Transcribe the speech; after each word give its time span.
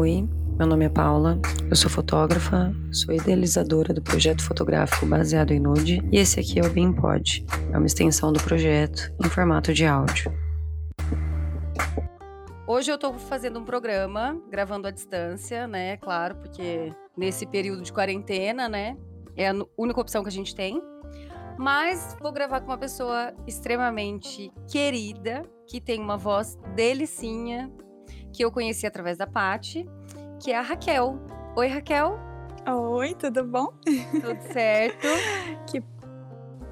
Oi, 0.00 0.28
meu 0.56 0.64
nome 0.64 0.84
é 0.84 0.88
Paula, 0.88 1.40
eu 1.68 1.74
sou 1.74 1.90
fotógrafa, 1.90 2.72
sou 2.92 3.12
idealizadora 3.12 3.92
do 3.92 4.00
projeto 4.00 4.44
fotográfico 4.44 5.04
baseado 5.04 5.50
em 5.50 5.58
nude 5.58 6.00
e 6.12 6.18
esse 6.18 6.38
aqui 6.38 6.60
é 6.60 6.62
o 6.62 6.70
BeamPod, 6.72 7.44
é 7.72 7.76
uma 7.76 7.84
extensão 7.84 8.32
do 8.32 8.40
projeto 8.40 9.12
em 9.18 9.28
formato 9.28 9.74
de 9.74 9.84
áudio. 9.84 10.32
Hoje 12.64 12.92
eu 12.92 12.94
estou 12.94 13.18
fazendo 13.18 13.58
um 13.58 13.64
programa, 13.64 14.40
gravando 14.48 14.86
à 14.86 14.92
distância, 14.92 15.66
né? 15.66 15.96
Claro, 15.96 16.36
porque 16.36 16.92
nesse 17.16 17.44
período 17.44 17.82
de 17.82 17.92
quarentena, 17.92 18.68
né? 18.68 18.96
É 19.36 19.48
a 19.48 19.54
única 19.76 20.00
opção 20.00 20.22
que 20.22 20.28
a 20.28 20.32
gente 20.32 20.54
tem. 20.54 20.80
Mas 21.58 22.16
vou 22.22 22.30
gravar 22.30 22.60
com 22.60 22.68
uma 22.68 22.78
pessoa 22.78 23.34
extremamente 23.48 24.52
querida, 24.70 25.42
que 25.66 25.80
tem 25.80 26.00
uma 26.00 26.16
voz 26.16 26.56
delicinha, 26.76 27.68
que 28.32 28.44
eu 28.44 28.52
conheci 28.52 28.86
através 28.86 29.16
da 29.18 29.26
Pati, 29.26 29.84
que 30.38 30.52
é 30.52 30.56
a 30.56 30.62
Raquel. 30.62 31.18
Oi, 31.56 31.66
Raquel. 31.66 32.18
Oi, 32.66 33.14
tudo 33.14 33.44
bom? 33.44 33.72
Tudo 33.84 34.52
certo. 34.52 35.06
que 35.66 35.82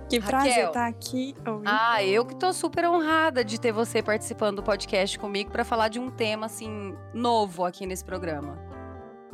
que 0.09 0.19
Raquel. 0.19 0.41
prazer 0.41 0.67
estar 0.67 0.87
aqui. 0.87 1.35
Oi. 1.45 1.63
Ah, 1.65 2.05
eu 2.05 2.25
que 2.25 2.37
tô 2.37 2.53
super 2.53 2.89
honrada 2.89 3.45
de 3.45 3.61
ter 3.61 3.73
você 3.73 4.01
participando 4.01 4.57
do 4.57 4.63
podcast 4.63 5.19
comigo 5.19 5.51
para 5.51 5.65
falar 5.65 5.89
de 5.89 5.99
um 5.99 6.11
tema 6.11 6.47
assim 6.47 6.95
novo 7.13 7.65
aqui 7.65 7.87
nesse 7.87 8.05
programa. 8.05 8.57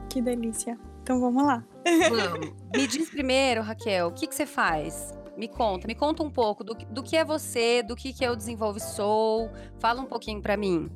Que 0.08 0.22
delícia. 0.22 0.78
Então 1.02 1.20
vamos 1.20 1.44
lá. 1.44 1.62
Vamos. 1.84 2.54
Me 2.74 2.86
diz 2.86 3.10
primeiro, 3.10 3.60
Raquel, 3.60 4.08
o 4.08 4.12
que, 4.12 4.26
que 4.26 4.34
você 4.34 4.46
faz? 4.46 5.12
Me 5.36 5.48
conta, 5.48 5.86
me 5.86 5.94
conta 5.94 6.22
um 6.22 6.30
pouco 6.30 6.64
do, 6.64 6.74
do 6.74 7.02
que 7.02 7.16
é 7.16 7.24
você, 7.24 7.82
do 7.82 7.94
que, 7.94 8.12
que 8.12 8.24
é 8.24 8.30
o 8.30 8.36
Desenvolve 8.36 8.80
Soul. 8.80 9.50
Fala 9.78 10.00
um 10.00 10.06
pouquinho 10.06 10.40
para 10.40 10.56
mim. 10.56 10.90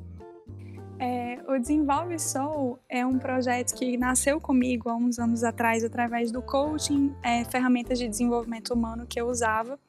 É, 0.99 1.39
o 1.47 1.59
Desenvolve 1.59 2.17
Soul 2.19 2.79
é 2.89 3.05
um 3.05 3.19
projeto 3.19 3.75
que 3.75 3.97
nasceu 3.97 4.41
comigo 4.41 4.89
há 4.89 4.95
uns 4.95 5.19
anos 5.19 5.43
atrás 5.43 5.83
através 5.83 6.31
do 6.31 6.41
coaching, 6.41 7.13
é, 7.21 7.43
ferramentas 7.43 7.99
de 7.99 8.07
desenvolvimento 8.07 8.73
humano 8.73 9.05
que 9.07 9.21
eu 9.21 9.27
usava. 9.27 9.79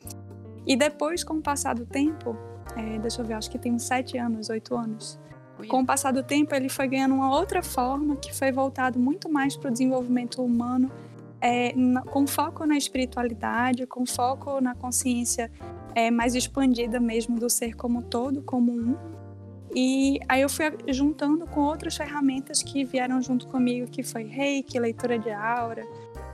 E 0.67 0.77
depois, 0.77 1.25
com 1.25 1.35
o 1.35 1.43
passar 1.43 1.75
do 1.75 1.87
tempo, 1.87 2.37
é, 2.77 2.99
deixa 2.99 3.23
eu 3.23 3.25
ver, 3.25 3.35
acho 3.35 3.51
que 3.51 3.59
tem 3.59 3.73
uns 3.73 3.85
sete 3.85 4.19
anos, 4.19 4.51
oito 4.51 4.77
anos. 4.77 5.19
Com 5.67 5.81
o 5.81 5.87
passar 5.87 6.13
do 6.13 6.23
tempo, 6.23 6.55
ele 6.55 6.69
foi 6.69 6.87
ganhando 6.87 7.15
uma 7.15 7.35
outra 7.35 7.63
forma 7.63 8.15
que 8.17 8.33
foi 8.33 8.53
voltado 8.53 8.99
muito 8.99 9.29
mais 9.29 9.57
para 9.57 9.69
o 9.69 9.73
desenvolvimento 9.73 10.43
humano, 10.43 10.91
é, 11.41 11.73
com 12.11 12.27
foco 12.27 12.67
na 12.67 12.77
espiritualidade, 12.77 13.87
com 13.87 14.05
foco 14.05 14.61
na 14.61 14.75
consciência 14.75 15.51
é, 15.95 16.11
mais 16.11 16.35
expandida 16.35 17.01
mesmo 17.01 17.39
do 17.41 17.49
ser 17.49 17.75
como 17.75 18.03
todo, 18.03 18.43
como 18.43 18.73
um. 18.73 18.97
E 19.75 20.19
aí 20.29 20.41
eu 20.41 20.49
fui 20.49 20.65
juntando 20.89 21.47
com 21.47 21.61
outras 21.61 21.97
ferramentas 21.97 22.63
que 22.63 22.85
vieram 22.85 23.21
junto 23.21 23.47
comigo, 23.47 23.91
que 23.91 24.03
foi 24.03 24.25
reiki, 24.25 24.79
leitura 24.79 25.19
de 25.19 25.31
aura, 25.31 25.87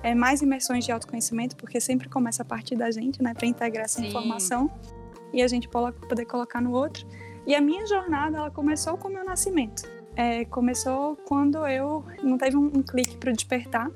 é, 0.02 0.14
mais 0.14 0.42
imersões 0.42 0.84
de 0.84 0.92
autoconhecimento, 0.92 1.56
porque 1.56 1.80
sempre 1.80 2.08
começa 2.08 2.42
a 2.42 2.44
partir 2.44 2.76
da 2.76 2.90
gente, 2.90 3.22
né, 3.22 3.34
para 3.34 3.46
integrar 3.46 3.86
essa 3.86 4.00
Sim. 4.00 4.08
informação 4.08 4.70
e 5.32 5.42
a 5.42 5.48
gente 5.48 5.68
poder 5.68 6.26
colocar 6.26 6.60
no 6.60 6.72
outro. 6.72 7.06
E 7.46 7.54
a 7.54 7.60
minha 7.60 7.86
jornada, 7.86 8.38
ela 8.38 8.50
começou 8.50 8.96
com 8.96 9.08
o 9.08 9.12
meu 9.12 9.24
nascimento. 9.24 9.82
É, 10.16 10.44
começou 10.44 11.16
quando 11.26 11.66
eu 11.66 12.04
não 12.22 12.38
teve 12.38 12.56
um, 12.56 12.66
um 12.66 12.82
clique 12.82 13.16
para 13.16 13.32
despertar, 13.32 13.90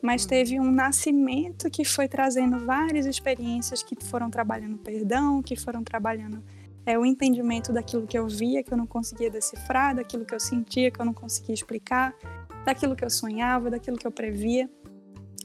mas 0.00 0.22
uhum. 0.22 0.28
teve 0.28 0.60
um 0.60 0.70
nascimento 0.70 1.70
que 1.70 1.84
foi 1.84 2.08
trazendo 2.08 2.58
várias 2.64 3.04
experiências 3.04 3.82
que 3.82 3.94
foram 4.04 4.30
trabalhando 4.30 4.78
perdão, 4.78 5.42
que 5.42 5.54
foram 5.54 5.84
trabalhando 5.84 6.42
é, 6.86 6.98
o 6.98 7.04
entendimento 7.04 7.72
daquilo 7.72 8.06
que 8.06 8.18
eu 8.18 8.26
via, 8.26 8.62
que 8.62 8.72
eu 8.72 8.76
não 8.76 8.86
conseguia 8.86 9.30
decifrar, 9.30 9.94
daquilo 9.94 10.24
que 10.24 10.34
eu 10.34 10.40
sentia, 10.40 10.90
que 10.90 11.00
eu 11.00 11.04
não 11.04 11.14
conseguia 11.14 11.54
explicar, 11.54 12.14
daquilo 12.64 12.94
que 12.94 13.04
eu 13.04 13.10
sonhava, 13.10 13.70
daquilo 13.70 13.96
que 13.96 14.06
eu 14.06 14.12
previa. 14.12 14.68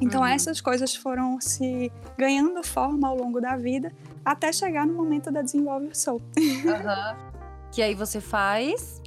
Então, 0.02 0.22
uhum. 0.22 0.28
essas 0.28 0.62
coisas 0.62 0.96
foram 0.96 1.40
se 1.42 1.92
ganhando 2.18 2.64
forma 2.64 3.08
ao 3.08 3.18
longo 3.18 3.42
da 3.42 3.58
vida 3.58 3.92
até 4.24 4.52
chegar 4.52 4.88
no 4.88 4.94
momento 4.94 5.32
da 5.32 5.42
Desenvolve 5.42 5.90
Soul. 5.94 6.22
Uhum. 6.40 7.30
que 7.72 7.82
aí 7.82 7.94
você 7.94 8.20
faz? 8.20 9.02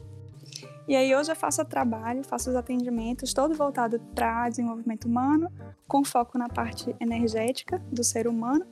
E 0.87 0.97
aí 0.97 1.15
hoje 1.15 1.31
eu 1.31 1.37
faço 1.37 1.65
trabalho, 1.65 2.23
faço 2.25 2.51
os 2.51 2.57
atendimentos, 2.57 3.33
todo 3.33 3.55
voltado 3.55 4.01
para 4.15 4.49
desenvolvimento 4.49 5.07
humano, 5.07 5.51
com 5.87 6.05
foco 6.05 6.37
na 6.37 6.49
parte 6.49 6.95
energética 7.01 7.79
do 7.91 8.03
ser 8.03 8.27
humano 8.27 8.67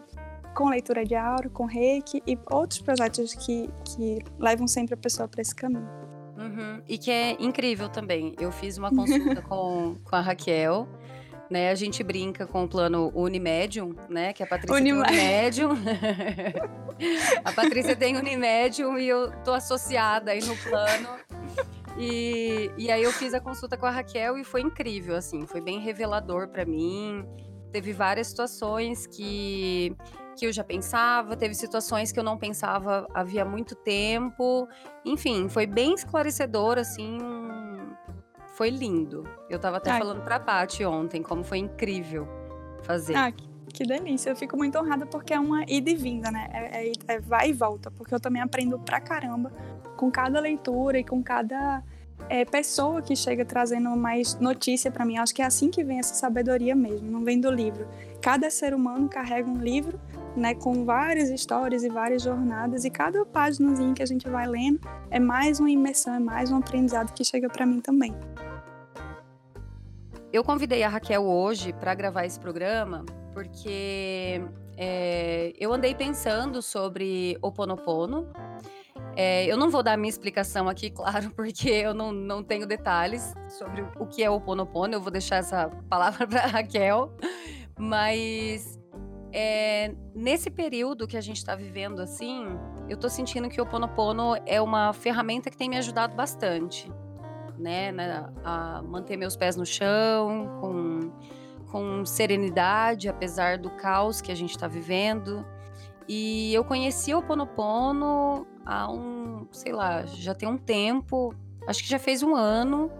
com 0.54 0.68
leitura 0.68 1.04
de 1.04 1.14
aura, 1.14 1.48
com 1.48 1.64
reiki 1.64 2.22
e 2.26 2.38
outros 2.50 2.80
projetos 2.80 3.34
que, 3.34 3.68
que 3.84 4.18
levam 4.38 4.66
sempre 4.66 4.94
a 4.94 4.96
pessoa 4.96 5.28
para 5.28 5.40
esse 5.40 5.54
caminho. 5.54 5.88
Uhum. 6.36 6.82
E 6.88 6.96
que 6.96 7.10
é 7.10 7.32
incrível 7.32 7.88
também. 7.88 8.34
Eu 8.40 8.50
fiz 8.50 8.78
uma 8.78 8.90
consulta 8.94 9.42
com, 9.42 9.96
com 10.02 10.16
a 10.16 10.20
Raquel. 10.20 10.88
Né, 11.50 11.68
a 11.68 11.74
gente 11.74 12.04
brinca 12.04 12.46
com 12.46 12.62
o 12.62 12.68
plano 12.68 13.10
Unimedium, 13.12 13.96
né? 14.08 14.32
Que 14.32 14.40
a 14.40 14.46
Patrícia 14.46 14.76
Unim... 14.76 14.92
tem 14.92 15.00
Unimedium. 15.00 15.70
a 17.44 17.52
Patrícia 17.52 17.96
tem 17.96 18.16
Unimedium 18.16 18.96
e 18.96 19.08
eu 19.08 19.32
tô 19.42 19.52
associada 19.52 20.30
aí 20.30 20.40
no 20.44 20.56
plano. 20.58 21.08
E, 21.98 22.70
e 22.78 22.88
aí 22.88 23.02
eu 23.02 23.12
fiz 23.12 23.34
a 23.34 23.40
consulta 23.40 23.76
com 23.76 23.84
a 23.84 23.90
Raquel 23.90 24.38
e 24.38 24.44
foi 24.44 24.60
incrível, 24.60 25.16
assim, 25.16 25.44
foi 25.44 25.60
bem 25.60 25.80
revelador 25.80 26.46
para 26.48 26.64
mim. 26.64 27.26
Teve 27.72 27.92
várias 27.92 28.28
situações 28.28 29.06
que 29.06 29.96
que 30.40 30.46
eu 30.46 30.52
já 30.52 30.64
pensava, 30.64 31.36
teve 31.36 31.52
situações 31.52 32.10
que 32.10 32.18
eu 32.18 32.24
não 32.24 32.38
pensava 32.38 33.06
havia 33.12 33.44
muito 33.44 33.74
tempo. 33.74 34.66
Enfim, 35.04 35.50
foi 35.50 35.66
bem 35.66 35.92
esclarecedor, 35.92 36.78
assim. 36.78 37.18
Foi 38.54 38.70
lindo. 38.70 39.28
Eu 39.50 39.58
tava 39.58 39.76
até 39.76 39.98
falando 39.98 40.22
pra 40.22 40.40
Paty 40.40 40.82
ontem 40.86 41.22
como 41.22 41.44
foi 41.44 41.58
incrível 41.58 42.26
fazer. 42.82 43.14
Ah, 43.16 43.30
que 43.30 43.84
delícia. 43.84 44.30
Eu 44.30 44.36
fico 44.36 44.56
muito 44.56 44.78
honrada 44.78 45.04
porque 45.04 45.34
é 45.34 45.38
uma 45.38 45.62
ida 45.68 45.90
e 45.90 45.94
vinda, 45.94 46.30
né? 46.30 46.48
É, 46.54 46.88
é, 46.88 46.92
é 47.08 47.20
vai 47.20 47.50
e 47.50 47.52
volta, 47.52 47.90
porque 47.90 48.14
eu 48.14 48.18
também 48.18 48.40
aprendo 48.40 48.78
pra 48.78 48.98
caramba 48.98 49.52
com 49.98 50.10
cada 50.10 50.40
leitura 50.40 50.98
e 50.98 51.04
com 51.04 51.22
cada 51.22 51.82
é, 52.30 52.46
pessoa 52.46 53.02
que 53.02 53.14
chega 53.14 53.44
trazendo 53.44 53.90
mais 53.90 54.40
notícia 54.40 54.90
para 54.90 55.04
mim. 55.04 55.18
Acho 55.18 55.34
que 55.34 55.42
é 55.42 55.44
assim 55.44 55.70
que 55.70 55.84
vem 55.84 55.98
essa 55.98 56.14
sabedoria 56.14 56.74
mesmo, 56.74 57.10
não 57.10 57.22
vem 57.24 57.38
do 57.38 57.50
livro. 57.50 57.86
Cada 58.20 58.50
ser 58.50 58.74
humano 58.74 59.08
carrega 59.08 59.48
um 59.48 59.58
livro 59.58 59.98
né, 60.36 60.54
com 60.54 60.84
várias 60.84 61.30
histórias 61.30 61.82
e 61.82 61.88
várias 61.88 62.22
jornadas, 62.22 62.84
e 62.84 62.90
cada 62.90 63.24
páginazinha 63.24 63.94
que 63.94 64.02
a 64.02 64.06
gente 64.06 64.28
vai 64.28 64.46
lendo 64.46 64.80
é 65.10 65.18
mais 65.18 65.58
uma 65.58 65.70
imersão, 65.70 66.14
é 66.14 66.20
mais 66.20 66.52
um 66.52 66.56
aprendizado 66.58 67.12
que 67.12 67.24
chega 67.24 67.48
para 67.48 67.66
mim 67.66 67.80
também. 67.80 68.14
Eu 70.32 70.44
convidei 70.44 70.82
a 70.84 70.88
Raquel 70.88 71.24
hoje 71.24 71.72
para 71.72 71.92
gravar 71.94 72.24
esse 72.24 72.38
programa 72.38 73.04
porque 73.32 74.42
é, 74.76 75.52
eu 75.58 75.72
andei 75.72 75.94
pensando 75.94 76.62
sobre 76.62 77.36
o 77.42 77.50
Ponopono. 77.50 78.28
É, 79.16 79.46
eu 79.46 79.56
não 79.56 79.70
vou 79.70 79.82
dar 79.82 79.96
minha 79.96 80.10
explicação 80.10 80.68
aqui, 80.68 80.90
claro, 80.90 81.30
porque 81.30 81.68
eu 81.68 81.94
não, 81.94 82.12
não 82.12 82.42
tenho 82.42 82.66
detalhes 82.66 83.34
sobre 83.48 83.84
o 83.98 84.06
que 84.06 84.22
é 84.22 84.30
o 84.30 84.40
Ponopono. 84.40 84.94
Eu 84.94 85.00
vou 85.00 85.10
deixar 85.10 85.36
essa 85.36 85.68
palavra 85.88 86.26
para 86.28 86.46
Raquel. 86.46 87.12
Mas 87.80 88.78
é, 89.32 89.94
nesse 90.14 90.50
período 90.50 91.08
que 91.08 91.16
a 91.16 91.20
gente 91.20 91.38
está 91.38 91.56
vivendo 91.56 92.00
assim, 92.00 92.44
eu 92.90 92.94
estou 92.94 93.08
sentindo 93.08 93.48
que 93.48 93.58
o 93.58 93.64
Ponopono 93.64 94.36
é 94.44 94.60
uma 94.60 94.92
ferramenta 94.92 95.48
que 95.50 95.56
tem 95.56 95.70
me 95.70 95.78
ajudado 95.78 96.14
bastante, 96.14 96.92
né, 97.58 97.90
a 98.44 98.82
manter 98.82 99.16
meus 99.16 99.34
pés 99.34 99.56
no 99.56 99.64
chão, 99.64 100.58
com, 100.60 101.10
com 101.70 102.04
serenidade, 102.04 103.08
apesar 103.08 103.56
do 103.56 103.70
caos 103.70 104.20
que 104.20 104.30
a 104.30 104.34
gente 104.34 104.50
está 104.50 104.68
vivendo. 104.68 105.42
E 106.06 106.52
eu 106.52 106.62
conheci 106.64 107.14
o 107.14 107.22
Ponopono 107.22 108.46
há 108.66 108.92
um, 108.92 109.46
sei 109.52 109.72
lá, 109.72 110.04
já 110.04 110.34
tem 110.34 110.46
um 110.46 110.58
tempo, 110.58 111.34
acho 111.66 111.82
que 111.82 111.88
já 111.88 111.98
fez 111.98 112.22
um 112.22 112.34
ano 112.34 112.90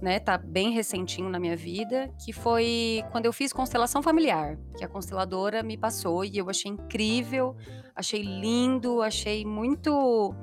né? 0.00 0.18
Tá 0.18 0.36
bem 0.38 0.70
recentinho 0.70 1.28
na 1.28 1.38
minha 1.38 1.56
vida, 1.56 2.12
que 2.24 2.32
foi 2.32 3.02
quando 3.10 3.26
eu 3.26 3.32
fiz 3.32 3.52
constelação 3.52 4.02
familiar, 4.02 4.58
que 4.76 4.84
a 4.84 4.88
consteladora 4.88 5.62
me 5.62 5.76
passou 5.76 6.24
e 6.24 6.36
eu 6.38 6.48
achei 6.48 6.70
incrível, 6.70 7.56
achei 7.94 8.22
lindo, 8.22 9.02
achei 9.02 9.44
muito. 9.44 10.34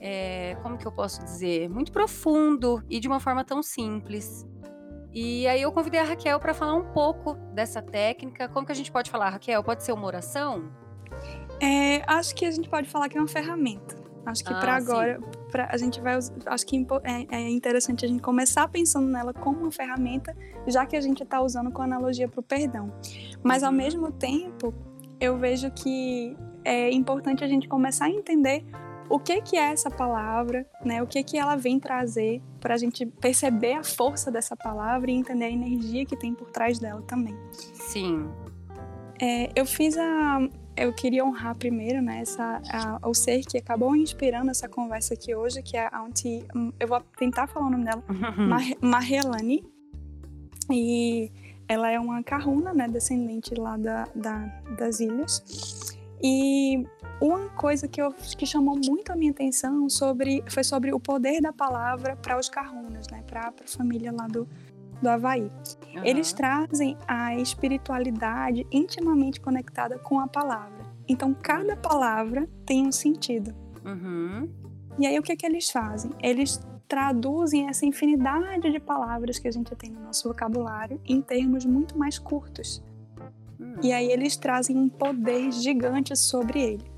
É, 0.00 0.56
como 0.62 0.78
que 0.78 0.86
eu 0.86 0.92
posso 0.92 1.22
dizer? 1.22 1.68
Muito 1.68 1.92
profundo 1.92 2.82
e 2.88 2.98
de 3.00 3.06
uma 3.06 3.20
forma 3.20 3.44
tão 3.44 3.62
simples. 3.62 4.46
E 5.12 5.46
aí 5.48 5.60
eu 5.60 5.72
convidei 5.72 6.00
a 6.00 6.04
Raquel 6.04 6.38
para 6.38 6.54
falar 6.54 6.74
um 6.74 6.92
pouco 6.92 7.34
dessa 7.52 7.82
técnica. 7.82 8.48
Como 8.48 8.64
que 8.64 8.72
a 8.72 8.74
gente 8.74 8.92
pode 8.92 9.10
falar, 9.10 9.30
Raquel? 9.30 9.62
Pode 9.62 9.82
ser 9.82 9.92
uma 9.92 10.06
oração? 10.06 10.70
É, 11.60 12.02
acho 12.06 12.34
que 12.34 12.46
a 12.46 12.50
gente 12.50 12.68
pode 12.68 12.88
falar 12.88 13.08
que 13.08 13.18
é 13.18 13.20
uma 13.20 13.28
ferramenta. 13.28 13.99
Acho 14.26 14.44
que 14.44 14.52
ah, 14.52 14.60
para 14.60 14.76
agora, 14.76 15.20
pra, 15.50 15.68
a 15.70 15.76
gente 15.76 16.00
vai. 16.00 16.18
Acho 16.46 16.66
que 16.66 16.86
é, 17.04 17.36
é, 17.36 17.50
interessante 17.50 18.04
a 18.04 18.08
gente 18.08 18.22
começar 18.22 18.68
pensando 18.68 19.06
nela 19.06 19.32
como 19.32 19.60
uma 19.60 19.72
ferramenta, 19.72 20.36
já 20.66 20.84
que 20.86 20.96
a 20.96 21.00
gente 21.00 21.22
está 21.22 21.40
usando 21.40 21.70
com 21.70 21.82
analogia 21.82 22.28
para 22.28 22.40
o 22.40 22.42
perdão. 22.42 22.92
Mas 23.42 23.62
ao 23.62 23.70
uhum. 23.70 23.76
mesmo 23.76 24.12
tempo, 24.12 24.74
eu 25.18 25.38
vejo 25.38 25.70
que 25.70 26.36
é 26.64 26.90
importante 26.90 27.42
a 27.42 27.48
gente 27.48 27.68
começar 27.68 28.06
a 28.06 28.10
entender 28.10 28.64
o 29.08 29.18
que 29.18 29.40
que 29.42 29.56
é 29.56 29.72
essa 29.72 29.90
palavra, 29.90 30.64
né? 30.84 31.02
O 31.02 31.06
que 31.06 31.22
que 31.24 31.36
ela 31.36 31.56
vem 31.56 31.80
trazer 31.80 32.40
para 32.60 32.74
a 32.74 32.78
gente 32.78 33.04
perceber 33.04 33.72
a 33.72 33.82
força 33.82 34.30
dessa 34.30 34.54
palavra 34.54 35.10
e 35.10 35.14
entender 35.14 35.46
a 35.46 35.50
energia 35.50 36.06
que 36.06 36.16
tem 36.16 36.32
por 36.32 36.50
trás 36.50 36.78
dela 36.78 37.02
também. 37.02 37.36
Sim. 37.72 38.30
É, 39.20 39.50
eu 39.56 39.66
fiz 39.66 39.98
a, 39.98 40.38
eu 40.80 40.92
queria 40.94 41.24
honrar 41.24 41.54
primeiro, 41.54 42.00
né, 42.00 42.20
essa, 42.20 42.62
a, 42.72 43.06
o 43.06 43.12
ser 43.12 43.44
que 43.44 43.58
acabou 43.58 43.94
inspirando 43.94 44.50
essa 44.50 44.66
conversa 44.66 45.12
aqui 45.12 45.34
hoje, 45.34 45.62
que 45.62 45.76
é 45.76 45.86
a 45.86 45.98
Auntie, 45.98 46.42
eu 46.80 46.88
vou 46.88 47.00
tentar 47.18 47.46
falar 47.46 47.66
o 47.66 47.70
nome 47.70 47.84
dela, 47.84 48.02
Mar, 48.48 48.62
Marielane, 48.80 49.62
e 50.70 51.30
ela 51.68 51.90
é 51.90 52.00
uma 52.00 52.22
carruna, 52.22 52.72
né, 52.72 52.88
descendente 52.88 53.54
lá 53.54 53.76
da, 53.76 54.08
da, 54.14 54.38
das 54.78 55.00
ilhas, 55.00 55.94
e 56.22 56.82
uma 57.20 57.50
coisa 57.50 57.86
que, 57.86 58.00
eu, 58.00 58.12
que 58.12 58.46
chamou 58.46 58.78
muito 58.82 59.12
a 59.12 59.16
minha 59.16 59.32
atenção 59.32 59.86
sobre, 59.90 60.42
foi 60.48 60.64
sobre 60.64 60.94
o 60.94 60.98
poder 60.98 61.42
da 61.42 61.52
palavra 61.52 62.16
para 62.16 62.38
os 62.38 62.48
carrunas, 62.48 63.06
né, 63.08 63.22
para 63.26 63.48
a 63.48 63.52
família 63.66 64.10
lá 64.10 64.26
do, 64.26 64.48
do 65.00 65.08
Havaí. 65.08 65.42
Uhum. 65.42 66.04
Eles 66.04 66.32
trazem 66.32 66.96
a 67.06 67.34
espiritualidade 67.36 68.66
intimamente 68.70 69.40
conectada 69.40 69.98
com 69.98 70.20
a 70.20 70.26
palavra. 70.26 70.84
Então, 71.08 71.34
cada 71.34 71.76
palavra 71.76 72.48
tem 72.64 72.86
um 72.86 72.92
sentido. 72.92 73.54
Uhum. 73.84 74.48
E 74.98 75.06
aí, 75.06 75.18
o 75.18 75.22
que, 75.22 75.34
que 75.34 75.46
eles 75.46 75.70
fazem? 75.70 76.10
Eles 76.22 76.60
traduzem 76.86 77.68
essa 77.68 77.86
infinidade 77.86 78.70
de 78.70 78.80
palavras 78.80 79.38
que 79.38 79.48
a 79.48 79.50
gente 79.50 79.74
tem 79.74 79.90
no 79.90 80.00
nosso 80.00 80.28
vocabulário 80.28 81.00
em 81.04 81.20
termos 81.20 81.64
muito 81.64 81.98
mais 81.98 82.18
curtos. 82.18 82.82
Uhum. 83.58 83.76
E 83.82 83.92
aí, 83.92 84.10
eles 84.10 84.36
trazem 84.36 84.76
um 84.76 84.88
poder 84.88 85.50
gigante 85.50 86.16
sobre 86.16 86.62
ele. 86.62 86.90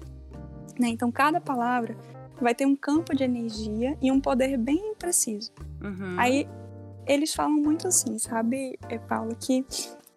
Né? 0.78 0.88
Então, 0.88 1.10
cada 1.10 1.40
palavra 1.40 1.96
vai 2.40 2.54
ter 2.54 2.66
um 2.66 2.76
campo 2.76 3.14
de 3.14 3.22
energia 3.24 3.96
e 4.02 4.10
um 4.10 4.20
poder 4.20 4.58
bem 4.58 4.94
preciso. 4.94 5.52
Uhum. 5.82 6.16
Aí 6.18 6.46
eles 7.06 7.34
falam 7.34 7.52
muito 7.52 7.88
assim, 7.88 8.18
sabe, 8.18 8.78
eh, 8.88 8.98
Paulo, 8.98 9.36
que 9.38 9.64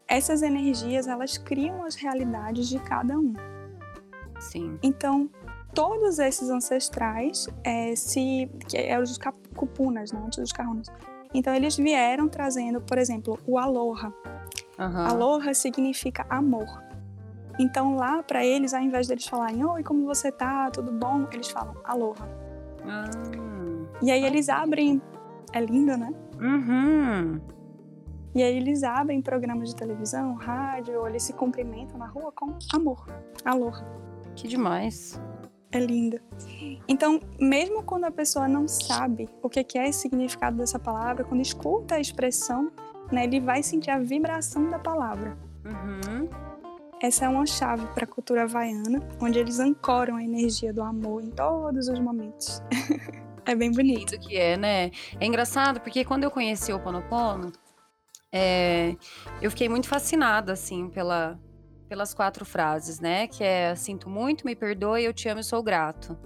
essas 0.07 0.41
energias 0.41 1.07
elas 1.07 1.37
criam 1.37 1.83
as 1.83 1.95
realidades 1.95 2.67
de 2.67 2.79
cada 2.79 3.17
um. 3.17 3.33
Sim. 4.39 4.77
Então, 4.83 5.29
todos 5.73 6.19
esses 6.19 6.49
ancestrais, 6.49 7.47
é, 7.63 7.95
se, 7.95 8.49
que 8.67 8.77
é 8.77 8.99
os 8.99 9.17
cupunas, 9.55 10.11
né, 10.11 10.21
antes 10.23 10.39
dos 10.39 10.51
carrunas. 10.51 10.87
Então, 11.33 11.53
eles 11.53 11.75
vieram 11.75 12.29
trazendo, 12.29 12.79
por 12.81 12.97
exemplo, 12.97 13.37
o 13.45 13.57
aloha. 13.57 14.13
Uhum. 14.79 15.07
Aloha 15.07 15.53
significa 15.53 16.25
amor. 16.29 16.83
Então, 17.57 17.95
lá 17.95 18.21
para 18.21 18.45
eles, 18.45 18.73
ao 18.73 18.81
invés 18.81 19.07
deles 19.07 19.25
falarem, 19.25 19.65
oi, 19.65 19.83
como 19.83 20.05
você 20.05 20.31
tá, 20.31 20.69
tudo 20.69 20.91
bom? 20.91 21.27
Eles 21.31 21.47
falam 21.49 21.75
aloha. 21.83 22.29
Ah. 22.83 23.09
E 24.01 24.11
aí 24.11 24.23
eles 24.23 24.49
abrem. 24.49 25.01
É 25.53 25.61
lindo, 25.61 25.95
né? 25.95 26.13
Uhum. 26.39 27.39
E 28.33 28.43
aí 28.43 28.57
eles 28.57 28.83
abrem 28.83 29.21
programas 29.21 29.69
de 29.69 29.75
televisão, 29.75 30.35
rádio, 30.35 30.99
ou 30.99 31.07
eles 31.07 31.23
se 31.23 31.33
cumprimentam 31.33 31.97
na 31.97 32.07
rua 32.07 32.31
com 32.33 32.57
amor, 32.73 33.07
aloha. 33.45 33.85
Que 34.35 34.47
demais. 34.47 35.19
É 35.71 35.79
lindo. 35.79 36.19
Então, 36.87 37.19
mesmo 37.39 37.83
quando 37.83 38.05
a 38.05 38.11
pessoa 38.11 38.47
não 38.47 38.67
sabe 38.67 39.29
o 39.41 39.49
que 39.49 39.77
é 39.77 39.89
esse 39.89 39.99
significado 39.99 40.57
dessa 40.57 40.79
palavra, 40.79 41.23
quando 41.23 41.41
escuta 41.41 41.95
a 41.95 41.99
expressão, 41.99 42.71
né, 43.11 43.23
ele 43.23 43.39
vai 43.39 43.61
sentir 43.63 43.91
a 43.91 43.99
vibração 43.99 44.69
da 44.69 44.79
palavra. 44.79 45.37
Uhum. 45.65 46.29
Essa 47.01 47.25
é 47.25 47.29
uma 47.29 47.45
chave 47.45 47.85
para 47.87 48.05
a 48.05 48.07
cultura 48.07 48.43
havaiana, 48.43 49.01
onde 49.21 49.37
eles 49.37 49.59
ancoram 49.59 50.15
a 50.15 50.23
energia 50.23 50.73
do 50.73 50.81
amor 50.81 51.23
em 51.23 51.29
todos 51.29 51.87
os 51.87 51.99
momentos. 51.99 52.61
É 53.45 53.53
bem 53.53 53.71
bonito. 53.71 54.17
Que 54.19 54.37
é, 54.37 54.57
né? 54.57 54.91
É 55.19 55.25
engraçado 55.25 55.79
porque 55.79 56.03
quando 56.03 56.23
eu 56.23 56.31
conheci 56.31 56.73
o 56.73 56.79
Ponopono, 56.79 57.51
é, 58.31 58.95
eu 59.41 59.49
fiquei 59.51 59.69
muito 59.69 59.87
fascinada, 59.87 60.53
assim, 60.53 60.89
pela, 60.89 61.39
pelas 61.87 62.13
quatro 62.13 62.43
frases, 62.43 62.99
né? 62.99 63.27
Que 63.27 63.43
é 63.43 63.75
sinto 63.75 64.09
muito, 64.09 64.45
me 64.45 64.55
perdoe, 64.55 65.03
eu 65.03 65.13
te 65.13 65.29
amo 65.29 65.39
e 65.39 65.43
sou 65.43 65.61
grato. 65.61 66.17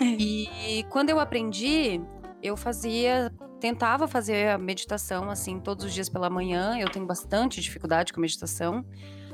É. 0.00 0.04
E 0.04 0.84
quando 0.90 1.10
eu 1.10 1.18
aprendi, 1.18 2.00
eu 2.42 2.56
fazia, 2.56 3.32
tentava 3.58 4.06
fazer 4.06 4.50
a 4.50 4.58
meditação 4.58 5.30
assim 5.30 5.58
todos 5.58 5.84
os 5.84 5.94
dias 5.94 6.08
pela 6.08 6.28
manhã. 6.28 6.78
Eu 6.78 6.88
tenho 6.90 7.06
bastante 7.06 7.60
dificuldade 7.60 8.12
com 8.12 8.20
meditação, 8.20 8.84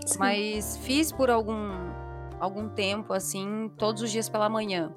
Sim. 0.06 0.18
mas 0.18 0.76
fiz 0.78 1.10
por 1.10 1.30
algum 1.30 1.98
algum 2.38 2.68
tempo 2.68 3.12
assim, 3.12 3.68
todos 3.76 4.00
os 4.00 4.12
dias 4.12 4.28
pela 4.28 4.48
manhã 4.48 4.94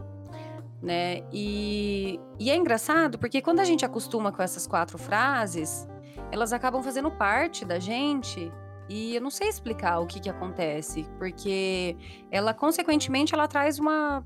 né? 0.81 1.24
E, 1.31 2.19
e 2.39 2.50
é 2.50 2.56
engraçado 2.56 3.19
porque 3.19 3.42
quando 3.42 3.60
a 3.60 3.63
gente 3.63 3.86
acostuma 3.86 4.31
com 4.31 4.42
essas 4.42 4.66
quatro 4.66 4.98
frases, 4.98 5.88
elas 6.31 6.51
acabam 6.51 6.81
fazendo 6.81 7.12
parte 7.12 7.63
da 7.63 7.78
gente 7.78 8.51
e 8.89 9.16
eu 9.16 9.22
não 9.22 9.30
sei 9.30 9.48
explicar 9.48 10.00
o 10.00 10.07
que 10.07 10.19
que 10.19 10.30
acontece, 10.30 11.06
porque 11.18 11.95
ela 12.31 12.54
consequentemente 12.54 13.33
ela 13.33 13.48
traz 13.48 13.80
uma 13.80 14.25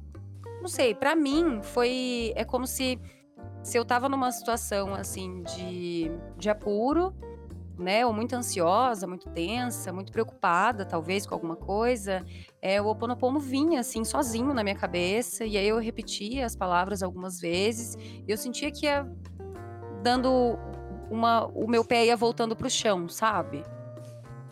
não 0.62 0.68
sei, 0.68 0.96
para 0.96 1.16
mim 1.16 1.60
foi 1.62 2.31
é 2.36 2.44
como 2.44 2.66
se 2.66 3.00
se 3.62 3.78
eu 3.78 3.84
tava 3.84 4.07
numa 4.07 4.31
situação 4.31 4.94
assim 4.94 5.44
de 5.44 6.10
de 6.38 6.50
apuro 6.50 7.13
né, 7.77 8.06
ou 8.06 8.13
muito 8.13 8.36
ansiosa, 8.36 9.06
muito 9.07 9.30
tensa, 9.30 9.92
muito 9.92 10.12
preocupada, 10.12 10.86
talvez, 10.86 11.25
com 11.25 11.36
alguma 11.36 11.56
coisa, 11.56 12.25
é, 12.62 12.81
o 12.81 12.88
Oponopono 12.88 13.39
vinha, 13.39 13.80
assim, 13.80 14.04
sozinho 14.04 14.54
na 14.54 14.63
minha 14.63 14.75
cabeça, 14.75 15.45
e 15.45 15.57
aí 15.57 15.68
eu 15.68 15.77
repetia 15.80 16.45
as 16.45 16.56
palavras 16.56 17.04
algumas 17.04 17.39
vezes, 17.39 17.95
e 17.95 18.25
eu 18.27 18.38
sentia 18.38 18.72
que 18.72 18.86
ia 18.86 19.07
dando 20.01 20.57
uma... 21.10 21.48
o 21.48 21.68
meu 21.68 21.83
pé 21.83 22.06
ia 22.06 22.16
voltando 22.16 22.56
pro 22.56 22.69
chão, 22.69 23.07
sabe? 23.10 23.63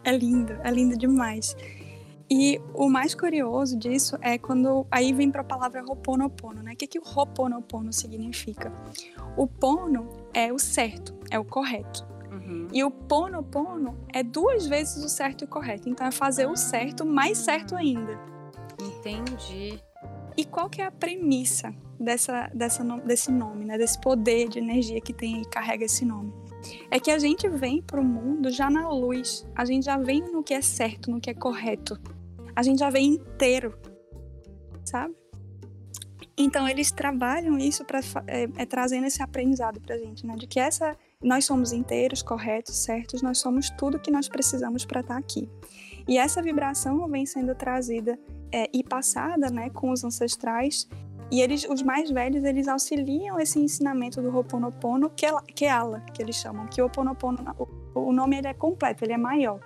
É 0.04 0.12
lindo, 0.12 0.54
é 0.64 0.72
lindo 0.72 0.98
demais. 0.98 1.56
E 2.30 2.60
o 2.74 2.90
mais 2.90 3.14
curioso 3.14 3.78
disso 3.78 4.18
é 4.22 4.38
quando 4.38 4.88
aí 4.90 5.14
vem 5.14 5.30
para 5.30 5.42
a 5.42 5.46
palavra 5.46 5.84
Ho'oponopono, 5.84 6.64
né? 6.64 6.74
O 6.74 6.76
que, 6.76 6.88
que 6.88 7.00
o 7.00 7.04
Ho'oponopono 7.04 7.94
significa? 7.94 8.74
O 9.38 9.46
pono 9.48 10.10
é 10.34 10.52
o 10.52 10.58
certo, 10.58 11.16
é 11.30 11.38
o 11.38 11.46
correto. 11.46 12.13
Uhum. 12.34 12.68
E 12.74 12.84
o 12.84 12.90
pono 12.90 13.44
pono 13.44 13.98
é 14.12 14.24
duas 14.24 14.66
vezes 14.66 15.04
o 15.04 15.10
certo 15.10 15.44
e 15.44 15.46
o 15.46 15.48
correto. 15.48 15.88
Então 15.88 16.08
é 16.08 16.12
fazer 16.12 16.48
o 16.48 16.56
certo 16.56 17.06
mais 17.06 17.38
certo 17.38 17.76
ainda. 17.76 18.20
Entendi. 18.82 19.80
E 20.36 20.44
qual 20.44 20.70
que 20.70 20.82
é 20.82 20.86
a 20.86 20.92
premissa 20.92 21.74
dessa, 22.00 22.50
dessa, 22.54 22.84
desse 22.84 23.32
nome, 23.32 23.66
né? 23.66 23.78
Desse 23.78 24.00
poder 24.02 24.50
de 24.50 24.60
energia 24.60 25.00
que 25.00 25.14
tem 25.14 25.42
e 25.42 25.46
carrega 25.46 25.86
esse 25.86 26.04
nome? 26.04 26.34
É 26.90 27.00
que 27.00 27.12
a 27.12 27.20
gente 27.20 27.48
vem 27.48 27.82
para 27.82 28.00
o 28.00 28.04
mundo 28.04 28.50
já 28.50 28.70
na 28.70 28.90
luz. 28.90 29.46
A 29.56 29.66
gente 29.66 29.86
já 29.86 29.98
vem 29.98 30.22
no 30.32 30.44
que 30.44 30.54
é 30.54 30.62
certo, 30.62 31.12
no 31.12 31.20
que 31.20 31.30
é 31.30 31.34
correto. 31.34 32.00
A 32.56 32.64
gente 32.64 32.80
já 32.80 32.90
vem 32.90 33.16
inteiro, 33.16 33.78
sabe? 34.84 35.14
Então 36.38 36.68
eles 36.68 36.92
trabalham 36.92 37.58
isso 37.58 37.86
para 37.86 38.00
é, 38.26 38.50
é, 38.58 38.66
trazendo 38.66 39.06
esse 39.06 39.22
aprendizado 39.22 39.80
para 39.80 39.96
a 39.96 39.98
gente, 39.98 40.26
né? 40.26 40.36
De 40.36 40.48
que 40.48 40.60
essa 40.60 40.98
nós 41.24 41.46
somos 41.46 41.72
inteiros, 41.72 42.22
corretos, 42.22 42.76
certos, 42.76 43.22
nós 43.22 43.38
somos 43.38 43.70
tudo 43.72 44.00
que 44.00 44.12
nós 44.12 44.28
precisamos 44.28 44.86
para 44.86 45.02
estar 45.02 45.14
tá 45.14 45.20
aqui. 45.20 45.50
E 46.08 46.18
essa 46.18 46.42
vibração 46.42 47.08
vem 47.08 47.26
sendo 47.26 47.56
trazida 47.56 48.20
é, 48.52 48.70
e 48.74 48.84
passada, 48.84 49.50
né, 49.50 49.70
com 49.70 49.90
os 49.92 50.04
ancestrais. 50.04 50.88
E 51.32 51.42
eles, 51.42 51.66
os 51.68 51.82
mais 51.82 52.12
velhos, 52.12 52.44
eles 52.44 52.68
auxiliam 52.68 53.40
esse 53.40 53.60
ensinamento 53.60 54.22
do 54.22 54.36
Ho'oponopono, 54.36 55.10
que 55.10 55.26
é 55.26 55.32
Keala, 55.56 56.02
que 56.14 56.22
eles 56.22 56.36
chamam. 56.36 56.68
Que 56.68 56.82
o 56.82 56.86
Ho'oponopono, 56.86 57.40
o, 57.96 58.00
o 58.00 58.14
nome 58.14 58.38
ele 58.38 58.48
é 58.48 58.54
completo, 58.54 59.04
ele 59.04 59.14
é 59.14 59.18
maior. 59.18 59.60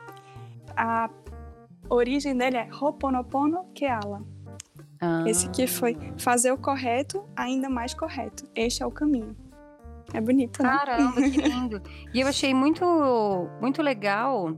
A 0.76 1.10
origem 1.90 2.38
dele 2.38 2.58
é 2.58 2.70
Ho'oponopono 2.72 3.66
Keala. 3.74 4.24
Ah. 5.02 5.24
Esse 5.28 5.50
que 5.50 5.68
foi 5.68 5.98
fazer 6.18 6.52
o 6.52 6.58
correto 6.58 7.28
ainda 7.36 7.70
mais 7.70 7.94
correto. 7.94 8.48
Este 8.56 8.84
é 8.84 8.86
o 8.86 8.92
caminho. 8.92 9.36
É 10.14 10.22
bonito, 10.22 10.64
né? 10.64 10.70
Caramba, 10.70 11.22
que 11.22 11.42
lindo. 11.42 11.82
e 12.14 12.22
eu 12.22 12.28
achei 12.28 12.54
muito, 12.54 12.86
muito 13.62 13.82
legal 13.82 14.58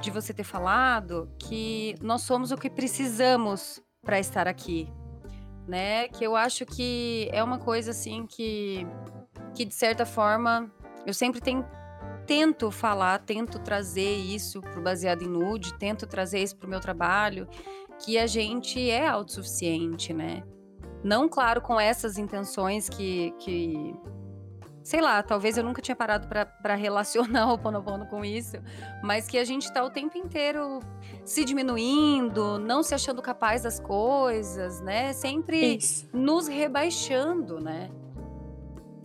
de 0.00 0.10
você 0.10 0.32
ter 0.32 0.44
falado 0.44 1.30
que 1.38 1.94
nós 2.00 2.22
somos 2.22 2.50
o 2.50 2.56
que 2.56 2.68
precisamos 2.68 3.82
para 4.02 4.18
estar 4.18 4.48
aqui, 4.48 4.88
né? 5.66 6.08
Que 6.08 6.24
eu 6.24 6.34
acho 6.36 6.66
que 6.66 7.28
é 7.32 7.42
uma 7.42 7.58
coisa 7.58 7.90
assim 7.90 8.26
que, 8.26 8.86
que 9.54 9.64
de 9.64 9.74
certa 9.74 10.04
forma 10.04 10.70
eu 11.06 11.14
sempre 11.14 11.40
tenho 11.40 11.64
tento 12.26 12.70
falar, 12.70 13.18
tento 13.18 13.58
trazer 13.58 14.16
isso 14.16 14.60
pro 14.62 14.82
baseado 14.82 15.22
em 15.22 15.28
nude, 15.28 15.74
tento 15.74 16.06
trazer 16.06 16.42
isso 16.42 16.56
pro 16.56 16.68
meu 16.68 16.80
trabalho, 16.80 17.46
que 17.98 18.18
a 18.18 18.26
gente 18.26 18.90
é 18.90 19.06
autossuficiente, 19.06 20.12
né? 20.12 20.42
Não, 21.02 21.28
claro, 21.28 21.60
com 21.60 21.78
essas 21.78 22.16
intenções 22.16 22.88
que, 22.88 23.32
que 23.38 23.94
sei 24.84 25.00
lá, 25.00 25.22
talvez 25.22 25.56
eu 25.56 25.64
nunca 25.64 25.80
tinha 25.80 25.96
parado 25.96 26.28
para 26.28 26.74
relacionar 26.74 27.50
o 27.52 27.58
Ponopono 27.58 28.04
com 28.06 28.22
isso, 28.22 28.58
mas 29.02 29.26
que 29.26 29.38
a 29.38 29.44
gente 29.44 29.62
está 29.62 29.82
o 29.82 29.90
tempo 29.90 30.18
inteiro 30.18 30.80
se 31.24 31.42
diminuindo, 31.44 32.58
não 32.58 32.82
se 32.82 32.94
achando 32.94 33.22
capaz 33.22 33.62
das 33.62 33.80
coisas, 33.80 34.82
né? 34.82 35.14
Sempre 35.14 35.76
isso. 35.76 36.06
nos 36.12 36.46
rebaixando, 36.46 37.58
né? 37.58 37.90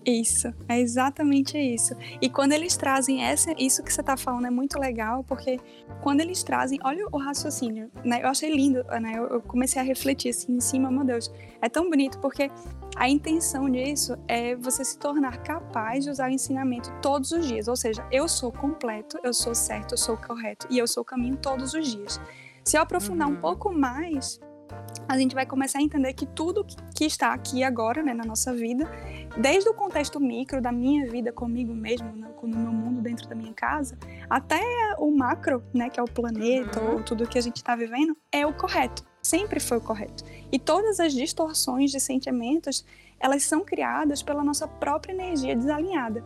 Isso, 0.09 0.51
é 0.67 0.79
exatamente 0.79 1.55
isso. 1.55 1.93
E 2.19 2.29
quando 2.29 2.53
eles 2.53 2.75
trazem 2.75 3.23
essa, 3.23 3.53
isso 3.59 3.83
que 3.83 3.93
você 3.93 4.01
está 4.01 4.17
falando 4.17 4.47
é 4.47 4.49
muito 4.49 4.79
legal, 4.79 5.23
porque 5.23 5.59
quando 6.01 6.21
eles 6.21 6.41
trazem, 6.41 6.79
olha 6.83 7.05
o 7.11 7.17
raciocínio, 7.19 7.91
né? 8.03 8.23
Eu 8.23 8.27
achei 8.27 8.49
lindo, 8.49 8.83
né? 8.99 9.13
Eu, 9.15 9.27
eu 9.27 9.41
comecei 9.41 9.79
a 9.79 9.85
refletir 9.85 10.29
assim 10.29 10.53
em 10.53 10.59
cima, 10.59 10.89
meu 10.89 11.03
Deus, 11.03 11.31
é 11.61 11.69
tão 11.69 11.87
bonito 11.91 12.17
porque 12.17 12.49
a 12.95 13.07
intenção 13.07 13.69
disso 13.69 14.17
é 14.27 14.55
você 14.55 14.83
se 14.83 14.97
tornar 14.97 15.43
capaz 15.43 16.05
de 16.05 16.09
usar 16.09 16.27
o 16.27 16.33
ensinamento 16.33 16.91
todos 17.03 17.31
os 17.31 17.47
dias. 17.47 17.67
Ou 17.67 17.75
seja, 17.75 18.03
eu 18.11 18.27
sou 18.27 18.51
completo, 18.51 19.19
eu 19.23 19.31
sou 19.31 19.53
certo, 19.53 19.93
eu 19.93 19.97
sou 19.97 20.17
correto 20.17 20.65
e 20.71 20.79
eu 20.79 20.87
sou 20.87 21.03
o 21.03 21.05
caminho 21.05 21.37
todos 21.37 21.75
os 21.75 21.87
dias. 21.87 22.19
Se 22.63 22.77
eu 22.77 22.81
aprofundar 22.81 23.27
uhum. 23.27 23.35
um 23.35 23.39
pouco 23.39 23.71
mais, 23.71 24.39
a 25.09 25.17
gente 25.17 25.33
vai 25.33 25.43
começar 25.43 25.79
a 25.79 25.81
entender 25.81 26.13
que 26.13 26.27
tudo 26.27 26.63
que 26.95 27.03
está 27.03 27.33
aqui 27.33 27.63
agora, 27.63 28.03
né, 28.03 28.13
na 28.13 28.23
nossa 28.23 28.53
vida, 28.53 28.87
desde 29.35 29.67
o 29.67 29.73
contexto 29.73 30.19
micro 30.19 30.61
da 30.61 30.71
minha 30.71 31.09
vida 31.09 31.33
comigo 31.33 31.73
mesmo, 31.73 32.11
no, 32.15 32.47
no 32.47 32.57
meu 32.59 32.71
mundo 32.71 33.01
dentro 33.01 33.27
da 33.27 33.33
minha 33.33 33.51
casa, 33.51 33.97
até 34.29 34.61
o 34.99 35.09
macro, 35.09 35.63
né, 35.73 35.89
que 35.89 35.99
é 35.99 36.03
o 36.03 36.05
planeta 36.05 36.79
uhum. 36.79 36.93
ou 36.93 37.03
tudo 37.03 37.27
que 37.27 37.39
a 37.39 37.41
gente 37.41 37.55
está 37.55 37.75
vivendo, 37.75 38.15
é 38.31 38.45
o 38.45 38.53
correto. 38.53 39.03
Sempre 39.19 39.59
foi 39.59 39.79
o 39.79 39.81
correto. 39.81 40.23
E 40.51 40.59
todas 40.59 40.99
as 40.99 41.11
distorções 41.11 41.89
de 41.89 41.99
sentimentos, 41.99 42.85
elas 43.19 43.41
são 43.41 43.65
criadas 43.65 44.21
pela 44.21 44.43
nossa 44.43 44.67
própria 44.67 45.11
energia 45.11 45.55
desalinhada. 45.55 46.23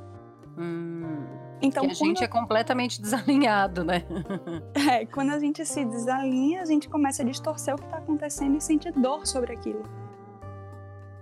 Hum. 0.57 1.42
Então, 1.63 1.85
que 1.85 1.91
a 1.91 1.93
gente 1.93 2.21
é 2.21 2.27
completamente 2.27 3.01
desalinhado, 3.01 3.85
né? 3.85 4.03
é, 4.91 5.05
quando 5.05 5.29
a 5.31 5.39
gente 5.39 5.65
se 5.65 5.85
desalinha, 5.85 6.61
a 6.61 6.65
gente 6.65 6.89
começa 6.89 7.23
a 7.23 7.25
distorcer 7.25 7.73
o 7.73 7.77
que 7.77 7.85
está 7.85 7.97
acontecendo 7.97 8.57
e 8.57 8.61
sentir 8.61 8.91
dor 8.91 9.25
sobre 9.25 9.53
aquilo. 9.53 9.81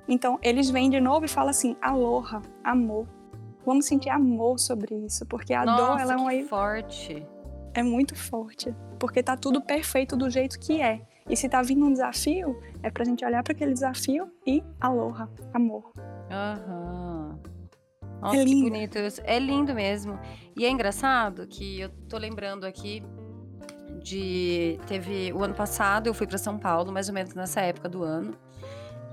Então, 0.08 0.40
eles 0.42 0.70
vêm 0.72 0.90
de 0.90 1.00
novo 1.00 1.26
e 1.26 1.28
falam 1.28 1.52
assim: 1.52 1.78
aloha, 1.80 2.42
amor. 2.64 3.08
Vamos 3.64 3.86
sentir 3.86 4.10
amor 4.10 4.58
sobre 4.58 4.96
isso, 4.96 5.24
porque 5.28 5.54
a 5.54 5.64
Nossa, 5.64 5.86
dor 5.86 6.00
ela 6.00 6.14
é 6.14 6.16
uma 6.16 6.48
forte. 6.48 7.24
É 7.76 7.84
muito 7.84 8.16
forte, 8.16 8.76
porque 8.98 9.22
tá 9.22 9.38
tudo 9.38 9.62
perfeito 9.62 10.18
do 10.18 10.28
jeito 10.28 10.60
que 10.60 10.82
é. 10.82 11.02
E 11.30 11.38
se 11.38 11.48
tá 11.48 11.62
vindo 11.62 11.86
um 11.86 11.92
desafio, 11.92 12.60
é 12.82 12.90
pra 12.90 13.06
gente 13.06 13.24
olhar 13.24 13.44
para 13.44 13.54
aquele 13.54 13.74
desafio 13.74 14.30
e 14.46 14.64
aloha, 14.80 15.30
amor. 15.54 15.94
Aham. 16.32 17.40
Nossa, 18.22 18.38
é 18.38 18.44
lindo. 18.44 18.64
que 18.64 18.70
bonito. 18.70 18.98
É 19.24 19.40
lindo 19.40 19.74
mesmo. 19.74 20.20
E 20.56 20.66
é 20.66 20.70
engraçado 20.70 21.48
que 21.48 21.82
eu 21.82 21.90
tô 22.08 22.18
lembrando 22.18 22.66
aqui 22.66 23.04
de. 24.02 24.80
Teve. 24.88 25.34
O 25.34 25.44
ano 25.44 25.54
passado 25.54 26.08
eu 26.08 26.14
fui 26.14 26.28
para 26.28 26.38
São 26.38 26.58
Paulo, 26.58 26.92
mais 26.92 27.08
ou 27.08 27.14
menos 27.14 27.34
nessa 27.34 27.62
época 27.62 27.90
do 27.90 28.04
ano. 28.04 28.36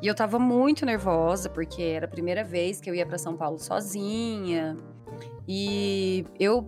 E 0.01 0.07
eu 0.07 0.15
tava 0.15 0.39
muito 0.39 0.87
nervosa, 0.87 1.49
porque 1.49 1.83
era 1.83 2.07
a 2.07 2.09
primeira 2.09 2.45
vez 2.45 2.81
que 2.81 2.89
eu 2.89 2.95
ia 2.95 3.05
para 3.05 3.19
São 3.19 3.37
Paulo 3.37 3.59
sozinha. 3.59 4.77
E 5.47 6.25
eu 6.39 6.63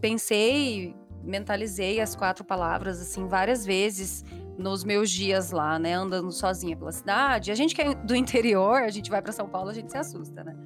pensei, 0.00 0.94
mentalizei 1.22 2.00
as 2.00 2.16
quatro 2.16 2.44
palavras, 2.44 3.00
assim, 3.00 3.28
várias 3.28 3.64
vezes 3.64 4.24
nos 4.58 4.84
meus 4.84 5.10
dias 5.10 5.50
lá, 5.50 5.78
né, 5.78 5.94
andando 5.94 6.30
sozinha 6.32 6.76
pela 6.76 6.92
cidade. 6.92 7.52
A 7.52 7.54
gente 7.54 7.74
que 7.74 7.82
é 7.82 7.94
do 7.94 8.16
interior, 8.16 8.82
a 8.82 8.90
gente 8.90 9.10
vai 9.10 9.22
para 9.22 9.32
São 9.32 9.48
Paulo, 9.48 9.70
a 9.70 9.74
gente 9.74 9.90
se 9.90 9.98
assusta, 9.98 10.42
né? 10.42 10.56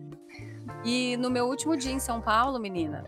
E 0.84 1.16
no 1.16 1.30
meu 1.30 1.46
último 1.46 1.76
dia 1.76 1.92
em 1.92 1.98
São 1.98 2.20
Paulo, 2.20 2.58
menina, 2.58 3.04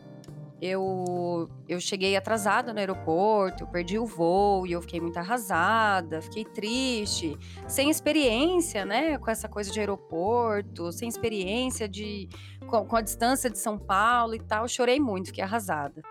eu, 0.61 1.49
eu 1.67 1.81
cheguei 1.81 2.17
atrasada 2.17 2.73
no 2.73 2.79
aeroporto, 2.79 3.65
eu 3.65 3.67
perdi 3.67 3.99
o 3.99 4.05
voo 4.05 4.67
e 4.67 4.73
eu 4.73 4.83
fiquei 4.83 5.01
muito 5.01 5.17
arrasada, 5.17 6.21
fiquei 6.21 6.45
triste, 6.45 7.39
sem 7.67 7.89
experiência, 7.89 8.85
né, 8.85 9.17
com 9.17 9.31
essa 9.31 9.49
coisa 9.49 9.71
de 9.73 9.81
aeroporto, 9.81 10.93
sem 10.93 11.09
experiência 11.09 11.89
de 11.89 12.29
com, 12.67 12.85
com 12.85 12.97
a 12.97 13.01
distância 13.01 13.49
de 13.49 13.59
São 13.59 13.79
Paulo 13.79 14.35
e 14.35 14.41
tal, 14.41 14.69
chorei 14.69 15.01
muito, 15.01 15.29
fiquei 15.29 15.43
arrasada. 15.43 16.03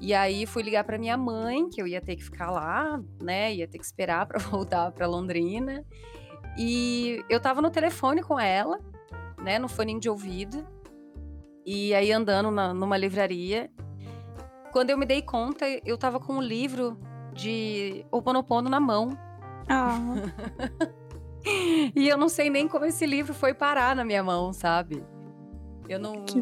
E 0.00 0.14
aí 0.14 0.46
fui 0.46 0.62
ligar 0.62 0.84
para 0.84 0.98
minha 0.98 1.16
mãe, 1.16 1.68
que 1.68 1.80
eu 1.82 1.86
ia 1.86 2.00
ter 2.00 2.16
que 2.16 2.24
ficar 2.24 2.50
lá, 2.50 3.00
né, 3.20 3.52
ia 3.52 3.66
ter 3.66 3.78
que 3.78 3.84
esperar 3.84 4.26
para 4.26 4.38
voltar 4.38 4.92
para 4.92 5.06
Londrina. 5.06 5.84
E 6.56 7.24
eu 7.28 7.40
tava 7.40 7.60
no 7.60 7.70
telefone 7.70 8.22
com 8.22 8.38
ela, 8.38 8.78
né, 9.42 9.58
no 9.58 9.68
fone 9.68 9.98
de 9.98 10.08
ouvido. 10.08 10.64
E 11.64 11.94
aí 11.94 12.12
andando 12.12 12.50
na, 12.50 12.74
numa 12.74 12.96
livraria, 12.96 13.70
quando 14.72 14.90
eu 14.90 14.98
me 14.98 15.06
dei 15.06 15.22
conta, 15.22 15.66
eu 15.84 15.96
tava 15.96 16.18
com 16.18 16.34
um 16.34 16.42
livro 16.42 16.98
de 17.32 18.04
Oponopono 18.10 18.68
na 18.68 18.80
mão. 18.80 19.16
Ah. 19.68 19.98
e 21.94 22.08
eu 22.08 22.16
não 22.16 22.28
sei 22.28 22.50
nem 22.50 22.66
como 22.66 22.84
esse 22.84 23.06
livro 23.06 23.32
foi 23.34 23.54
parar 23.54 23.94
na 23.94 24.04
minha 24.04 24.22
mão, 24.22 24.52
sabe? 24.52 25.04
Eu 25.88 25.98
não. 25.98 26.24
Que... 26.24 26.40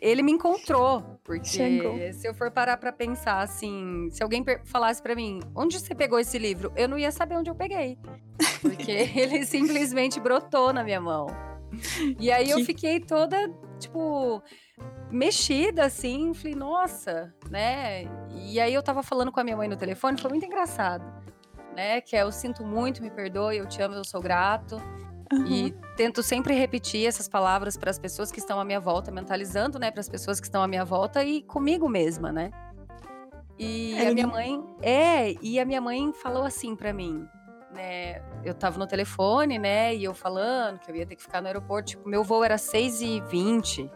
Ele 0.00 0.22
me 0.22 0.32
encontrou. 0.32 1.18
Porque 1.24 1.48
Chegou. 1.48 1.96
se 2.12 2.26
eu 2.26 2.34
for 2.34 2.50
parar 2.50 2.76
pra 2.76 2.92
pensar 2.92 3.40
assim, 3.40 4.08
se 4.10 4.22
alguém 4.22 4.44
falasse 4.64 5.00
para 5.00 5.14
mim, 5.14 5.40
onde 5.54 5.78
você 5.78 5.94
pegou 5.94 6.18
esse 6.18 6.38
livro? 6.38 6.72
Eu 6.76 6.88
não 6.88 6.98
ia 6.98 7.12
saber 7.12 7.36
onde 7.36 7.48
eu 7.50 7.54
peguei. 7.54 7.98
Porque 8.60 8.90
ele 9.14 9.44
simplesmente 9.44 10.18
brotou 10.18 10.72
na 10.72 10.82
minha 10.82 11.00
mão. 11.00 11.28
E 12.18 12.32
aí 12.32 12.46
que... 12.46 12.50
eu 12.52 12.64
fiquei 12.64 12.98
toda, 12.98 13.48
tipo, 13.80 14.42
mexida, 15.10 15.86
assim, 15.86 16.32
falei, 16.34 16.54
nossa, 16.54 17.34
né? 17.50 18.04
E 18.30 18.60
aí 18.60 18.72
eu 18.72 18.82
tava 18.82 19.02
falando 19.02 19.32
com 19.32 19.40
a 19.40 19.44
minha 19.44 19.56
mãe 19.56 19.68
no 19.68 19.76
telefone, 19.76 20.20
foi 20.20 20.30
muito 20.30 20.46
engraçado, 20.46 21.04
né? 21.74 22.00
Que 22.00 22.16
é, 22.16 22.22
eu 22.22 22.30
sinto 22.30 22.64
muito, 22.64 23.02
me 23.02 23.10
perdoe, 23.10 23.56
eu 23.56 23.66
te 23.66 23.82
amo, 23.82 23.94
eu 23.94 24.04
sou 24.04 24.20
grato. 24.20 24.80
Uhum. 25.32 25.46
E 25.46 25.70
tento 25.96 26.22
sempre 26.22 26.54
repetir 26.54 27.06
essas 27.06 27.28
palavras 27.28 27.76
para 27.76 27.90
as 27.90 27.98
pessoas 27.98 28.32
que 28.32 28.40
estão 28.40 28.58
à 28.58 28.64
minha 28.64 28.80
volta, 28.80 29.12
mentalizando, 29.12 29.78
né, 29.78 29.90
para 29.90 30.00
as 30.00 30.08
pessoas 30.08 30.40
que 30.40 30.46
estão 30.46 30.60
à 30.62 30.66
minha 30.66 30.84
volta 30.84 31.22
e 31.22 31.42
comigo 31.42 31.88
mesma, 31.88 32.32
né? 32.32 32.50
E 33.56 33.94
é 33.94 34.08
a 34.08 34.14
minha 34.14 34.26
mãe 34.26 34.64
é, 34.80 35.34
e 35.42 35.60
a 35.60 35.66
minha 35.66 35.82
mãe 35.82 36.12
falou 36.14 36.44
assim 36.44 36.74
para 36.74 36.94
mim: 36.94 37.28
né, 37.72 38.22
eu 38.44 38.54
tava 38.54 38.78
no 38.78 38.86
telefone, 38.86 39.58
né, 39.58 39.94
e 39.94 40.04
eu 40.04 40.14
falando 40.14 40.78
que 40.78 40.90
eu 40.90 40.96
ia 40.96 41.06
ter 41.06 41.16
que 41.16 41.22
ficar 41.22 41.40
no 41.40 41.46
aeroporto, 41.46 41.90
tipo, 41.90 42.08
meu 42.08 42.24
voo 42.24 42.42
era 42.42 42.56
6h20, 42.56 43.90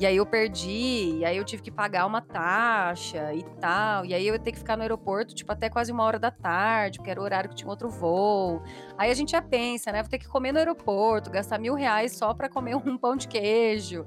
e 0.00 0.06
aí 0.06 0.16
eu 0.16 0.26
perdi, 0.26 1.18
e 1.18 1.24
aí 1.24 1.36
eu 1.36 1.44
tive 1.44 1.62
que 1.62 1.70
pagar 1.70 2.06
uma 2.06 2.20
taxa 2.20 3.32
e 3.34 3.42
tal, 3.60 4.04
e 4.04 4.14
aí 4.14 4.26
eu 4.26 4.34
ia 4.34 4.40
ter 4.40 4.50
que 4.50 4.58
ficar 4.58 4.76
no 4.76 4.82
aeroporto, 4.82 5.34
tipo, 5.34 5.52
até 5.52 5.68
quase 5.68 5.92
uma 5.92 6.02
hora 6.02 6.18
da 6.18 6.30
tarde, 6.30 6.98
porque 6.98 7.10
era 7.10 7.20
o 7.20 7.22
horário 7.22 7.48
que 7.50 7.54
tinha 7.54 7.68
outro 7.68 7.88
voo. 7.88 8.62
Aí 8.98 9.10
a 9.10 9.14
gente 9.14 9.32
já 9.32 9.42
pensa, 9.42 9.92
né, 9.92 10.02
vou 10.02 10.10
ter 10.10 10.18
que 10.18 10.26
comer 10.26 10.50
no 10.50 10.58
aeroporto, 10.58 11.30
gastar 11.30 11.58
mil 11.58 11.74
reais 11.74 12.16
só 12.16 12.34
para 12.34 12.48
comer 12.48 12.74
um 12.74 12.96
pão 12.98 13.14
de 13.14 13.28
queijo. 13.28 14.06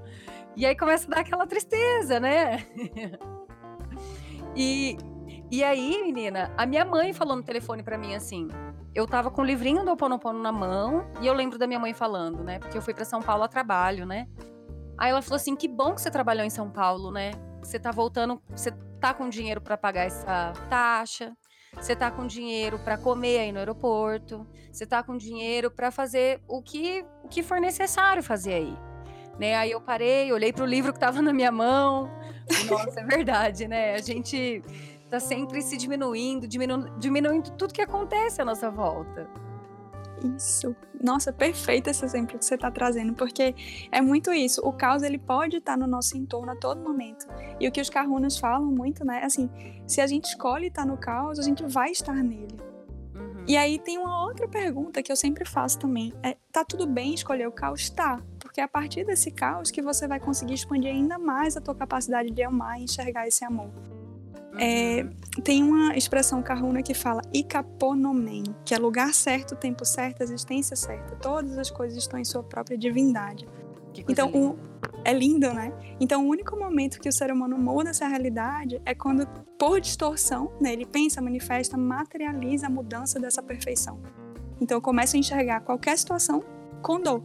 E 0.55 0.65
aí 0.65 0.75
começa 0.75 1.07
a 1.07 1.15
dar 1.15 1.21
aquela 1.21 1.45
tristeza, 1.45 2.19
né? 2.19 2.65
e, 4.55 4.97
e 5.51 5.63
aí, 5.63 6.01
menina, 6.03 6.51
a 6.57 6.65
minha 6.65 6.83
mãe 6.83 7.13
falou 7.13 7.35
no 7.35 7.43
telefone 7.43 7.83
para 7.83 7.97
mim 7.97 8.15
assim: 8.15 8.47
eu 8.95 9.05
tava 9.05 9.29
com 9.29 9.41
o 9.41 9.45
livrinho 9.45 9.83
do 9.83 9.91
Ho 9.91 9.93
Oponopono 9.93 10.41
na 10.41 10.53
mão 10.53 11.05
e 11.21 11.27
eu 11.27 11.33
lembro 11.33 11.59
da 11.59 11.67
minha 11.67 11.79
mãe 11.79 11.93
falando, 11.93 12.41
né? 12.43 12.59
Porque 12.59 12.77
eu 12.77 12.81
fui 12.81 12.93
para 12.93 13.03
São 13.03 13.21
Paulo 13.21 13.43
a 13.43 13.47
trabalho, 13.47 14.05
né? 14.05 14.25
Aí 14.97 15.11
ela 15.11 15.21
falou 15.21 15.35
assim: 15.35 15.53
"Que 15.53 15.67
bom 15.67 15.93
que 15.93 16.01
você 16.01 16.09
trabalhou 16.09 16.45
em 16.45 16.49
São 16.49 16.71
Paulo, 16.71 17.11
né? 17.11 17.31
Você 17.61 17.77
tá 17.77 17.91
voltando, 17.91 18.41
você 18.49 18.71
tá 19.01 19.13
com 19.13 19.27
dinheiro 19.27 19.59
para 19.59 19.75
pagar 19.75 20.05
essa 20.05 20.53
taxa, 20.69 21.35
você 21.73 21.93
tá 21.93 22.09
com 22.09 22.25
dinheiro 22.25 22.79
para 22.79 22.97
comer 22.97 23.39
aí 23.39 23.51
no 23.51 23.59
aeroporto, 23.59 24.47
você 24.71 24.85
tá 24.85 25.03
com 25.03 25.17
dinheiro 25.17 25.69
para 25.69 25.91
fazer 25.91 26.41
o 26.47 26.61
que 26.61 27.05
o 27.21 27.27
que 27.27 27.43
for 27.43 27.59
necessário 27.59 28.23
fazer 28.23 28.53
aí". 28.53 28.77
Né? 29.37 29.55
Aí 29.55 29.71
eu 29.71 29.81
parei, 29.81 30.31
olhei 30.31 30.53
pro 30.53 30.65
livro 30.65 30.93
que 30.93 30.99
tava 30.99 31.21
na 31.21 31.33
minha 31.33 31.51
mão. 31.51 32.09
Nossa, 32.71 33.01
é 33.01 33.03
verdade, 33.03 33.67
né? 33.67 33.95
A 33.95 34.01
gente 34.01 34.63
tá 35.09 35.19
sempre 35.19 35.62
se 35.62 35.77
diminuindo, 35.77 36.47
diminuindo, 36.47 36.89
diminuindo 36.97 37.51
tudo 37.51 37.74
que 37.74 37.81
acontece 37.81 38.41
à 38.41 38.45
nossa 38.45 38.69
volta. 38.69 39.29
Isso. 40.35 40.75
Nossa, 41.01 41.31
perfeito 41.31 41.89
esse 41.89 42.03
exemplo 42.03 42.39
que 42.39 42.45
você 42.45 42.55
está 42.55 42.71
trazendo, 42.71 43.13
porque 43.13 43.53
é 43.91 44.01
muito 44.01 44.33
isso. 44.33 44.62
O 44.62 44.71
caos 44.71 45.03
ele 45.03 45.19
pode 45.19 45.57
estar 45.57 45.77
no 45.77 45.85
nosso 45.85 46.17
entorno 46.17 46.51
a 46.51 46.55
todo 46.55 46.81
momento. 46.81 47.27
E 47.59 47.67
o 47.67 47.71
que 47.71 47.81
os 47.81 47.89
carrunas 47.89 48.38
falam 48.38 48.71
muito, 48.71 49.05
né? 49.05 49.21
Assim, 49.24 49.50
se 49.85 50.01
a 50.01 50.07
gente 50.07 50.25
escolhe 50.25 50.67
estar 50.67 50.85
no 50.85 50.97
caos, 50.97 51.38
a 51.38 51.43
gente 51.43 51.63
vai 51.63 51.91
estar 51.91 52.15
nele. 52.15 52.57
Uhum. 53.13 53.45
E 53.47 53.55
aí 53.55 53.77
tem 53.77 53.97
uma 53.97 54.25
outra 54.25 54.47
pergunta 54.47 55.03
que 55.03 55.12
eu 55.12 55.15
sempre 55.15 55.45
faço 55.45 55.77
também. 55.79 56.13
É, 56.24 56.38
tá 56.51 56.63
tudo 56.63 56.88
bem 56.88 57.13
escolher 57.13 57.47
o 57.47 57.51
caos? 57.51 57.89
Tá. 57.89 58.19
Porque 58.39 58.59
é 58.59 58.63
a 58.63 58.67
partir 58.67 59.05
desse 59.05 59.29
caos 59.31 59.69
que 59.69 59.81
você 59.81 60.07
vai 60.07 60.19
conseguir 60.19 60.53
expandir 60.53 60.91
ainda 60.91 61.19
mais 61.19 61.55
a 61.55 61.62
tua 61.62 61.75
capacidade 61.75 62.31
de 62.31 62.41
amar 62.41 62.79
e 62.79 62.85
enxergar 62.85 63.27
esse 63.27 63.43
amor. 63.43 63.69
É, 64.57 65.05
tem 65.43 65.63
uma 65.63 65.95
expressão 65.97 66.41
carruna 66.41 66.81
que 66.81 66.93
fala 66.93 67.21
ikaponomen, 67.33 68.43
que 68.63 68.74
é 68.74 68.77
lugar 68.77 69.13
certo, 69.13 69.55
tempo 69.55 69.83
certo, 69.85 70.21
existência 70.21 70.75
certa. 70.75 71.15
Todas 71.17 71.57
as 71.57 71.69
coisas 71.69 71.97
estão 71.97 72.19
em 72.19 72.25
sua 72.25 72.43
própria 72.43 72.77
divindade. 72.77 73.47
Então, 74.07 74.29
o, 74.33 74.57
é 75.03 75.13
lindo, 75.13 75.53
né? 75.53 75.71
Então, 76.00 76.25
o 76.25 76.29
único 76.29 76.57
momento 76.57 77.00
que 77.00 77.07
o 77.07 77.13
ser 77.13 77.31
humano 77.31 77.57
muda 77.57 77.91
essa 77.91 78.07
realidade 78.07 78.81
é 78.85 78.93
quando, 78.93 79.27
por 79.57 79.79
distorção, 79.79 80.51
né, 80.59 80.74
ele 80.74 80.85
pensa, 80.85 81.21
manifesta, 81.21 81.77
materializa 81.77 82.67
a 82.67 82.69
mudança 82.69 83.19
dessa 83.19 83.41
perfeição. 83.41 84.00
Então, 84.59 84.77
eu 84.77 84.81
começo 84.81 85.15
a 85.15 85.19
enxergar 85.19 85.62
qualquer 85.62 85.97
situação 85.97 86.43
com 86.81 87.00
dor. 87.00 87.24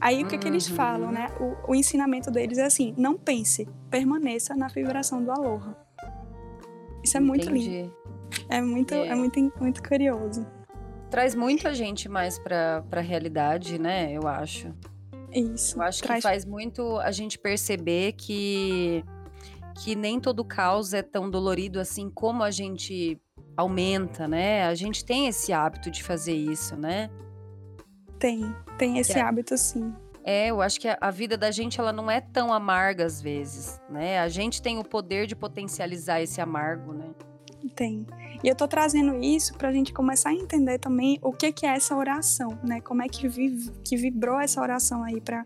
Aí, 0.00 0.24
o 0.24 0.26
que, 0.26 0.34
uhum. 0.34 0.40
que 0.40 0.48
eles 0.48 0.68
uhum. 0.68 0.74
falam, 0.74 1.12
né? 1.12 1.28
O, 1.38 1.72
o 1.72 1.74
ensinamento 1.74 2.30
deles 2.30 2.58
é 2.58 2.64
assim: 2.64 2.92
não 2.96 3.16
pense, 3.16 3.68
permaneça 3.88 4.54
na 4.56 4.66
vibração 4.66 5.22
do 5.22 5.30
aloha. 5.30 5.76
Isso 7.02 7.16
é 7.16 7.20
muito 7.20 7.50
lindo. 7.50 7.94
É 8.48 8.60
muito, 8.60 8.94
é. 8.94 9.08
é 9.08 9.14
muito, 9.14 9.52
muito 9.60 9.82
curioso. 9.82 10.46
Traz 11.10 11.34
muita 11.34 11.74
gente 11.74 12.08
mais 12.08 12.38
para 12.38 12.84
a 12.90 13.00
realidade, 13.00 13.78
né? 13.78 14.12
Eu 14.12 14.26
acho. 14.26 14.74
Isso. 15.30 15.78
Eu 15.78 15.82
acho 15.82 16.02
traz... 16.02 16.22
que 16.22 16.28
faz 16.28 16.44
muito 16.44 16.98
a 16.98 17.10
gente 17.10 17.38
perceber 17.38 18.12
que 18.12 19.04
que 19.82 19.96
nem 19.96 20.20
todo 20.20 20.44
caos 20.44 20.92
é 20.92 21.00
tão 21.00 21.30
dolorido 21.30 21.80
assim 21.80 22.10
como 22.10 22.42
a 22.42 22.50
gente 22.50 23.18
aumenta, 23.56 24.28
né? 24.28 24.64
A 24.64 24.74
gente 24.74 25.04
tem 25.04 25.26
esse 25.28 25.52
hábito 25.52 25.90
de 25.90 26.02
fazer 26.02 26.34
isso, 26.34 26.76
né? 26.76 27.10
Tem, 28.18 28.54
tem 28.78 28.98
esse 28.98 29.18
é. 29.18 29.20
hábito 29.20 29.56
sim. 29.56 29.92
É, 30.24 30.48
eu 30.48 30.60
acho 30.60 30.80
que 30.80 30.88
a, 30.88 30.96
a, 31.00 31.10
vida 31.10 31.36
da 31.36 31.50
gente 31.50 31.80
ela 31.80 31.92
não 31.92 32.10
é 32.10 32.20
tão 32.20 32.52
amarga 32.52 33.04
às 33.04 33.20
vezes, 33.20 33.80
né? 33.90 34.20
A 34.20 34.28
gente 34.28 34.62
tem 34.62 34.78
o 34.78 34.84
poder 34.84 35.26
de 35.26 35.34
potencializar 35.34 36.20
esse 36.20 36.40
amargo, 36.40 36.92
né? 36.92 37.10
Tem. 37.74 38.06
E 38.42 38.48
eu 38.48 38.54
tô 38.54 38.66
trazendo 38.66 39.22
isso 39.22 39.54
para 39.54 39.68
a 39.68 39.72
gente 39.72 39.92
começar 39.92 40.30
a 40.30 40.34
entender 40.34 40.78
também 40.78 41.18
o 41.22 41.32
que, 41.32 41.52
que 41.52 41.66
é 41.66 41.70
essa 41.70 41.96
oração, 41.96 42.58
né? 42.62 42.80
Como 42.80 43.02
é 43.02 43.08
que, 43.08 43.28
vive, 43.28 43.70
que 43.84 43.96
vibrou 43.96 44.40
essa 44.40 44.60
oração 44.60 45.02
aí 45.02 45.20
para 45.20 45.44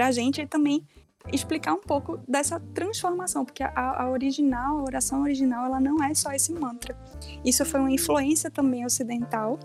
a 0.00 0.10
gente 0.10 0.40
e 0.40 0.46
também 0.46 0.84
explicar 1.32 1.74
um 1.74 1.80
pouco 1.80 2.18
dessa 2.26 2.58
transformação, 2.74 3.44
porque 3.44 3.62
a, 3.62 4.02
a, 4.02 4.10
original, 4.10 4.78
a 4.78 4.82
oração 4.82 5.22
original, 5.22 5.66
ela 5.66 5.80
não 5.80 6.02
é 6.02 6.14
só 6.14 6.32
esse 6.32 6.52
mantra. 6.52 6.96
Isso 7.44 7.64
foi 7.64 7.80
uma 7.80 7.90
influência 7.90 8.50
também 8.50 8.84
ocidental 8.84 9.58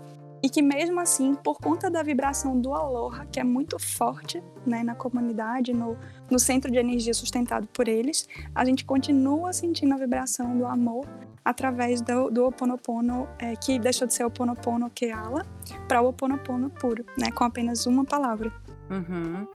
e 0.44 0.48
que 0.50 0.60
mesmo 0.60 1.00
assim, 1.00 1.34
por 1.34 1.56
conta 1.56 1.90
da 1.90 2.02
vibração 2.02 2.60
do 2.60 2.74
aloha, 2.74 3.24
que 3.32 3.40
é 3.40 3.42
muito 3.42 3.78
forte 3.78 4.42
né, 4.66 4.82
na 4.82 4.94
comunidade, 4.94 5.72
no, 5.72 5.96
no 6.30 6.38
centro 6.38 6.70
de 6.70 6.76
energia 6.76 7.14
sustentado 7.14 7.66
por 7.68 7.88
eles, 7.88 8.28
a 8.54 8.62
gente 8.62 8.84
continua 8.84 9.54
sentindo 9.54 9.94
a 9.94 9.96
vibração 9.96 10.54
do 10.54 10.66
amor 10.66 11.08
através 11.42 12.02
do, 12.02 12.28
do 12.30 12.44
Oponopono, 12.44 13.26
é, 13.38 13.56
que 13.56 13.78
deixou 13.78 14.06
de 14.06 14.12
ser 14.12 14.26
Oponopono 14.26 14.90
Keala, 14.90 15.46
para 15.88 16.02
o 16.02 16.08
Oponopono 16.08 16.68
puro, 16.68 17.06
né, 17.16 17.30
com 17.30 17.44
apenas 17.44 17.86
uma 17.86 18.04
palavra. 18.04 18.52
Uhum. 18.90 19.48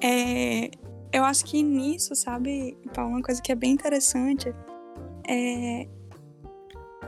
É, 0.00 0.72
eu 1.12 1.24
acho 1.24 1.44
que 1.44 1.62
nisso, 1.62 2.16
sabe, 2.16 2.76
Paulo, 2.92 3.12
uma 3.12 3.22
coisa 3.22 3.40
que 3.40 3.52
é 3.52 3.54
bem 3.54 3.70
interessante 3.70 4.52
é 5.24 5.86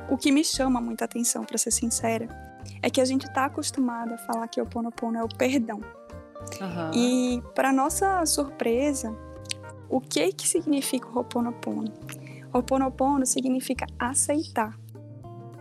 o 0.08 0.16
que 0.16 0.30
me 0.30 0.44
chama 0.44 0.80
muita 0.80 1.04
atenção, 1.04 1.42
para 1.42 1.58
ser 1.58 1.72
sincera, 1.72 2.48
é 2.82 2.90
que 2.90 3.00
a 3.00 3.04
gente 3.04 3.26
está 3.26 3.46
acostumado 3.46 4.14
a 4.14 4.18
falar 4.18 4.48
que 4.48 4.60
o 4.60 4.64
Oponopono 4.64 5.18
é 5.18 5.22
o 5.22 5.28
perdão. 5.28 5.80
Uhum. 6.60 6.90
E, 6.94 7.42
para 7.54 7.72
nossa 7.72 8.25
surpresa, 8.25 9.14
o 9.88 10.00
que 10.00 10.32
que 10.32 10.48
significa 10.48 11.08
o 11.08 11.18
Ho'oponopono? 11.18 11.92
Ho'oponopono 12.52 13.26
significa 13.26 13.87
aceitar. 13.98 14.78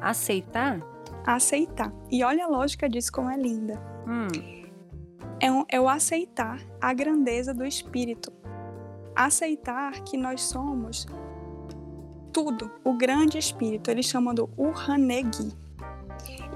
Aceitar? 0.01 0.81
Aceitar. 1.25 1.91
E 2.09 2.23
olha 2.23 2.45
a 2.45 2.47
lógica 2.47 2.89
disso 2.89 3.11
como 3.11 3.29
é 3.29 3.37
linda. 3.37 3.81
Hum. 4.07 4.27
É, 5.39 5.51
um, 5.51 5.65
é 5.69 5.79
o 5.79 5.87
aceitar 5.87 6.59
a 6.79 6.93
grandeza 6.93 7.53
do 7.53 7.65
espírito. 7.65 8.31
Aceitar 9.15 10.01
que 10.01 10.17
nós 10.17 10.43
somos 10.43 11.05
tudo, 12.31 12.71
o 12.83 12.93
grande 12.93 13.37
espírito. 13.37 13.89
Eles 13.89 14.05
chamam 14.05 14.33
do 14.33 14.49
Uhanegi. 14.57 15.51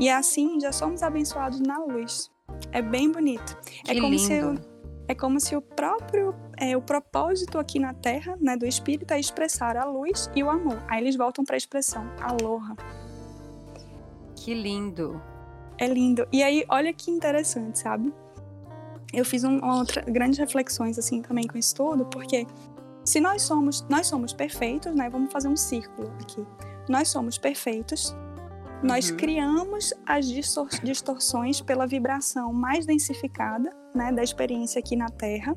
E 0.02 0.10
assim 0.10 0.60
já 0.60 0.72
somos 0.72 1.04
abençoados 1.04 1.60
na 1.60 1.78
luz. 1.78 2.32
É 2.72 2.82
bem 2.82 3.12
bonito. 3.12 3.56
Que 3.86 3.92
é 3.92 3.94
como 3.94 4.16
lindo. 4.16 4.20
se 4.20 4.72
é 5.08 5.14
como 5.14 5.40
se 5.40 5.56
o 5.56 5.62
próprio 5.62 6.34
é, 6.58 6.76
o 6.76 6.82
propósito 6.82 7.60
aqui 7.60 7.78
na 7.78 7.94
Terra, 7.94 8.36
né, 8.42 8.58
do 8.58 8.66
Espírito 8.66 9.14
é 9.14 9.20
expressar 9.20 9.78
a 9.78 9.86
luz 9.86 10.28
e 10.36 10.42
o 10.42 10.50
amor. 10.50 10.82
Aí 10.88 11.04
eles 11.04 11.16
voltam 11.16 11.46
para 11.46 11.56
a 11.56 11.58
expressão 11.58 12.04
aloha. 12.20 12.76
Que 14.36 14.56
lindo. 14.56 15.22
É 15.78 15.88
lindo. 15.88 16.28
E 16.32 16.42
aí, 16.42 16.66
olha 16.68 16.92
que 16.94 17.12
interessante, 17.12 17.78
sabe? 17.78 18.12
Eu 19.14 19.24
fiz 19.24 19.44
um, 19.44 19.64
outra 19.64 20.02
grandes 20.02 20.40
reflexões 20.40 20.98
assim 20.98 21.22
também 21.22 21.46
com 21.46 21.60
isso 21.60 21.76
tudo, 21.76 22.06
porque 22.06 22.48
se 23.06 23.20
nós 23.20 23.44
somos 23.44 23.86
nós 23.88 24.08
somos 24.08 24.34
perfeitos, 24.34 24.96
né? 24.96 25.12
Vamos 25.12 25.32
fazer 25.32 25.48
um 25.48 25.58
círculo 25.58 26.12
aqui. 26.20 26.44
Nós 26.90 27.10
somos 27.10 27.38
perfeitos. 27.38 28.16
Nós 28.84 29.12
uhum. 29.12 29.18
criamos 29.18 29.94
as 30.06 30.26
distorções 30.28 31.62
pela 31.62 31.86
vibração 31.86 32.52
mais 32.52 32.86
densificada 32.86 33.72
né, 33.94 34.12
da 34.12 34.24
experiência 34.24 34.80
aqui 34.80 34.96
na 34.96 35.10
Terra. 35.10 35.56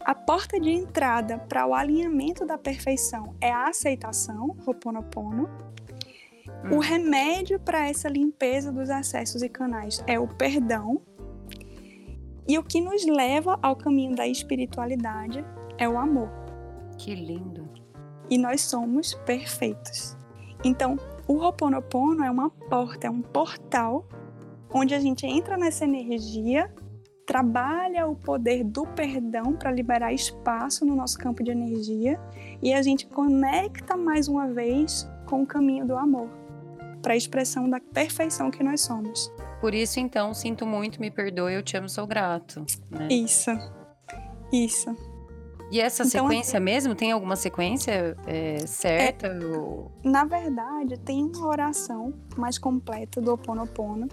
A 0.00 0.14
porta 0.14 0.58
de 0.58 0.70
entrada 0.70 1.38
para 1.38 1.66
o 1.66 1.74
alinhamento 1.74 2.46
da 2.46 2.58
perfeição 2.58 3.36
é 3.40 3.52
a 3.52 3.68
aceitação, 3.68 4.56
Ho'oponopono. 4.66 5.48
O 6.70 6.76
hum. 6.76 6.78
remédio 6.78 7.60
para 7.60 7.88
essa 7.88 8.08
limpeza 8.08 8.72
dos 8.72 8.90
acessos 8.90 9.42
e 9.42 9.48
canais 9.48 10.02
é 10.06 10.18
o 10.18 10.26
perdão. 10.26 11.00
E 12.48 12.58
o 12.58 12.64
que 12.64 12.80
nos 12.80 13.06
leva 13.06 13.58
ao 13.62 13.76
caminho 13.76 14.16
da 14.16 14.26
espiritualidade 14.26 15.44
é 15.78 15.88
o 15.88 15.96
amor. 15.96 16.30
Que 16.98 17.14
lindo. 17.14 17.68
E 18.28 18.36
nós 18.38 18.62
somos 18.62 19.14
perfeitos. 19.26 20.16
Então, 20.64 20.98
o 21.26 21.34
Ho'oponopono 21.34 22.24
é 22.24 22.30
uma 22.30 22.50
porta, 22.50 23.06
é 23.06 23.10
um 23.10 23.22
portal 23.22 24.06
onde 24.72 24.94
a 24.94 25.00
gente 25.00 25.26
entra 25.26 25.56
nessa 25.56 25.84
energia 25.84 26.70
trabalha 27.26 28.06
o 28.06 28.16
poder 28.16 28.64
do 28.64 28.86
perdão 28.86 29.52
para 29.54 29.70
liberar 29.70 30.12
espaço 30.12 30.84
no 30.84 30.94
nosso 30.94 31.18
campo 31.18 31.42
de 31.42 31.50
energia 31.50 32.20
e 32.60 32.72
a 32.74 32.82
gente 32.82 33.06
conecta 33.06 33.96
mais 33.96 34.28
uma 34.28 34.48
vez 34.52 35.08
com 35.26 35.42
o 35.42 35.46
caminho 35.46 35.86
do 35.86 35.96
amor, 35.96 36.28
para 37.00 37.14
a 37.14 37.16
expressão 37.16 37.68
da 37.68 37.80
perfeição 37.80 38.50
que 38.50 38.62
nós 38.62 38.82
somos. 38.82 39.32
Por 39.60 39.74
isso, 39.74 40.00
então, 40.00 40.34
sinto 40.34 40.66
muito, 40.66 41.00
me 41.00 41.10
perdoe, 41.10 41.54
eu 41.54 41.62
te 41.62 41.76
amo, 41.76 41.88
sou 41.88 42.06
grato. 42.06 42.66
Né? 42.90 43.08
Isso, 43.08 43.50
isso. 44.52 44.94
E 45.72 45.80
essa 45.80 46.02
então, 46.02 46.28
sequência 46.28 46.58
assim, 46.58 46.64
mesmo? 46.64 46.94
Tem 46.94 47.12
alguma 47.12 47.34
sequência 47.34 48.14
é, 48.26 48.58
certa? 48.66 49.28
É, 49.28 49.46
ou... 49.46 49.90
Na 50.04 50.22
verdade, 50.22 50.98
tem 50.98 51.24
uma 51.24 51.46
oração 51.46 52.12
mais 52.36 52.58
completa 52.58 53.22
do 53.22 53.30
Ho 53.30 53.34
Oponopono 53.34 54.06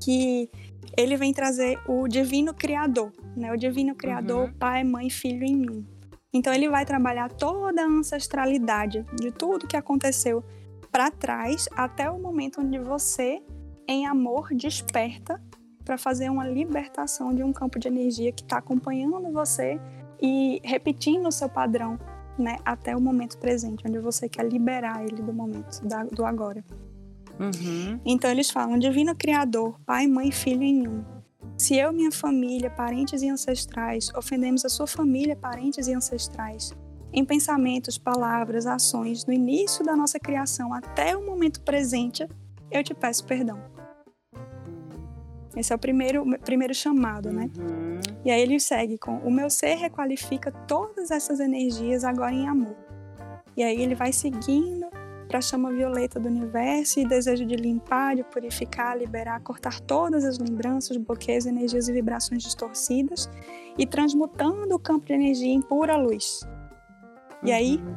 que 0.00 0.50
ele 0.96 1.16
vem 1.16 1.32
trazer 1.32 1.78
o 1.86 2.08
divino 2.08 2.52
criador, 2.52 3.12
né? 3.36 3.52
O 3.52 3.56
divino 3.56 3.94
criador, 3.94 4.48
uhum. 4.48 4.54
pai, 4.54 4.82
mãe, 4.82 5.08
filho 5.08 5.44
em 5.44 5.54
mim. 5.54 5.86
Então 6.32 6.52
ele 6.52 6.68
vai 6.68 6.84
trabalhar 6.84 7.30
toda 7.30 7.82
a 7.82 7.86
ancestralidade 7.86 9.06
de 9.14 9.30
tudo 9.30 9.68
que 9.68 9.76
aconteceu 9.76 10.42
para 10.90 11.12
trás 11.12 11.68
até 11.76 12.10
o 12.10 12.18
momento 12.18 12.60
onde 12.60 12.78
você, 12.80 13.40
em 13.86 14.04
amor, 14.04 14.48
desperta 14.52 15.40
para 15.84 15.96
fazer 15.96 16.28
uma 16.28 16.44
libertação 16.44 17.32
de 17.32 17.44
um 17.44 17.52
campo 17.52 17.78
de 17.78 17.86
energia 17.86 18.32
que 18.32 18.42
está 18.42 18.58
acompanhando 18.58 19.32
você 19.32 19.80
e 20.20 20.60
repetindo 20.64 21.28
o 21.28 21.32
seu 21.32 21.48
padrão, 21.48 21.98
né, 22.38 22.56
até 22.64 22.94
o 22.94 23.00
momento 23.00 23.38
presente, 23.38 23.84
onde 23.86 23.98
você 23.98 24.28
quer 24.28 24.46
liberar 24.46 25.02
ele 25.02 25.22
do 25.22 25.32
momento, 25.32 25.80
do 26.12 26.24
agora. 26.24 26.64
Uhum. 27.38 28.00
Então 28.04 28.30
eles 28.30 28.50
falam: 28.50 28.78
Divino 28.78 29.14
Criador, 29.14 29.78
Pai, 29.84 30.06
Mãe, 30.06 30.30
Filho 30.30 30.62
em 30.62 30.88
um. 30.88 31.04
Se 31.56 31.76
eu, 31.76 31.92
minha 31.92 32.12
família, 32.12 32.70
parentes 32.70 33.22
e 33.22 33.28
ancestrais, 33.28 34.10
ofendemos 34.14 34.64
a 34.64 34.68
sua 34.68 34.86
família, 34.86 35.34
parentes 35.34 35.88
e 35.88 35.94
ancestrais, 35.94 36.72
em 37.12 37.24
pensamentos, 37.24 37.96
palavras, 37.96 38.66
ações, 38.66 39.24
no 39.24 39.32
início 39.32 39.84
da 39.84 39.96
nossa 39.96 40.18
criação 40.18 40.74
até 40.74 41.16
o 41.16 41.24
momento 41.24 41.62
presente, 41.62 42.28
eu 42.70 42.84
te 42.84 42.92
peço 42.92 43.24
perdão. 43.24 43.75
Esse 45.56 45.72
é 45.72 45.76
o 45.76 45.78
primeiro, 45.78 46.24
primeiro 46.44 46.74
chamado, 46.74 47.32
né? 47.32 47.50
Uhum. 47.58 47.98
E 48.24 48.30
aí 48.30 48.42
ele 48.42 48.60
segue 48.60 48.98
com: 48.98 49.16
O 49.18 49.30
meu 49.30 49.48
ser 49.48 49.74
requalifica 49.76 50.52
todas 50.52 51.10
essas 51.10 51.40
energias 51.40 52.04
agora 52.04 52.32
em 52.32 52.46
amor. 52.46 52.76
E 53.56 53.62
aí 53.62 53.80
ele 53.80 53.94
vai 53.94 54.12
seguindo 54.12 54.86
para 55.26 55.38
a 55.38 55.40
chama 55.40 55.72
violeta 55.72 56.20
do 56.20 56.28
universo 56.28 57.00
e 57.00 57.06
desejo 57.06 57.44
de 57.44 57.56
limpar, 57.56 58.14
de 58.14 58.22
purificar, 58.22 58.96
liberar, 58.96 59.40
cortar 59.40 59.80
todas 59.80 60.24
as 60.24 60.38
lembranças, 60.38 60.96
bloqueios, 60.98 61.46
energias 61.46 61.88
e 61.88 61.92
vibrações 61.92 62.42
distorcidas 62.42 63.28
e 63.76 63.86
transmutando 63.86 64.74
o 64.74 64.78
campo 64.78 65.06
de 65.06 65.14
energia 65.14 65.52
em 65.52 65.62
pura 65.62 65.96
luz. 65.96 66.46
E 67.42 67.50
aí, 67.50 67.76
uhum. 67.78 67.96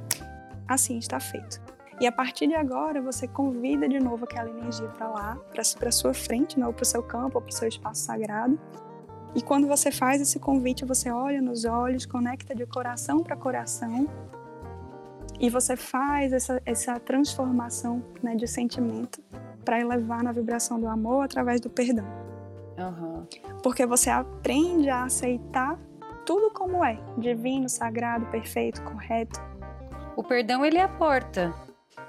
assim 0.67 0.98
está 0.98 1.19
feito. 1.19 1.62
E 2.00 2.08
a 2.08 2.12
partir 2.12 2.48
de 2.48 2.56
agora, 2.56 3.02
você 3.02 3.28
convida 3.28 3.88
de 3.88 4.00
novo 4.00 4.24
aquela 4.24 4.50
energia 4.50 4.88
para 4.88 5.08
lá, 5.08 5.38
para 5.52 5.92
sua 5.92 6.14
frente, 6.14 6.58
né, 6.58 6.66
ou 6.66 6.72
para 6.72 6.84
o 6.84 6.86
seu 6.86 7.04
campo, 7.04 7.38
ou 7.38 7.42
para 7.42 7.50
o 7.50 7.54
seu 7.54 7.68
espaço 7.68 8.04
sagrado. 8.04 8.58
E 9.36 9.42
quando 9.42 9.68
você 9.68 9.92
faz 9.92 10.22
esse 10.22 10.40
convite, 10.40 10.86
você 10.86 11.12
olha 11.12 11.42
nos 11.42 11.66
olhos, 11.66 12.06
conecta 12.06 12.56
de 12.56 12.66
coração 12.66 13.22
para 13.22 13.36
coração 13.36 14.08
e 15.40 15.50
você 15.50 15.76
faz 15.76 16.34
essa, 16.34 16.62
essa 16.66 17.00
transformação 17.00 18.04
né, 18.22 18.36
de 18.36 18.48
sentimento 18.48 19.22
para 19.64 19.80
elevar 19.80 20.24
na 20.24 20.32
vibração 20.32 20.80
do 20.80 20.88
amor 20.88 21.24
através 21.24 21.62
do 21.62 21.70
perdão. 21.70 22.06
Uhum. 22.78 23.26
Porque 23.62 23.86
você 23.86 24.10
aprende 24.10 24.90
a 24.90 25.04
aceitar 25.04 25.78
tudo 26.26 26.52
como 26.52 26.84
é, 26.84 27.00
divino, 27.18 27.70
sagrado, 27.70 28.26
perfeito, 28.28 28.82
correto. 28.84 29.40
O 30.16 30.24
perdão 30.24 30.66
ele 30.66 30.78
é 30.78 30.84
a 30.84 30.90
porta, 30.90 31.54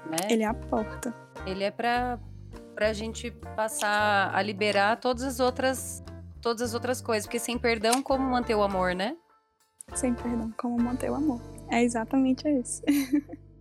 né? 0.09 0.17
Ele 0.29 0.43
é 0.43 0.47
a 0.47 0.53
porta. 0.53 1.13
Ele 1.45 1.63
é 1.63 1.71
para 1.71 2.19
para 2.75 2.87
a 2.89 2.93
gente 2.93 3.29
passar 3.55 4.33
a 4.33 4.41
liberar 4.41 4.97
todas 4.97 5.23
as 5.23 5.39
outras 5.39 6.03
todas 6.41 6.61
as 6.61 6.73
outras 6.73 7.01
coisas, 7.01 7.25
porque 7.25 7.39
sem 7.39 7.57
perdão 7.57 8.01
como 8.01 8.23
manter 8.23 8.55
o 8.55 8.63
amor, 8.63 8.95
né? 8.95 9.15
Sem 9.93 10.13
perdão, 10.13 10.51
como 10.57 10.81
manter 10.81 11.11
o 11.11 11.15
amor. 11.15 11.41
É 11.69 11.83
exatamente 11.83 12.47
isso. 12.49 12.81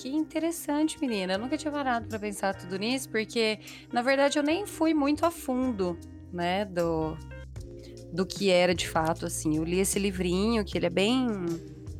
Que 0.00 0.08
interessante, 0.08 0.98
menina. 0.98 1.34
Eu 1.34 1.38
nunca 1.38 1.58
tinha 1.58 1.70
parado 1.70 2.08
para 2.08 2.18
pensar 2.18 2.54
tudo 2.54 2.78
nisso, 2.78 3.06
porque 3.10 3.58
na 3.92 4.00
verdade 4.00 4.38
eu 4.38 4.42
nem 4.42 4.64
fui 4.64 4.94
muito 4.94 5.26
a 5.26 5.30
fundo, 5.30 5.98
né, 6.32 6.64
do 6.64 7.18
do 8.12 8.26
que 8.26 8.50
era 8.50 8.74
de 8.74 8.88
fato 8.88 9.26
assim. 9.26 9.56
Eu 9.56 9.64
li 9.64 9.78
esse 9.78 9.98
livrinho, 9.98 10.64
que 10.64 10.76
ele 10.76 10.86
é 10.86 10.90
bem 10.90 11.28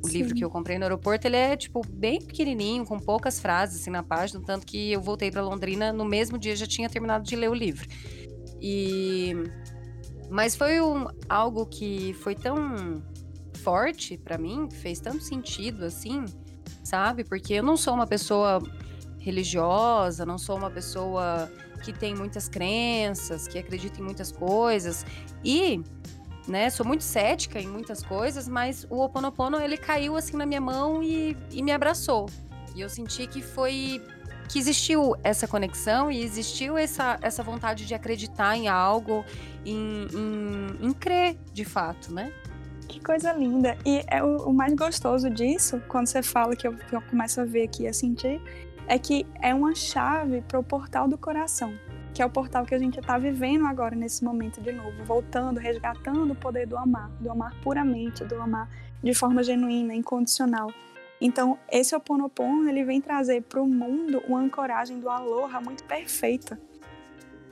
o 0.03 0.09
Sim. 0.09 0.19
livro 0.19 0.35
que 0.35 0.45
eu 0.45 0.51
comprei 0.51 0.79
no 0.79 0.85
aeroporto, 0.85 1.27
ele 1.27 1.37
é 1.37 1.57
tipo 1.57 1.83
bem 1.87 2.21
pequenininho, 2.21 2.85
com 2.87 2.99
poucas 2.99 3.39
frases 3.39 3.81
assim 3.81 3.91
na 3.91 4.03
página, 4.03 4.41
tanto 4.41 4.67
que 4.67 4.93
eu 4.93 5.01
voltei 5.01 5.31
para 5.31 5.43
Londrina 5.43 5.93
no 5.93 6.05
mesmo 6.05 6.39
dia 6.39 6.57
já 6.57 6.67
tinha 6.67 6.89
terminado 6.89 7.25
de 7.25 7.37
ler 7.37 7.51
o 7.51 7.55
livro. 7.55 7.87
E 8.61 9.35
mas 10.31 10.55
foi 10.55 10.81
um, 10.81 11.07
algo 11.29 11.67
que 11.67 12.15
foi 12.15 12.37
tão 12.37 13.03
forte 13.65 14.17
para 14.17 14.39
mim, 14.39 14.69
fez 14.71 15.01
tanto 15.01 15.23
sentido 15.23 15.85
assim, 15.85 16.25
sabe? 16.85 17.25
Porque 17.25 17.55
eu 17.55 17.63
não 17.65 17.77
sou 17.77 17.95
uma 17.95 18.07
pessoa 18.07 18.63
religiosa, 19.19 20.25
não 20.25 20.39
sou 20.39 20.57
uma 20.57 20.71
pessoa 20.71 21.51
que 21.81 21.93
tem 21.93 22.15
muitas 22.15 22.49
crenças, 22.49 23.49
que 23.49 23.59
acredita 23.59 24.01
em 24.01 24.05
muitas 24.05 24.31
coisas 24.31 25.05
e, 25.45 25.83
né, 26.47 26.71
sou 26.71 26.85
muito 26.87 27.05
cética 27.05 27.61
em 27.61 27.67
muitas 27.67 28.03
coisas, 28.03 28.47
mas 28.49 28.87
o 28.91 29.01
Oponopono 29.01 29.61
ele 29.61 29.77
caiu 29.77 30.17
assim 30.17 30.37
na 30.37 30.47
minha 30.47 30.61
mão 30.61 31.03
e, 31.03 31.37
e 31.51 31.63
me 31.63 31.73
abraçou. 31.73 32.27
E 32.75 32.81
eu 32.81 32.89
senti 32.89 33.27
que 33.27 33.43
foi 33.43 34.03
que 34.51 34.59
existiu 34.59 35.15
essa 35.23 35.47
conexão 35.47 36.11
e 36.11 36.21
existiu 36.23 36.77
essa, 36.77 37.17
essa 37.23 37.41
vontade 37.41 37.87
de 37.87 37.95
acreditar 37.95 38.57
em 38.57 38.67
algo, 38.67 39.25
em, 39.65 40.09
em, 40.13 40.89
em 40.89 40.93
crer 40.93 41.37
de 41.53 41.65
fato, 41.65 42.13
né? 42.13 42.33
Que 42.89 42.99
coisa 42.99 43.33
linda. 43.33 43.79
E 43.87 44.03
é 44.09 44.21
o, 44.21 44.49
o, 44.49 44.53
mais 44.53 44.75
gostoso 44.75 45.31
disso, 45.31 45.81
quando 45.87 46.09
você 46.09 46.21
fala 46.21 46.57
que 46.57 46.67
eu, 46.67 46.75
que 46.75 46.97
eu 46.97 47.01
começo 47.03 47.41
a 47.41 47.45
ver 47.45 47.63
aqui, 47.63 47.87
a 47.87 47.93
sentir, 47.93 48.43
é 48.91 48.99
que 48.99 49.25
é 49.41 49.55
uma 49.55 49.73
chave 49.73 50.43
para 50.43 50.59
o 50.59 50.65
portal 50.65 51.07
do 51.07 51.17
coração, 51.17 51.73
que 52.13 52.21
é 52.21 52.27
o 52.27 52.29
portal 52.29 52.67
que 52.67 52.75
a 52.75 52.79
gente 52.79 52.99
está 52.99 53.17
vivendo 53.17 53.65
agora 53.65 53.95
nesse 53.95 54.25
momento 54.25 54.61
de 54.61 54.73
novo, 54.73 55.05
voltando, 55.05 55.61
resgatando 55.61 56.33
o 56.33 56.35
poder 56.35 56.67
do 56.67 56.77
amar, 56.77 57.09
do 57.21 57.31
amar 57.31 57.55
puramente, 57.63 58.25
do 58.25 58.43
amar 58.43 58.69
de 59.01 59.15
forma 59.15 59.45
genuína, 59.45 59.95
incondicional. 59.95 60.73
Então, 61.21 61.57
esse 61.71 61.95
Oponopono, 61.95 62.69
ele 62.69 62.83
vem 62.83 63.01
trazer 63.01 63.43
para 63.43 63.63
o 63.63 63.67
mundo 63.69 64.21
uma 64.27 64.41
ancoragem 64.41 64.99
do 64.99 65.09
aloha 65.09 65.61
muito 65.61 65.85
perfeita. 65.85 66.59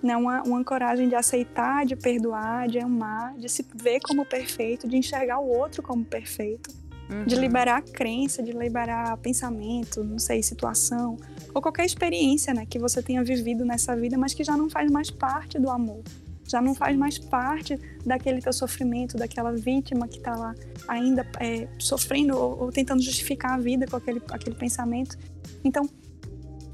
Né? 0.02 0.16
Uma, 0.16 0.42
uma 0.42 0.58
ancoragem 0.58 1.08
de 1.08 1.14
aceitar, 1.14 1.86
de 1.86 1.94
perdoar, 1.94 2.66
de 2.66 2.80
amar, 2.80 3.34
de 3.34 3.48
se 3.48 3.64
ver 3.76 4.00
como 4.00 4.26
perfeito, 4.26 4.88
de 4.88 4.96
enxergar 4.96 5.38
o 5.38 5.48
outro 5.48 5.84
como 5.84 6.04
perfeito, 6.04 6.68
uhum. 7.10 7.24
de 7.24 7.36
liberar 7.36 7.78
a 7.78 7.82
crença, 7.82 8.42
de 8.42 8.52
liberar 8.52 9.16
pensamento, 9.18 10.02
não 10.04 10.18
sei, 10.18 10.42
situação, 10.42 11.16
ou 11.54 11.62
qualquer 11.62 11.84
experiência 11.84 12.54
né, 12.54 12.66
que 12.66 12.78
você 12.78 13.02
tenha 13.02 13.22
vivido 13.22 13.64
nessa 13.64 13.96
vida, 13.96 14.16
mas 14.16 14.34
que 14.34 14.44
já 14.44 14.56
não 14.56 14.68
faz 14.68 14.90
mais 14.90 15.10
parte 15.10 15.58
do 15.58 15.70
amor 15.70 16.02
já 16.48 16.62
não 16.62 16.74
faz 16.74 16.96
mais 16.96 17.18
parte 17.18 17.78
daquele 18.04 18.40
teu 18.40 18.52
sofrimento, 18.52 19.18
daquela 19.18 19.52
vítima 19.52 20.08
que 20.08 20.16
está 20.16 20.34
lá 20.34 20.54
ainda 20.88 21.26
é, 21.38 21.68
sofrendo 21.78 22.36
ou, 22.36 22.62
ou, 22.62 22.72
tentando 22.72 23.02
justificar 23.02 23.52
a 23.52 23.58
vida 23.58 23.86
com 23.86 23.96
aquele, 23.96 24.22
aquele 24.30 24.56
pensamento. 24.56 25.16
Então, 25.62 25.86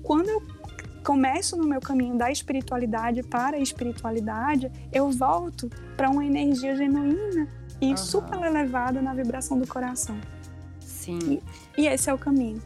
quando 0.03 0.29
eu 0.29 0.41
começo 1.03 1.57
no 1.57 1.65
meu 1.65 1.81
caminho 1.81 2.17
da 2.17 2.31
espiritualidade 2.31 3.23
para 3.25 3.57
a 3.57 3.61
espiritualidade, 3.61 4.71
eu 4.93 5.11
volto 5.11 5.69
para 5.97 6.09
uma 6.09 6.25
energia 6.25 6.77
genuína 6.77 7.49
e 7.85 7.91
uhum. 7.91 7.97
super 7.97 8.43
elevada 8.43 9.03
na 9.03 9.13
vibração 9.13 9.59
do 9.59 9.67
coração. 9.67 10.19
Sim. 10.81 11.41
E, 11.77 11.83
e 11.83 11.87
esse 11.87 12.09
é 12.09 12.15
o 12.15 12.19
caminho. 12.19 12.63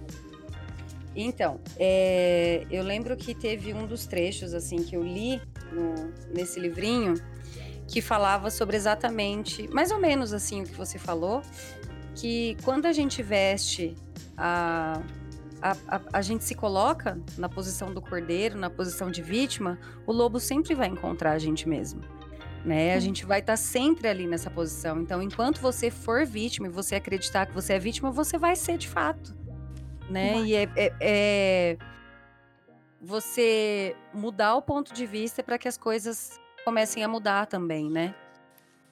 Então, 1.17 1.59
é, 1.77 2.65
eu 2.71 2.85
lembro 2.85 3.17
que 3.17 3.35
teve 3.35 3.75
um 3.75 3.87
dos 3.87 4.07
trechos 4.07 4.55
assim 4.55 4.85
que 4.85 4.97
eu 4.97 5.03
li 5.03 5.41
no, 5.73 6.13
nesse 6.33 6.61
livrinho 6.61 7.15
que 7.89 8.01
falava 8.01 8.51
sobre 8.51 8.77
exatamente, 8.77 9.67
mais 9.69 9.91
ou 9.91 9.99
menos 9.99 10.33
assim 10.33 10.63
o 10.63 10.65
que 10.65 10.75
você 10.75 10.99
falou, 10.99 11.43
que 12.15 12.57
quando 12.63 12.87
a 12.87 12.93
gente 12.93 13.23
veste 13.23 13.97
a, 14.37 15.01
a, 15.61 15.77
a, 15.89 16.01
a, 16.13 16.23
gente 16.23 16.45
se 16.45 16.55
coloca 16.55 17.19
na 17.37 17.49
posição 17.49 17.93
do 17.93 18.01
cordeiro, 18.01 18.57
na 18.57 18.71
posição 18.71 19.11
de 19.11 19.23
vítima, 19.23 19.79
o 20.07 20.13
lobo 20.13 20.39
sempre 20.39 20.75
vai 20.75 20.87
encontrar 20.87 21.33
a 21.33 21.39
gente 21.39 21.69
mesmo. 21.69 22.01
Né? 22.69 22.95
A 22.95 23.01
gente 23.01 23.25
vai 23.25 23.41
estar 23.41 23.55
tá 23.55 23.57
sempre 23.57 24.07
ali 24.07 24.27
nessa 24.27 24.51
posição. 24.51 25.01
Então, 25.01 25.23
enquanto 25.23 25.59
você 25.59 25.91
for 25.91 26.27
vítima 26.27 26.67
e 26.67 26.71
você 26.71 26.97
acreditar 26.97 27.47
que 27.47 27.55
você 27.55 27.73
é 27.73 27.79
vítima, 27.79 28.11
você 28.11 28.37
vai 28.37 28.55
ser 28.55 28.77
de 28.77 28.87
fato. 28.87 29.35
Né? 30.11 30.43
E 30.43 30.55
é, 30.55 30.69
é, 30.77 30.93
é 31.01 31.77
você 33.01 33.97
mudar 34.13 34.55
o 34.55 34.63
ponto 34.63 34.93
de 34.93 35.07
vista 35.07 35.43
para 35.43 35.57
que 35.57 35.67
as 35.67 35.79
coisas 35.79 36.39
comecem 36.65 37.03
a 37.03 37.09
mudar 37.09 37.47
também, 37.47 37.91
né? 37.91 38.15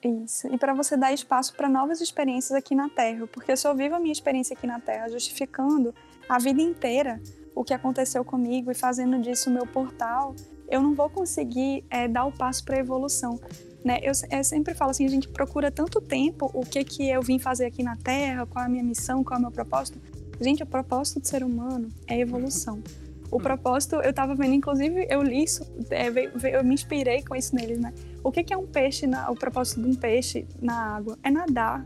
Isso. 0.02 0.46
E 0.48 0.56
para 0.56 0.72
você 0.72 0.96
dar 0.96 1.12
espaço 1.12 1.54
para 1.54 1.68
novas 1.68 2.00
experiências 2.00 2.52
aqui 2.52 2.74
na 2.74 2.88
Terra, 2.88 3.26
porque 3.26 3.54
se 3.56 3.66
eu 3.66 3.74
vivo 3.74 3.94
a 3.94 4.00
minha 4.00 4.12
experiência 4.12 4.54
aqui 4.56 4.66
na 4.66 4.80
Terra 4.80 5.08
justificando 5.08 5.94
a 6.28 6.38
vida 6.38 6.62
inteira 6.62 7.20
o 7.54 7.64
que 7.64 7.74
aconteceu 7.74 8.24
comigo 8.24 8.70
e 8.70 8.74
fazendo 8.74 9.18
disso 9.18 9.50
o 9.50 9.52
meu 9.52 9.66
portal, 9.66 10.34
eu 10.68 10.82
não 10.82 10.94
vou 10.94 11.08
conseguir 11.08 11.84
é, 11.90 12.08
dar 12.08 12.24
o 12.24 12.32
passo 12.32 12.64
para 12.64 12.76
a 12.76 12.80
evolução. 12.80 13.40
Né? 13.84 14.00
Eu, 14.02 14.12
eu, 14.30 14.44
sempre 14.44 14.74
falo 14.74 14.90
assim, 14.90 15.06
a 15.06 15.08
gente 15.08 15.28
procura 15.28 15.70
tanto 15.70 16.00
tempo 16.00 16.50
o 16.52 16.62
que 16.66 16.82
que 16.84 17.08
eu 17.08 17.22
vim 17.22 17.38
fazer 17.38 17.66
aqui 17.66 17.82
na 17.82 17.96
Terra, 17.96 18.46
qual 18.46 18.64
a 18.64 18.68
minha 18.68 18.82
missão, 18.82 19.22
qual 19.22 19.36
é 19.36 19.38
o 19.38 19.42
meu 19.42 19.50
propósito. 19.52 20.00
Gente, 20.40 20.62
o 20.62 20.66
propósito 20.66 21.20
do 21.20 21.26
ser 21.26 21.42
humano 21.44 21.88
é 22.06 22.18
evolução. 22.18 22.82
O 23.30 23.40
propósito, 23.40 23.96
eu 23.96 24.12
tava 24.12 24.34
vendo, 24.34 24.54
inclusive, 24.54 25.06
eu 25.10 25.22
li 25.22 25.42
isso, 25.42 25.64
é, 25.90 26.08
eu 26.56 26.64
me 26.64 26.74
inspirei 26.74 27.22
com 27.22 27.34
isso 27.34 27.54
neles, 27.54 27.78
né? 27.78 27.92
O 28.22 28.30
que, 28.30 28.42
que 28.44 28.54
é 28.54 28.56
um 28.56 28.66
peixe, 28.66 29.06
na, 29.06 29.30
o 29.30 29.34
propósito 29.34 29.82
de 29.82 29.88
um 29.88 29.94
peixe 29.94 30.46
na 30.60 30.96
água? 30.96 31.18
É 31.22 31.30
nadar. 31.30 31.82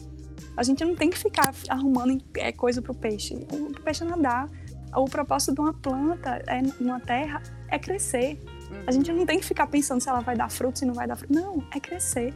A 0.56 0.62
gente 0.62 0.84
não 0.84 0.94
tem 0.94 1.10
que 1.10 1.18
ficar 1.18 1.54
arrumando 1.68 2.22
é, 2.36 2.52
coisa 2.52 2.82
pro 2.82 2.94
peixe. 2.94 3.34
O 3.52 3.80
peixe 3.80 4.04
é 4.04 4.06
nadar. 4.06 4.48
O 4.94 5.04
propósito 5.04 5.54
de 5.54 5.60
uma 5.60 5.72
planta, 5.72 6.42
é, 6.46 6.60
uma 6.82 7.00
terra, 7.00 7.42
é 7.68 7.78
crescer. 7.78 8.38
A 8.86 8.92
gente 8.92 9.12
não 9.12 9.26
tem 9.26 9.38
que 9.38 9.44
ficar 9.44 9.66
pensando 9.66 10.00
se 10.00 10.08
ela 10.08 10.20
vai 10.20 10.36
dar 10.36 10.50
fruto, 10.50 10.78
se 10.78 10.86
não 10.86 10.94
vai 10.94 11.06
dar 11.06 11.16
fruto. 11.16 11.32
Não, 11.32 11.64
é 11.74 11.80
crescer. 11.80 12.32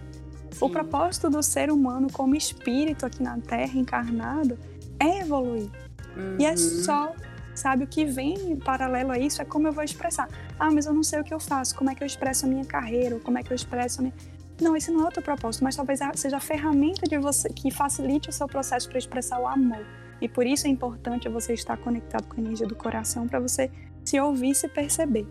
Sim. 0.50 0.58
O 0.60 0.70
propósito 0.70 1.28
do 1.30 1.42
ser 1.42 1.70
humano 1.70 2.08
como 2.12 2.34
espírito 2.34 3.06
aqui 3.06 3.22
na 3.22 3.38
Terra, 3.38 3.78
encarnado, 3.78 4.58
é 5.00 5.20
evoluir. 5.20 5.70
Uhum. 6.16 6.36
E 6.38 6.44
é 6.44 6.50
uhum. 6.50 6.56
só 6.56 7.14
sabe? 7.54 7.84
O 7.84 7.86
que 7.86 8.04
vem 8.04 8.34
em 8.52 8.56
paralelo 8.56 9.12
a 9.12 9.18
isso 9.18 9.40
é 9.40 9.44
como 9.44 9.68
eu 9.68 9.72
vou 9.72 9.84
expressar. 9.84 10.28
Ah, 10.58 10.70
mas 10.70 10.86
eu 10.86 10.92
não 10.92 11.02
sei 11.02 11.20
o 11.20 11.24
que 11.24 11.32
eu 11.32 11.40
faço, 11.40 11.74
como 11.74 11.90
é 11.90 11.94
que 11.94 12.02
eu 12.02 12.06
expresso 12.06 12.46
a 12.46 12.48
minha 12.48 12.64
carreira, 12.64 13.18
como 13.20 13.38
é 13.38 13.42
que 13.42 13.52
eu 13.52 13.54
expresso 13.54 14.00
a 14.00 14.02
minha... 14.02 14.14
Não, 14.60 14.76
esse 14.76 14.90
não 14.90 15.04
é 15.04 15.08
o 15.08 15.12
teu 15.12 15.22
propósito, 15.22 15.64
mas 15.64 15.74
talvez 15.74 16.00
seja 16.14 16.36
a 16.36 16.40
ferramenta 16.40 17.06
de 17.08 17.18
você 17.18 17.48
que 17.48 17.70
facilite 17.70 18.28
o 18.28 18.32
seu 18.32 18.46
processo 18.46 18.88
para 18.88 18.98
expressar 18.98 19.40
o 19.40 19.46
amor. 19.46 19.84
E 20.20 20.28
por 20.28 20.46
isso 20.46 20.66
é 20.66 20.70
importante 20.70 21.28
você 21.28 21.54
estar 21.54 21.76
conectado 21.76 22.26
com 22.28 22.40
a 22.40 22.44
energia 22.44 22.66
do 22.66 22.74
coração 22.74 23.26
para 23.26 23.40
você 23.40 23.70
se 24.04 24.18
ouvir 24.20 24.50
e 24.50 24.54
se 24.54 24.68
perceber. 24.68 25.26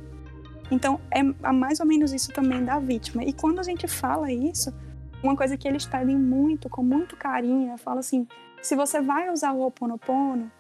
Então, 0.72 1.00
é 1.12 1.52
mais 1.52 1.80
ou 1.80 1.86
menos 1.86 2.14
isso 2.14 2.32
também 2.32 2.64
da 2.64 2.80
vítima. 2.80 3.24
E 3.24 3.34
quando 3.34 3.60
a 3.60 3.64
gente 3.64 3.88
fala 3.88 4.32
isso, 4.32 4.74
uma 5.22 5.36
coisa 5.36 5.58
que 5.58 5.68
eles 5.68 5.86
pedem 5.86 6.18
muito, 6.18 6.70
com 6.70 6.84
muito 6.84 7.16
carinho, 7.16 7.78
fala 7.78 8.00
assim: 8.00 8.28
se 8.62 8.76
você 8.76 9.02
vai 9.02 9.30
usar 9.30 9.54
o 9.54 9.60
Ho 9.60 9.68
Oponopono, 9.68 10.52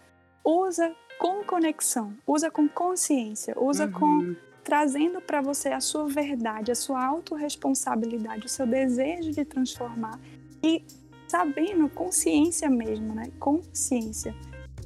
usa 0.44 0.94
com 1.20 1.44
conexão, 1.44 2.14
usa 2.28 2.52
com 2.52 2.68
consciência, 2.68 3.56
usa 3.58 3.86
uhum. 3.86 3.92
com 3.92 4.36
trazendo 4.64 5.20
para 5.20 5.42
você 5.42 5.70
a 5.70 5.82
sua 5.82 6.08
verdade, 6.08 6.72
a 6.72 6.76
sua 6.76 7.06
autorresponsabilidade, 7.06 8.46
o 8.46 8.50
seu 8.50 8.66
desejo 8.66 9.32
de 9.32 9.44
transformar 9.44 10.18
e 10.64 10.86
sabendo 11.28 11.90
consciência 11.90 12.70
mesmo, 12.70 13.14
né? 13.14 13.30
Consciência 13.40 14.34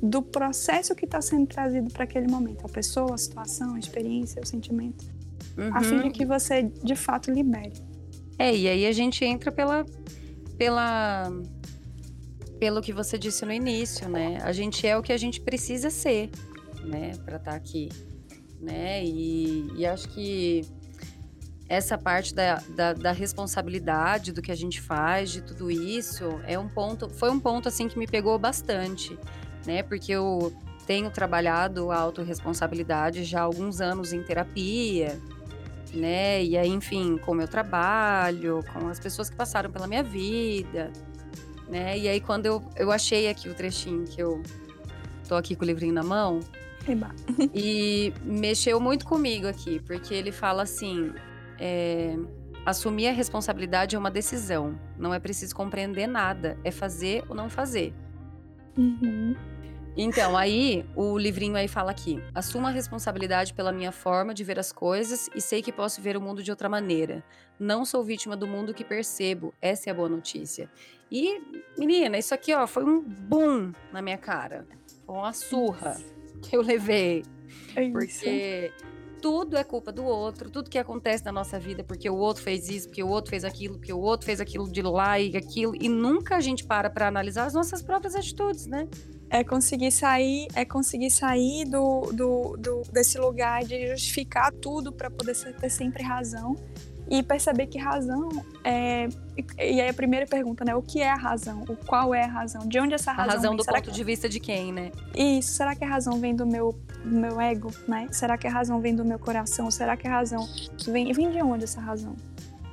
do 0.02 0.22
processo 0.22 0.96
que 0.96 1.06
está 1.06 1.22
sendo 1.22 1.48
trazido 1.48 1.92
para 1.92 2.04
aquele 2.04 2.28
momento, 2.28 2.66
a 2.66 2.70
pessoa, 2.70 3.16
a 3.16 3.18
situação, 3.18 3.76
a 3.76 3.80
experiência, 3.80 4.42
o 4.42 4.46
sentimento, 4.46 5.06
uhum. 5.58 5.76
a 5.76 5.82
fim 5.82 6.02
de 6.02 6.10
que 6.12 6.26
você 6.26 6.64
de 6.64 6.96
fato 6.96 7.32
libere. 7.32 7.74
É, 8.38 8.56
e 8.56 8.68
aí 8.68 8.86
a 8.86 8.92
gente 8.92 9.26
entra 9.26 9.52
pela 9.52 9.86
pela 10.58 11.32
pelo 12.60 12.82
que 12.82 12.92
você 12.92 13.18
disse 13.18 13.46
no 13.46 13.52
início, 13.52 14.10
né? 14.10 14.40
A 14.44 14.52
gente 14.52 14.86
é 14.86 14.98
o 14.98 15.02
que 15.02 15.14
a 15.14 15.18
gente 15.18 15.40
precisa 15.42 15.90
ser, 15.90 16.32
né, 16.84 17.12
para 17.24 17.38
estar 17.38 17.52
tá 17.52 17.58
aqui, 17.58 17.90
né? 18.60 19.04
E, 19.04 19.72
e 19.76 19.86
acho 19.86 20.10
que 20.10 20.62
essa 21.70 21.98
parte 21.98 22.34
da, 22.34 22.56
da, 22.76 22.94
da, 22.94 23.12
responsabilidade 23.12 24.32
do 24.32 24.42
que 24.42 24.52
a 24.52 24.56
gente 24.56 24.80
faz, 24.80 25.30
de 25.30 25.42
tudo 25.42 25.70
isso, 25.70 26.24
é 26.46 26.58
um 26.58 26.70
ponto, 26.70 27.10
foi 27.10 27.30
um 27.30 27.40
ponto 27.40 27.68
assim 27.68 27.90
que 27.90 28.00
me 28.00 28.08
pegou 28.08 28.40
bastante, 28.40 29.18
né? 29.68 29.84
Porque 29.84 30.12
eu 30.12 30.54
tenho 30.88 31.12
trabalhado 31.12 31.92
a 31.92 31.98
autorresponsabilidade 31.98 33.26
já 33.26 33.42
há 33.42 33.44
alguns 33.44 33.82
anos 33.82 34.14
em 34.14 34.24
terapia, 34.24 35.20
né? 35.94 36.42
E 36.44 36.58
aí, 36.58 36.70
enfim, 36.70 37.18
com 37.18 37.34
o 37.34 37.36
meu 37.36 37.48
trabalho, 37.48 38.64
com 38.74 38.88
as 38.88 39.00
pessoas 39.00 39.30
que 39.30 39.36
passaram 39.36 39.70
pela 39.70 39.86
minha 39.86 40.02
vida, 40.02 40.92
né? 41.68 42.00
E 42.00 42.08
aí, 42.08 42.22
quando 42.22 42.46
eu, 42.46 42.64
eu 42.78 42.92
achei 42.92 43.30
aqui 43.30 43.50
o 43.50 43.54
trechinho 43.54 44.06
que 44.06 44.22
eu 44.22 44.42
tô 45.28 45.36
aqui 45.36 45.56
com 45.56 45.64
o 45.64 45.68
livrinho 45.68 45.94
na 45.94 46.04
mão, 46.04 46.40
Eba. 46.88 47.14
e 47.54 48.14
mexeu 48.24 48.80
muito 48.80 49.06
comigo 49.06 49.46
aqui, 49.46 49.82
porque 49.82 50.14
ele 50.14 50.32
fala 50.32 50.64
assim: 50.64 51.12
é, 51.60 52.16
assumir 52.66 53.10
a 53.10 53.12
responsabilidade 53.12 53.98
é 53.98 54.00
uma 54.00 54.12
decisão, 54.12 54.80
não 54.98 55.14
é 55.14 55.20
preciso 55.20 55.54
compreender 55.54 56.08
nada, 56.08 56.58
é 56.64 56.72
fazer 56.72 57.26
ou 57.28 57.36
não 57.36 57.50
fazer. 57.50 57.94
Uhum. 58.78 59.36
Então, 60.00 60.38
aí, 60.38 60.86
o 60.96 61.18
livrinho 61.18 61.56
aí 61.56 61.68
fala 61.68 61.90
aqui: 61.90 62.22
assuma 62.36 62.70
a 62.70 62.72
responsabilidade 62.72 63.56
pela 63.56 63.72
minha 63.72 63.92
forma 63.92 64.32
de 64.32 64.44
ver 64.44 64.60
as 64.60 64.72
coisas 64.72 65.28
e 65.34 65.42
sei 65.42 65.62
que 65.64 65.72
posso 65.72 66.00
ver 66.02 66.16
o 66.16 66.22
mundo 66.22 66.44
de 66.44 66.52
outra 66.52 66.70
maneira. 66.70 67.24
Não 67.60 67.84
sou 67.84 68.04
vítima 68.04 68.38
do 68.38 68.46
mundo 68.46 68.76
que 68.76 68.84
percebo. 68.84 69.52
Essa 69.60 69.90
é 69.90 69.92
a 69.92 69.96
boa 69.96 70.08
notícia. 70.08 70.70
E, 71.12 71.42
menina, 71.76 72.16
isso 72.20 72.32
aqui, 72.32 72.54
ó, 72.54 72.68
foi 72.68 72.84
um 72.84 73.02
boom 73.02 73.72
na 73.92 74.00
minha 74.00 74.20
cara. 74.20 74.68
Foi 75.04 75.16
uma 75.16 75.34
surra 75.34 75.98
que 76.44 76.56
eu 76.56 76.62
levei. 76.62 77.24
É 77.76 77.90
porque 77.90 78.72
tudo 79.20 79.58
é 79.58 79.64
culpa 79.64 79.92
do 79.92 80.06
outro, 80.06 80.52
tudo 80.52 80.70
que 80.70 80.78
acontece 80.78 81.26
na 81.26 81.32
nossa 81.32 81.60
vida, 81.60 81.84
porque 81.84 82.08
o 82.08 82.16
outro 82.16 82.44
fez 82.44 82.70
isso, 82.70 82.88
porque 82.88 83.02
o 83.02 83.08
outro 83.08 83.32
fez 83.32 83.44
aquilo, 83.44 83.80
porque 83.80 83.94
o 83.94 84.00
outro 84.00 84.28
fez 84.28 84.40
aquilo 84.40 84.72
de 84.72 84.84
lá 84.84 85.20
e 85.20 85.36
aquilo, 85.36 85.74
e 85.76 85.90
nunca 85.90 86.36
a 86.36 86.40
gente 86.40 86.64
para 86.66 86.88
para 86.88 87.08
analisar 87.08 87.46
as 87.46 87.54
nossas 87.56 87.82
próprias 87.82 88.16
atitudes, 88.16 88.68
né? 88.68 88.88
É 89.30 89.44
conseguir 89.44 89.92
sair, 89.92 90.48
é 90.56 90.64
conseguir 90.64 91.10
sair 91.10 91.66
do, 91.66 92.12
do, 92.14 92.58
do 92.58 92.84
desse 92.92 93.18
lugar 93.18 93.64
de 93.64 93.88
justificar 93.88 94.52
tudo 94.54 94.92
para 94.92 95.10
poder 95.12 95.36
ter 95.36 95.70
sempre 95.70 96.02
razão 96.02 96.56
e 97.10 97.24
perceber 97.24 97.68
que 97.68 97.78
razão 97.78 98.30
é 98.64 99.08
e 99.58 99.82
aí 99.82 99.88
a 99.88 99.94
primeira 99.94 100.26
pergunta, 100.26 100.66
né? 100.66 100.76
O 100.76 100.82
que 100.82 101.02
é 101.02 101.10
a 101.10 101.16
razão? 101.16 101.64
O 101.70 101.76
qual 101.76 102.14
é 102.14 102.24
a 102.24 102.28
razão? 102.28 102.68
De 102.68 102.80
onde 102.80 102.96
essa 102.96 103.12
razão? 103.12 103.30
A 103.30 103.34
razão 103.34 103.52
vem? 103.52 103.58
do 103.58 103.64
será 103.64 103.78
ponto 103.78 103.90
que... 103.90 103.96
de 103.96 104.04
vista 104.04 104.28
de 104.28 104.40
quem, 104.40 104.74
né? 104.74 104.92
Isso. 105.16 105.54
Será 105.54 105.76
que 105.76 105.84
a 105.84 105.88
razão 105.88 106.20
vem 106.20 106.36
do 106.36 106.46
meu 106.46 106.78
do 107.04 107.16
meu 107.16 107.40
ego, 107.40 107.72
né? 107.88 108.08
Será 108.12 108.38
que 108.38 108.48
a 108.48 108.52
razão 108.52 108.82
vem 108.82 108.96
do 108.96 109.06
meu 109.06 109.20
coração? 109.20 109.72
Será 109.72 109.96
que 109.96 110.08
a 110.08 110.12
razão 110.12 110.48
vem 110.86 111.12
vem 111.14 111.32
de 111.32 111.42
onde 111.42 111.64
essa 111.64 111.80
razão? 111.80 112.16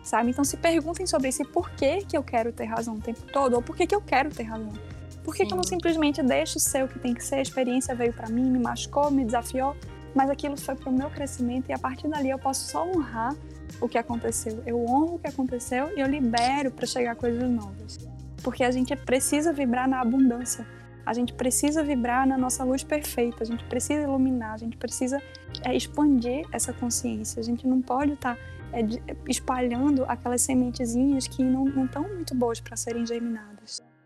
Sabe? 0.03 0.31
Então 0.31 0.45
se 0.45 0.57
perguntem 0.57 1.07
sobre 1.07 1.29
isso. 1.29 1.43
E 1.43 1.47
por 1.47 1.71
que 1.71 2.05
que 2.05 2.17
eu 2.17 2.23
quero 2.23 2.53
ter 2.53 2.65
razão 2.65 2.95
o 2.97 3.01
tempo 3.01 3.23
todo? 3.33 3.55
Ou 3.55 3.63
por 3.63 3.77
que 3.77 3.87
que 3.87 3.95
eu 3.95 4.01
quero 4.01 4.31
ter 4.31 4.45
razão? 4.45 4.73
Por 5.25 5.35
que, 5.35 5.47
que 5.47 5.53
eu 5.53 5.57
não 5.57 5.65
simplesmente 5.65 6.23
deixo 6.23 6.61
ser 6.61 6.85
o 6.85 6.89
que 6.89 6.99
tem 6.99 7.15
que 7.15 7.25
ser? 7.25 7.37
A 7.37 7.43
experiência 7.43 7.95
veio 7.95 8.13
para 8.13 8.29
mim, 8.29 8.45
me 8.45 8.59
machucou, 8.59 9.11
me 9.11 9.25
desafiou, 9.25 9.75
mas 10.15 10.29
aquilo 10.29 10.57
foi 10.57 10.75
para 10.75 10.91
o 10.91 10.93
meu 10.93 11.09
crescimento 11.11 11.71
e 11.71 11.73
a 11.73 11.79
partir 11.79 12.07
dali 12.09 12.29
eu 12.29 12.39
posso 12.39 12.71
só 12.71 12.87
honrar 12.87 13.35
o 13.81 13.89
que 13.89 13.97
aconteceu. 13.97 14.63
Eu 14.67 14.79
honro 14.85 15.15
o 15.15 15.19
que 15.19 15.27
aconteceu 15.27 15.97
e 15.97 16.01
eu 16.01 16.07
libero 16.07 16.71
para 16.71 16.87
chegar 16.87 17.17
coisas 17.17 17.51
novas. 17.51 17.99
Porque 18.43 18.63
a 18.63 18.71
gente 18.71 18.95
precisa 18.95 19.53
vibrar 19.53 19.89
na 19.89 20.01
abundância. 20.01 20.67
A 21.07 21.13
gente 21.13 21.33
precisa 21.33 21.83
vibrar 21.83 22.27
na 22.27 22.37
nossa 22.37 22.63
luz 22.63 22.85
perfeita. 22.85 23.43
A 23.43 23.47
gente 23.47 23.65
precisa 23.65 24.03
iluminar. 24.03 24.53
A 24.53 24.57
gente 24.59 24.77
precisa 24.77 25.21
é, 25.63 25.75
expandir 25.75 26.47
essa 26.53 26.73
consciência. 26.73 27.41
A 27.41 27.43
gente 27.43 27.67
não 27.67 27.81
pode 27.81 28.13
estar 28.13 28.37
tá, 28.37 28.41
é, 28.73 28.83
espalhando 29.29 30.05
aquelas 30.07 30.43
sementezinhas 30.43 31.27
que 31.27 31.43
não 31.43 31.85
estão 31.85 32.03
muito 32.03 32.35
boas 32.35 32.61
para 32.61 32.77
serem 32.77 33.07
germinadas. 33.07 33.54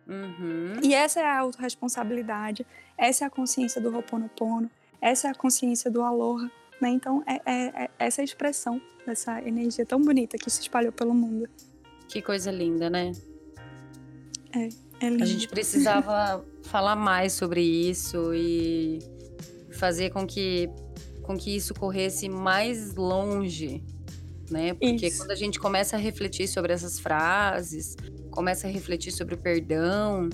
Uhum. 0.09 0.81
E 0.83 0.95
essa 0.95 1.21
é 1.21 1.25
a 1.25 1.39
autorresponsabilidade. 1.39 2.67
Essa 2.97 3.25
é 3.25 3.27
a 3.27 3.31
consciência 3.31 3.81
do 3.81 3.95
Ho'oponopono. 3.95 4.71
Essa 5.01 5.29
é 5.29 5.31
a 5.31 5.35
consciência 5.35 5.91
do 5.91 6.03
Aloha. 6.03 6.51
Né? 6.81 6.91
Então, 6.91 7.23
é, 7.27 7.41
é, 7.45 7.85
é 7.85 7.91
essa 7.99 8.21
é 8.21 8.23
a 8.23 8.25
expressão 8.25 8.81
dessa 9.07 9.41
energia 9.43 9.85
tão 9.85 10.01
bonita 10.01 10.39
que 10.39 10.51
se 10.51 10.61
espalhou 10.63 10.93
pelo 10.93 11.15
mundo. 11.15 11.49
Que 12.09 12.23
coisa 12.23 12.51
linda, 12.51 12.89
né? 12.89 13.13
É, 14.55 14.69
é 15.01 15.11
lindo. 15.11 15.23
A 15.23 15.27
gente 15.27 15.49
precisava 15.49 16.45
falar 16.65 16.97
mais 16.97 17.33
sobre 17.35 17.61
isso 17.61 18.33
e 18.35 18.99
fazer 19.73 20.11
com 20.11 20.27
que, 20.27 20.71
com 21.23 21.37
que 21.37 21.55
isso 21.55 21.75
corresse 21.75 22.29
mais 22.29 22.95
longe, 22.95 23.83
né? 24.51 24.75
Porque 24.75 25.07
isso. 25.07 25.19
quando 25.19 25.31
a 25.31 25.37
gente 25.37 25.59
começa 25.59 25.97
a 25.97 25.99
refletir 25.99 26.49
sobre 26.49 26.73
essas 26.73 26.99
frases, 26.99 27.97
começa 28.31 28.67
a 28.67 28.71
refletir 28.71 29.13
sobre 29.13 29.35
o 29.35 29.39
perdão, 29.39 30.29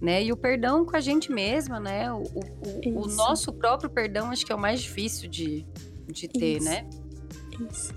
né? 0.00 0.22
E 0.22 0.32
o 0.32 0.36
perdão 0.36 0.84
com 0.84 0.96
a 0.96 1.00
gente 1.00 1.32
mesma, 1.32 1.80
né? 1.80 2.12
O, 2.12 2.22
o, 2.22 3.04
o 3.04 3.08
nosso 3.08 3.52
próprio 3.52 3.88
perdão 3.90 4.30
acho 4.30 4.44
que 4.44 4.52
é 4.52 4.54
o 4.54 4.58
mais 4.58 4.80
difícil 4.80 5.28
de, 5.28 5.66
de 6.06 6.28
ter, 6.28 6.58
Isso. 6.58 6.64
né? 6.64 6.88
Isso. 7.70 7.94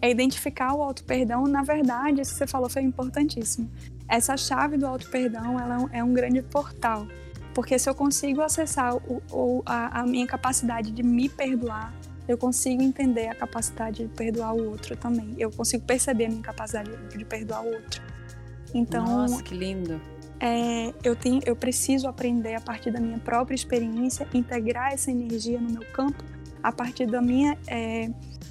É 0.00 0.10
identificar 0.10 0.74
o 0.74 0.82
auto-perdão, 0.82 1.44
na 1.44 1.62
verdade, 1.62 2.20
isso 2.20 2.32
que 2.32 2.38
você 2.38 2.46
falou 2.46 2.68
foi 2.68 2.82
importantíssimo. 2.82 3.68
Essa 4.08 4.36
chave 4.36 4.76
do 4.76 4.86
auto-perdão, 4.86 5.58
ela 5.58 5.88
é 5.92 6.02
um 6.04 6.12
grande 6.12 6.40
portal. 6.40 7.06
Porque 7.52 7.76
se 7.78 7.90
eu 7.90 7.94
consigo 7.94 8.40
acessar 8.40 8.94
o, 8.94 9.20
o, 9.32 9.62
a, 9.66 10.00
a 10.00 10.06
minha 10.06 10.26
capacidade 10.26 10.92
de 10.92 11.02
me 11.02 11.28
perdoar, 11.28 11.92
eu 12.28 12.36
consigo 12.36 12.82
entender 12.82 13.26
a 13.28 13.34
capacidade 13.34 14.02
de 14.04 14.08
perdoar 14.08 14.54
o 14.54 14.68
outro 14.70 14.94
também. 14.96 15.34
Eu 15.38 15.50
consigo 15.50 15.84
perceber 15.84 16.26
a 16.26 16.28
minha 16.28 16.42
capacidade 16.42 16.90
de 17.08 17.24
perdoar 17.24 17.62
o 17.64 17.68
outro. 17.72 18.02
Então, 18.74 19.04
Nossa, 19.04 19.42
que 19.42 19.54
lindo. 19.54 19.98
É, 20.38 20.92
eu, 21.02 21.16
tenho, 21.16 21.40
eu 21.46 21.56
preciso 21.56 22.06
aprender 22.06 22.54
a 22.54 22.60
partir 22.60 22.90
da 22.90 23.00
minha 23.00 23.18
própria 23.18 23.54
experiência, 23.54 24.28
integrar 24.34 24.92
essa 24.92 25.10
energia 25.10 25.58
no 25.60 25.70
meu 25.70 25.84
campo, 25.92 26.22
a 26.62 26.70
partir 26.70 27.06
da 27.06 27.20
minha 27.22 27.56
é, 27.66 28.10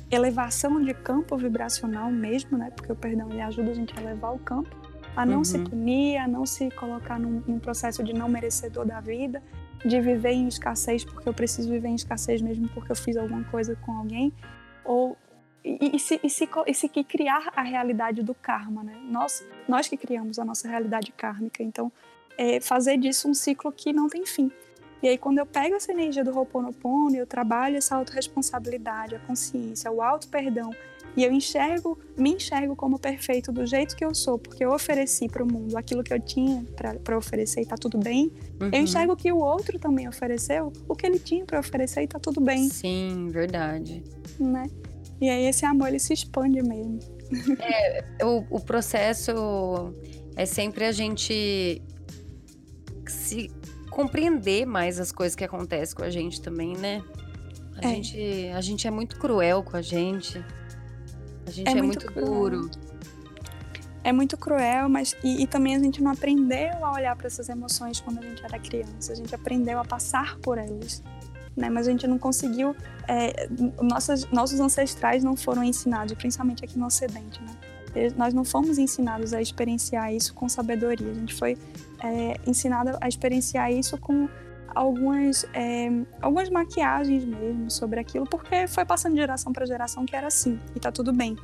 elevação 0.09 0.81
de 0.81 0.93
campo 0.93 1.37
vibracional 1.37 2.11
mesmo, 2.11 2.57
né? 2.57 2.71
Porque 2.75 2.91
o 2.91 2.95
perdão 2.95 3.29
ele 3.29 3.41
ajuda 3.41 3.71
a 3.71 3.73
gente 3.73 3.93
a 3.97 4.01
elevar 4.01 4.33
o 4.33 4.39
campo, 4.39 4.75
a 5.15 5.25
não 5.25 5.37
Uhum. 5.37 5.43
se 5.43 5.59
punir, 5.59 6.17
a 6.17 6.27
não 6.27 6.45
se 6.45 6.69
colocar 6.71 7.19
num, 7.19 7.41
num 7.47 7.59
processo 7.59 8.03
de 8.03 8.11
não 8.13 8.27
merecedor 8.27 8.85
da 8.85 8.99
vida, 8.99 9.41
de 9.85 10.01
viver 10.01 10.31
em 10.31 10.47
escassez 10.47 11.03
porque 11.03 11.27
eu 11.27 11.33
preciso 11.33 11.69
viver 11.69 11.87
em 11.87 11.95
escassez 11.95 12.41
mesmo 12.41 12.67
porque 12.69 12.91
eu 12.91 12.95
fiz 12.95 13.15
alguma 13.17 13.43
coisa 13.45 13.75
com 13.85 13.91
alguém, 13.93 14.33
ou 14.83 15.17
e, 15.63 15.95
e 15.95 15.99
se, 15.99 16.19
e, 16.23 16.29
se, 16.29 16.49
e 16.65 16.73
se 16.73 16.87
que 16.87 17.03
criar 17.03 17.51
a 17.55 17.61
realidade 17.61 18.23
do 18.23 18.33
karma, 18.33 18.83
né? 18.83 18.97
Nós, 19.09 19.45
nós 19.67 19.87
que 19.87 19.97
criamos 19.97 20.39
a 20.39 20.45
nossa 20.45 20.67
realidade 20.67 21.11
kármica, 21.11 21.61
então 21.61 21.91
é 22.37 22.61
fazer 22.61 22.97
disso 22.97 23.29
um 23.29 23.33
ciclo 23.33 23.71
que 23.71 23.91
não 23.91 24.07
tem 24.07 24.25
fim. 24.25 24.51
E 25.03 25.07
aí 25.07 25.17
quando 25.17 25.39
eu 25.39 25.45
pego 25.45 25.75
essa 25.75 25.91
energia 25.91 26.23
do 26.23 26.35
Ho'oponopono 26.35 27.15
eu 27.15 27.27
trabalho 27.27 27.77
essa 27.77 27.95
autorresponsabilidade, 27.95 29.15
a 29.15 29.19
consciência, 29.19 29.91
o 29.91 30.01
auto-perdão, 30.01 30.71
e 31.17 31.23
eu 31.25 31.31
enxergo, 31.33 31.97
me 32.15 32.33
enxergo 32.35 32.75
como 32.75 32.99
perfeito 32.99 33.51
do 33.51 33.65
jeito 33.65 33.95
que 33.95 34.05
eu 34.05 34.13
sou, 34.13 34.37
porque 34.37 34.63
eu 34.63 34.71
ofereci 34.71 35.27
para 35.27 35.43
o 35.43 35.51
mundo 35.51 35.75
aquilo 35.75 36.03
que 36.03 36.13
eu 36.13 36.19
tinha 36.21 36.63
para 37.03 37.17
oferecer 37.17 37.61
e 37.61 37.65
tá 37.65 37.75
tudo 37.75 37.97
bem. 37.97 38.31
Uhum. 38.61 38.69
Eu 38.71 38.81
enxergo 38.81 39.15
que 39.15 39.31
o 39.31 39.37
outro 39.39 39.79
também 39.79 40.07
ofereceu 40.07 40.71
o 40.87 40.95
que 40.95 41.05
ele 41.07 41.17
tinha 41.19 41.43
para 41.43 41.59
oferecer 41.59 42.03
e 42.03 42.07
tá 42.07 42.19
tudo 42.19 42.39
bem, 42.39 42.69
Sim, 42.69 43.29
verdade. 43.31 44.03
né? 44.39 44.69
E 45.19 45.27
aí 45.27 45.45
esse 45.47 45.65
amor 45.65 45.87
ele 45.87 45.99
se 45.99 46.13
expande 46.13 46.61
mesmo. 46.61 46.99
O, 48.23 48.57
o 48.57 48.59
processo 48.59 49.33
é 50.35 50.45
sempre 50.45 50.85
a 50.85 50.91
gente 50.91 51.81
se 53.07 53.49
compreender 53.89 54.65
mais 54.65 54.99
as 54.99 55.11
coisas 55.11 55.35
que 55.35 55.43
acontecem 55.43 55.95
com 55.95 56.03
a 56.03 56.09
gente 56.09 56.39
também, 56.41 56.77
né? 56.77 57.03
A, 57.77 57.85
É. 57.85 57.95
gente, 57.95 58.49
a 58.55 58.61
gente 58.61 58.87
é 58.87 58.91
muito 58.91 59.17
cruel 59.17 59.63
com 59.63 59.75
a 59.75 59.81
gente. 59.81 60.43
A 61.47 61.49
gente 61.49 61.67
É 61.67 61.71
é, 61.71 61.81
muito 61.81 62.05
muito, 62.05 62.25
duro. 62.25 62.69
É 64.03 64.11
muito 64.11 64.37
cruel, 64.37 64.89
mas 64.89 65.15
e, 65.23 65.43
e 65.43 65.47
também 65.47 65.75
a 65.75 65.79
gente 65.79 66.01
não 66.01 66.11
aprendeu 66.11 66.83
a 66.85 66.91
olhar 66.91 67.15
para 67.15 67.27
essas 67.27 67.49
emoções 67.49 67.99
quando 67.99 68.19
a 68.19 68.21
gente 68.21 68.43
era 68.43 68.59
criança. 68.59 69.13
A 69.13 69.15
gente 69.15 69.33
aprendeu 69.33 69.79
a 69.79 69.85
passar 69.85 70.37
por 70.39 70.57
elas, 70.57 71.01
né? 71.55 71.69
Mas 71.69 71.87
a 71.87 71.91
gente 71.91 72.05
não 72.05 72.19
conseguiu. 72.19 72.75
É, 73.07 73.47
nossas, 73.81 74.25
nossos 74.31 74.59
ancestrais 74.59 75.23
não 75.23 75.35
foram 75.35 75.63
ensinados, 75.63 76.13
principalmente 76.13 76.63
aqui 76.63 76.77
no 76.77 76.85
Ocidente, 76.85 77.41
né? 77.41 77.55
Nós 78.15 78.33
não 78.33 78.43
fomos 78.43 78.77
ensinados 78.77 79.33
a 79.33 79.41
experienciar 79.41 80.13
isso 80.13 80.33
com 80.33 80.47
sabedoria. 80.47 81.09
A 81.09 81.13
gente 81.13 81.33
foi 81.33 81.57
é, 82.03 82.37
ensinado 82.45 82.95
a 83.01 83.07
experienciar 83.07 83.71
isso 83.71 83.97
com 83.97 84.29
algumas, 84.77 85.43
é, 85.53 85.89
algumas 86.21 86.49
maquiagens 86.49 87.25
mesmo 87.25 87.69
sobre 87.69 87.99
aquilo, 87.99 88.25
porque 88.25 88.67
foi 88.67 88.85
passando 88.85 89.13
de 89.13 89.19
geração 89.19 89.51
para 89.51 89.65
geração 89.65 90.05
que 90.05 90.15
era 90.15 90.27
assim, 90.27 90.59
e 90.75 90.79
tá 90.79 90.91
tudo 90.91 91.11
bem. 91.11 91.35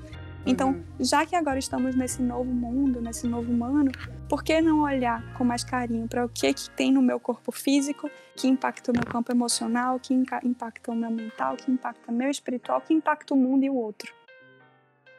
Então, 0.45 0.71
uhum. 0.71 0.83
já 0.99 1.25
que 1.25 1.35
agora 1.35 1.57
estamos 1.57 1.95
nesse 1.95 2.21
novo 2.21 2.51
mundo, 2.51 3.01
nesse 3.01 3.25
novo 3.27 3.49
humano, 3.49 3.91
por 4.27 4.43
que 4.43 4.59
não 4.61 4.81
olhar 4.81 5.33
com 5.35 5.45
mais 5.45 5.63
carinho 5.63 6.07
para 6.07 6.25
o 6.25 6.29
que, 6.29 6.53
que 6.53 6.69
tem 6.71 6.91
no 6.91 7.01
meu 7.01 7.19
corpo 7.19 7.51
físico, 7.51 8.09
que 8.35 8.47
impacta 8.47 8.91
o 8.91 8.93
meu 8.93 9.05
campo 9.05 9.31
emocional, 9.31 9.99
que 9.99 10.13
impacta 10.13 10.91
o 10.91 10.95
meu 10.95 11.09
mental, 11.09 11.55
que 11.55 11.71
impacta 11.71 12.11
o 12.11 12.13
meu 12.13 12.29
espiritual, 12.29 12.81
que 12.81 12.93
impacta 12.93 13.33
o 13.33 13.37
mundo 13.37 13.63
e 13.63 13.69
o 13.69 13.75
outro? 13.75 14.13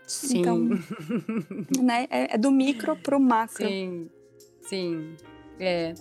Sim. 0.07 0.41
Então, 0.41 0.59
né, 1.83 2.07
é, 2.11 2.35
é 2.35 2.39
do 2.39 2.51
micro 2.51 2.95
para 2.95 3.17
o 3.17 3.21
macro. 3.21 3.67
Sim, 3.67 4.11
sim. 4.61 5.17
É. 5.59 5.95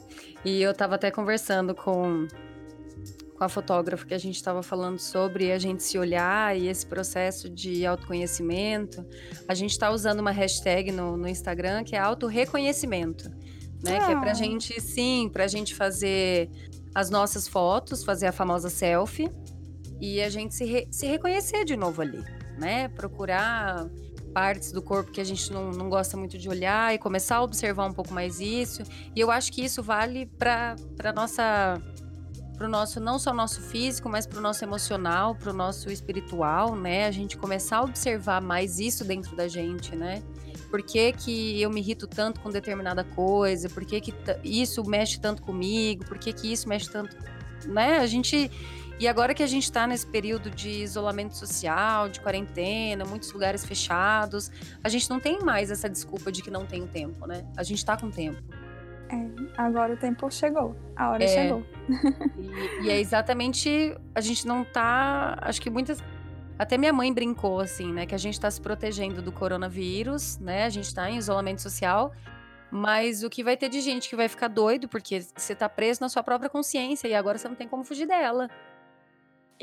E 0.43 0.61
eu 0.61 0.71
estava 0.71 0.95
até 0.95 1.11
conversando 1.11 1.73
com 1.73 2.27
com 3.33 3.43
a 3.43 3.49
fotógrafa 3.49 4.05
que 4.05 4.13
a 4.13 4.17
gente 4.17 4.35
estava 4.35 4.61
falando 4.61 4.99
sobre 4.99 5.51
a 5.51 5.57
gente 5.57 5.83
se 5.83 5.97
olhar 5.97 6.55
e 6.57 6.67
esse 6.67 6.85
processo 6.85 7.49
de 7.49 7.85
autoconhecimento. 7.85 9.05
A 9.47 9.53
gente 9.53 9.71
está 9.71 9.89
usando 9.91 10.19
uma 10.19 10.31
hashtag 10.31 10.91
no, 10.91 11.17
no 11.17 11.27
Instagram 11.27 11.83
que 11.83 11.95
é 11.95 11.99
autorreconhecimento, 11.99 13.29
né? 13.83 13.97
Ah. 13.97 14.05
Que 14.05 14.11
é 14.11 14.19
pra 14.19 14.31
ah. 14.31 14.35
gente, 14.35 14.79
sim, 14.79 15.29
pra 15.31 15.47
gente 15.47 15.75
fazer 15.75 16.49
as 16.95 17.09
nossas 17.09 17.47
fotos, 17.47 18.03
fazer 18.03 18.27
a 18.27 18.31
famosa 18.31 18.69
selfie 18.69 19.29
e 19.99 20.21
a 20.21 20.29
gente 20.29 20.53
se, 20.53 20.65
re, 20.65 20.87
se 20.91 21.07
reconhecer 21.07 21.65
de 21.65 21.75
novo 21.75 22.01
ali, 22.01 22.23
né? 22.57 22.87
Procurar 22.89 23.89
partes 24.33 24.71
do 24.71 24.81
corpo 24.81 25.11
que 25.11 25.21
a 25.21 25.23
gente 25.23 25.51
não, 25.51 25.71
não 25.71 25.89
gosta 25.89 26.17
muito 26.17 26.37
de 26.37 26.49
olhar 26.49 26.93
e 26.93 26.97
começar 26.97 27.37
a 27.37 27.43
observar 27.43 27.85
um 27.85 27.93
pouco 27.93 28.13
mais 28.13 28.39
isso. 28.39 28.83
E 29.15 29.19
eu 29.19 29.29
acho 29.29 29.51
que 29.51 29.63
isso 29.63 29.83
vale 29.83 30.25
para 30.25 30.75
nossa 31.15 31.81
para 32.57 32.67
o 32.67 32.69
nosso, 32.69 32.99
não 32.99 33.17
só 33.17 33.33
nosso 33.33 33.61
físico, 33.61 34.07
mas 34.07 34.27
para 34.27 34.39
o 34.39 34.41
nosso 34.41 34.63
emocional, 34.63 35.35
para 35.35 35.49
o 35.49 35.53
nosso 35.53 35.91
espiritual, 35.91 36.75
né? 36.75 37.07
A 37.07 37.11
gente 37.11 37.35
começar 37.35 37.77
a 37.77 37.81
observar 37.81 38.41
mais 38.41 38.79
isso 38.79 39.03
dentro 39.03 39.35
da 39.35 39.47
gente, 39.47 39.95
né? 39.95 40.21
Por 40.69 40.81
que, 40.81 41.11
que 41.11 41.61
eu 41.61 41.69
me 41.69 41.81
irrito 41.81 42.07
tanto 42.07 42.39
com 42.39 42.49
determinada 42.49 43.03
coisa? 43.03 43.69
Por 43.69 43.85
que, 43.85 43.99
que 44.01 44.13
isso 44.43 44.83
mexe 44.83 45.19
tanto 45.19 45.41
comigo? 45.41 46.05
Por 46.05 46.17
que, 46.17 46.31
que 46.31 46.51
isso 46.51 46.67
mexe 46.69 46.89
tanto. 46.89 47.15
Né? 47.65 47.97
A 47.97 48.07
gente. 48.07 48.49
E 48.99 49.07
agora 49.07 49.33
que 49.33 49.41
a 49.41 49.47
gente 49.47 49.63
está 49.63 49.87
nesse 49.87 50.05
período 50.05 50.49
de 50.49 50.69
isolamento 50.69 51.35
social, 51.35 52.07
de 52.07 52.21
quarentena, 52.21 53.03
muitos 53.03 53.31
lugares 53.31 53.65
fechados, 53.65 54.51
a 54.83 54.89
gente 54.89 55.09
não 55.09 55.19
tem 55.19 55.39
mais 55.39 55.71
essa 55.71 55.89
desculpa 55.89 56.31
de 56.31 56.41
que 56.41 56.51
não 56.51 56.65
tem 56.65 56.85
tempo, 56.87 57.25
né? 57.25 57.45
A 57.57 57.63
gente 57.63 57.79
está 57.79 57.97
com 57.97 58.09
tempo. 58.11 58.41
É, 59.09 59.61
agora 59.61 59.93
o 59.93 59.97
tempo 59.97 60.29
chegou, 60.31 60.75
a 60.95 61.11
hora 61.11 61.23
é, 61.23 61.27
chegou. 61.27 61.63
E, 62.37 62.85
e, 62.85 62.89
é 62.89 62.99
exatamente, 62.99 63.95
a 64.15 64.21
gente 64.21 64.47
não 64.47 64.63
tá, 64.63 65.37
acho 65.41 65.61
que 65.61 65.69
muitas, 65.69 65.99
até 66.57 66.77
minha 66.77 66.93
mãe 66.93 67.13
brincou 67.13 67.59
assim, 67.59 67.91
né, 67.91 68.05
que 68.05 68.15
a 68.15 68.17
gente 68.17 68.39
tá 68.39 68.49
se 68.49 68.61
protegendo 68.61 69.21
do 69.21 69.31
coronavírus, 69.31 70.39
né, 70.39 70.65
a 70.65 70.69
gente 70.69 70.93
tá 70.93 71.09
em 71.09 71.17
isolamento 71.17 71.61
social, 71.61 72.11
mas 72.71 73.23
o 73.23 73.29
que 73.29 73.43
vai 73.43 73.55
ter 73.55 73.69
de 73.69 73.81
gente 73.81 74.09
que 74.09 74.15
vai 74.15 74.27
ficar 74.27 74.47
doido 74.47 74.87
porque 74.87 75.21
você 75.35 75.53
tá 75.53 75.69
preso 75.69 76.01
na 76.01 76.09
sua 76.09 76.23
própria 76.23 76.49
consciência 76.49 77.07
e 77.07 77.13
agora 77.13 77.37
você 77.37 77.47
não 77.47 77.55
tem 77.55 77.67
como 77.67 77.83
fugir 77.83 78.07
dela. 78.07 78.49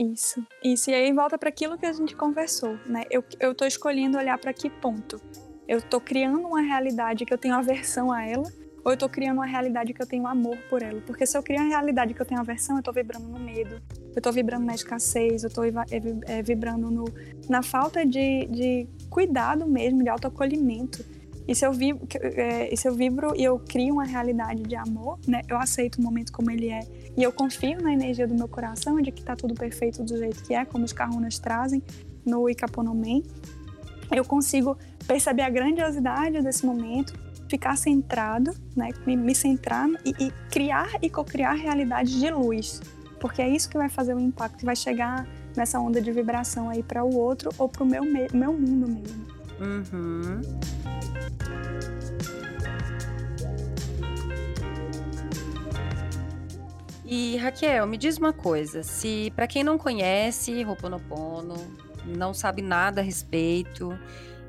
Isso, 0.01 0.43
isso. 0.65 0.91
E 0.91 0.95
aí 0.95 1.13
volta 1.13 1.37
para 1.37 1.51
aquilo 1.51 1.77
que 1.77 1.85
a 1.85 1.93
gente 1.93 2.17
conversou, 2.17 2.79
né? 2.87 3.05
Eu, 3.11 3.23
eu 3.39 3.55
tô 3.55 3.67
escolhendo 3.67 4.17
olhar 4.17 4.39
para 4.39 4.51
que 4.51 4.71
ponto. 4.71 5.21
Eu 5.69 5.83
tô 5.83 6.01
criando 6.01 6.39
uma 6.39 6.63
realidade 6.63 7.27
que 7.27 7.35
eu 7.35 7.37
tenho 7.37 7.55
aversão 7.55 8.11
a 8.11 8.25
ela, 8.25 8.51
ou 8.83 8.93
eu 8.93 8.97
tô 8.97 9.11
criando 9.11 9.37
uma 9.37 9.47
realidade 9.47 9.93
que 9.93 10.01
eu 10.01 10.07
tenho 10.07 10.27
amor 10.27 10.57
por 10.71 10.83
ela. 10.83 11.03
Porque 11.03 11.27
se 11.27 11.37
eu 11.37 11.43
crio 11.43 11.61
uma 11.61 11.69
realidade 11.69 12.15
que 12.15 12.23
eu 12.23 12.25
tenho 12.25 12.41
aversão, 12.41 12.79
eu 12.79 12.83
tô 12.83 12.93
vibrando 12.93 13.29
no 13.29 13.39
medo, 13.39 13.79
eu 14.17 14.23
tô 14.23 14.33
vibrando 14.33 14.65
na 14.65 14.75
escassez, 14.75 15.45
eu 15.45 15.51
tô 15.51 15.65
é, 15.65 16.43
vibrando 16.43 16.91
no, 16.91 17.05
na 17.47 17.63
falta 17.63 18.05
de, 18.07 18.47
de 18.47 18.89
cuidado 19.11 19.67
mesmo, 19.67 20.03
de 20.03 20.09
autoacolhimento. 20.09 21.05
E 21.51 21.55
se, 21.57 21.67
eu 21.67 21.73
vibro, 21.73 22.07
é, 22.21 22.73
e 22.73 22.77
se 22.77 22.87
eu 22.87 22.95
vibro 22.95 23.35
e 23.35 23.43
eu 23.43 23.59
crio 23.59 23.95
uma 23.95 24.05
realidade 24.05 24.63
de 24.63 24.77
amor, 24.77 25.19
né, 25.27 25.43
eu 25.49 25.57
aceito 25.57 25.97
o 25.97 26.01
momento 26.01 26.31
como 26.31 26.49
ele 26.49 26.69
é. 26.69 26.79
E 27.17 27.25
eu 27.25 27.33
confio 27.33 27.83
na 27.83 27.93
energia 27.93 28.25
do 28.25 28.37
meu 28.37 28.47
coração, 28.47 29.03
de 29.03 29.11
que 29.11 29.21
tá 29.21 29.35
tudo 29.35 29.53
perfeito 29.55 30.01
do 30.05 30.17
jeito 30.17 30.45
que 30.45 30.55
é, 30.55 30.65
como 30.65 30.85
os 30.85 30.93
carunas 30.93 31.41
trazem 31.41 31.83
no 32.25 32.49
Ikaponomen, 32.49 33.25
eu 34.13 34.25
consigo 34.25 34.79
perceber 35.09 35.43
a 35.43 35.51
grandiosidade 35.51 36.41
desse 36.41 36.65
momento 36.65 37.19
ficar 37.49 37.77
centrado, 37.77 38.53
né, 38.77 38.91
me, 39.05 39.17
me 39.17 39.35
centrar 39.35 39.89
e, 40.05 40.11
e 40.21 40.31
criar 40.53 40.89
e 41.03 41.11
co-criar 41.11 41.55
realidades 41.55 42.13
de 42.13 42.31
luz, 42.31 42.81
porque 43.19 43.43
é 43.43 43.49
isso 43.49 43.69
que 43.69 43.77
vai 43.77 43.89
fazer 43.89 44.15
o 44.15 44.21
impacto, 44.21 44.65
vai 44.65 44.77
chegar 44.77 45.27
nessa 45.57 45.81
onda 45.81 46.01
de 46.01 46.13
vibração 46.13 46.71
aí 46.71 46.81
para 46.81 47.03
o 47.03 47.13
outro 47.13 47.51
ou 47.59 47.69
para 47.69 47.83
o 47.83 47.87
meu, 47.87 48.05
meu 48.05 48.53
mundo 48.53 48.89
mesmo. 48.89 49.39
Uhum. 49.61 50.40
E 57.05 57.37
Raquel, 57.37 57.87
me 57.87 57.96
diz 57.96 58.18
uma 58.18 58.33
coisa, 58.33 58.83
se 58.83 59.33
para 59.35 59.46
quem 59.46 59.64
não 59.64 59.77
conhece 59.77 60.64
Ho'oponopono, 60.64 61.55
não 62.07 62.33
sabe 62.33 62.62
nada 62.62 63.01
a 63.01 63.05
respeito 63.05 63.99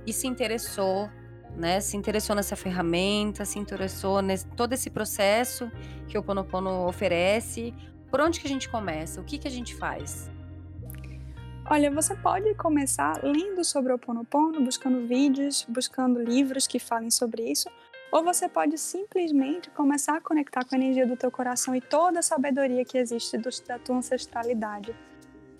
e 0.05 0.13
se 0.13 0.27
interessou 0.27 1.09
né? 1.55 1.79
Se 1.79 1.97
interessou 1.97 2.35
nessa 2.35 2.55
ferramenta, 2.55 3.45
se 3.45 3.59
interessou 3.59 4.21
nesse 4.21 4.45
todo 4.47 4.73
esse 4.73 4.89
processo 4.89 5.71
que 6.07 6.17
o 6.17 6.23
Ponopono 6.23 6.87
oferece. 6.87 7.73
Por 8.09 8.21
onde 8.21 8.39
que 8.39 8.47
a 8.47 8.49
gente 8.49 8.69
começa? 8.69 9.21
O 9.21 9.23
que 9.23 9.37
que 9.37 9.47
a 9.47 9.51
gente 9.51 9.75
faz? 9.75 10.29
Olha, 11.69 11.91
você 11.91 12.15
pode 12.15 12.53
começar 12.55 13.23
lendo 13.23 13.63
sobre 13.63 13.93
o 13.93 13.97
Ponopono, 13.97 14.63
buscando 14.63 15.05
vídeos, 15.07 15.65
buscando 15.69 16.21
livros 16.21 16.67
que 16.67 16.79
falem 16.79 17.09
sobre 17.09 17.49
isso, 17.49 17.69
ou 18.11 18.23
você 18.23 18.49
pode 18.49 18.77
simplesmente 18.77 19.69
começar 19.69 20.17
a 20.17 20.21
conectar 20.21 20.65
com 20.65 20.75
a 20.75 20.77
energia 20.77 21.07
do 21.07 21.15
teu 21.15 21.31
coração 21.31 21.73
e 21.75 21.79
toda 21.79 22.19
a 22.19 22.21
sabedoria 22.21 22.83
que 22.83 22.97
existe 22.97 23.37
do, 23.37 23.49
da 23.65 23.79
tua 23.79 23.97
ancestralidade. 23.97 24.93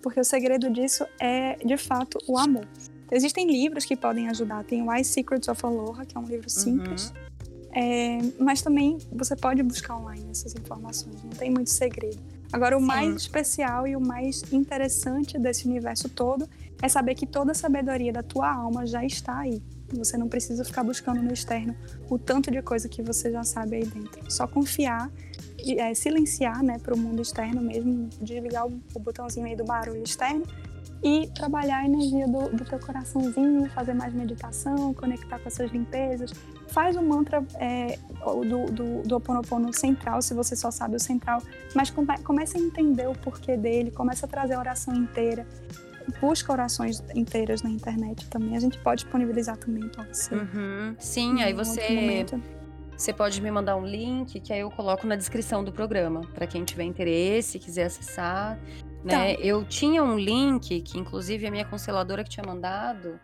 Porque 0.02 0.20
o 0.20 0.24
segredo 0.24 0.68
disso 0.68 1.06
é, 1.18 1.56
de 1.56 1.76
fato, 1.76 2.18
o 2.28 2.36
amor. 2.36 2.66
Existem 3.10 3.46
livros 3.46 3.84
que 3.84 3.96
podem 3.96 4.28
ajudar. 4.28 4.64
Tem 4.64 4.86
Why 4.86 5.04
Secrets 5.04 5.48
of 5.48 5.64
Aloha, 5.64 6.04
que 6.04 6.16
é 6.16 6.20
um 6.20 6.26
livro 6.26 6.50
simples. 6.50 7.10
Uhum. 7.10 7.32
É, 7.74 8.18
mas 8.38 8.60
também 8.60 8.98
você 9.10 9.34
pode 9.34 9.62
buscar 9.62 9.96
online 9.96 10.26
essas 10.30 10.54
informações, 10.54 11.22
não 11.22 11.30
tem 11.30 11.50
muito 11.50 11.70
segredo. 11.70 12.20
Agora, 12.52 12.76
o 12.76 12.80
Sim. 12.80 12.86
mais 12.86 13.14
especial 13.16 13.86
e 13.86 13.96
o 13.96 14.00
mais 14.00 14.42
interessante 14.52 15.38
desse 15.38 15.66
universo 15.66 16.08
todo 16.08 16.48
é 16.82 16.88
saber 16.88 17.14
que 17.14 17.26
toda 17.26 17.52
a 17.52 17.54
sabedoria 17.54 18.12
da 18.12 18.22
tua 18.22 18.52
alma 18.52 18.84
já 18.84 19.04
está 19.04 19.38
aí. 19.38 19.62
Você 19.92 20.16
não 20.16 20.28
precisa 20.28 20.64
ficar 20.64 20.82
buscando 20.82 21.22
no 21.22 21.32
externo 21.32 21.76
o 22.08 22.18
tanto 22.18 22.50
de 22.50 22.60
coisa 22.62 22.88
que 22.88 23.02
você 23.02 23.30
já 23.30 23.44
sabe 23.44 23.76
aí 23.76 23.84
dentro. 23.84 24.30
Só 24.30 24.46
confiar 24.46 25.10
é, 25.78 25.94
silenciar 25.94 26.62
né, 26.62 26.78
para 26.78 26.94
o 26.94 26.98
mundo 26.98 27.22
externo 27.22 27.60
mesmo, 27.60 28.08
desligar 28.20 28.66
o, 28.66 28.80
o 28.94 28.98
botãozinho 28.98 29.46
aí 29.46 29.54
do 29.54 29.64
barulho 29.64 30.02
externo 30.02 30.44
e 31.02 31.28
trabalhar 31.28 31.78
a 31.78 31.84
energia 31.84 32.26
do, 32.26 32.48
do 32.48 32.64
teu 32.64 32.78
coraçãozinho, 32.78 33.68
fazer 33.70 33.94
mais 33.94 34.14
meditação, 34.14 34.94
conectar 34.94 35.38
com 35.38 35.48
essas 35.48 35.70
limpezas. 35.70 36.32
Faz 36.72 36.96
o 36.96 37.02
mantra 37.02 37.44
é, 37.56 37.98
do, 38.24 38.66
do, 38.72 39.02
do 39.02 39.16
Oponopono 39.16 39.72
central, 39.74 40.22
se 40.22 40.32
você 40.32 40.56
só 40.56 40.70
sabe 40.70 40.96
o 40.96 41.00
central, 41.00 41.42
mas 41.74 41.90
come, 41.90 42.16
comece 42.24 42.56
a 42.56 42.60
entender 42.60 43.06
o 43.08 43.12
porquê 43.12 43.56
dele, 43.58 43.90
comece 43.90 44.24
a 44.24 44.28
trazer 44.28 44.54
a 44.54 44.58
oração 44.58 44.94
inteira. 44.94 45.46
Busca 46.20 46.50
orações 46.50 47.02
inteiras 47.14 47.62
na 47.62 47.70
internet 47.70 48.26
também. 48.28 48.56
A 48.56 48.60
gente 48.60 48.78
pode 48.78 49.02
disponibilizar 49.02 49.56
também 49.56 49.86
para 49.88 50.04
você. 50.04 50.34
Uhum. 50.34 50.96
Sim, 50.98 51.42
aí 51.42 51.52
você. 51.52 52.26
Você 52.96 53.12
pode 53.12 53.40
me 53.40 53.50
mandar 53.50 53.76
um 53.76 53.84
link 53.84 54.38
que 54.40 54.52
aí 54.52 54.60
eu 54.60 54.70
coloco 54.70 55.06
na 55.06 55.16
descrição 55.16 55.64
do 55.64 55.72
programa, 55.72 56.20
para 56.34 56.46
quem 56.46 56.64
tiver 56.64 56.84
interesse, 56.84 57.58
quiser 57.58 57.84
acessar. 57.84 58.58
Né? 59.04 59.34
Tá. 59.34 59.40
Eu 59.40 59.64
tinha 59.64 60.02
um 60.02 60.16
link 60.16 60.80
que, 60.80 60.98
inclusive, 60.98 61.46
a 61.46 61.50
minha 61.50 61.64
consteladora 61.64 62.22
que 62.22 62.30
tinha 62.30 62.46
mandado 62.46 63.18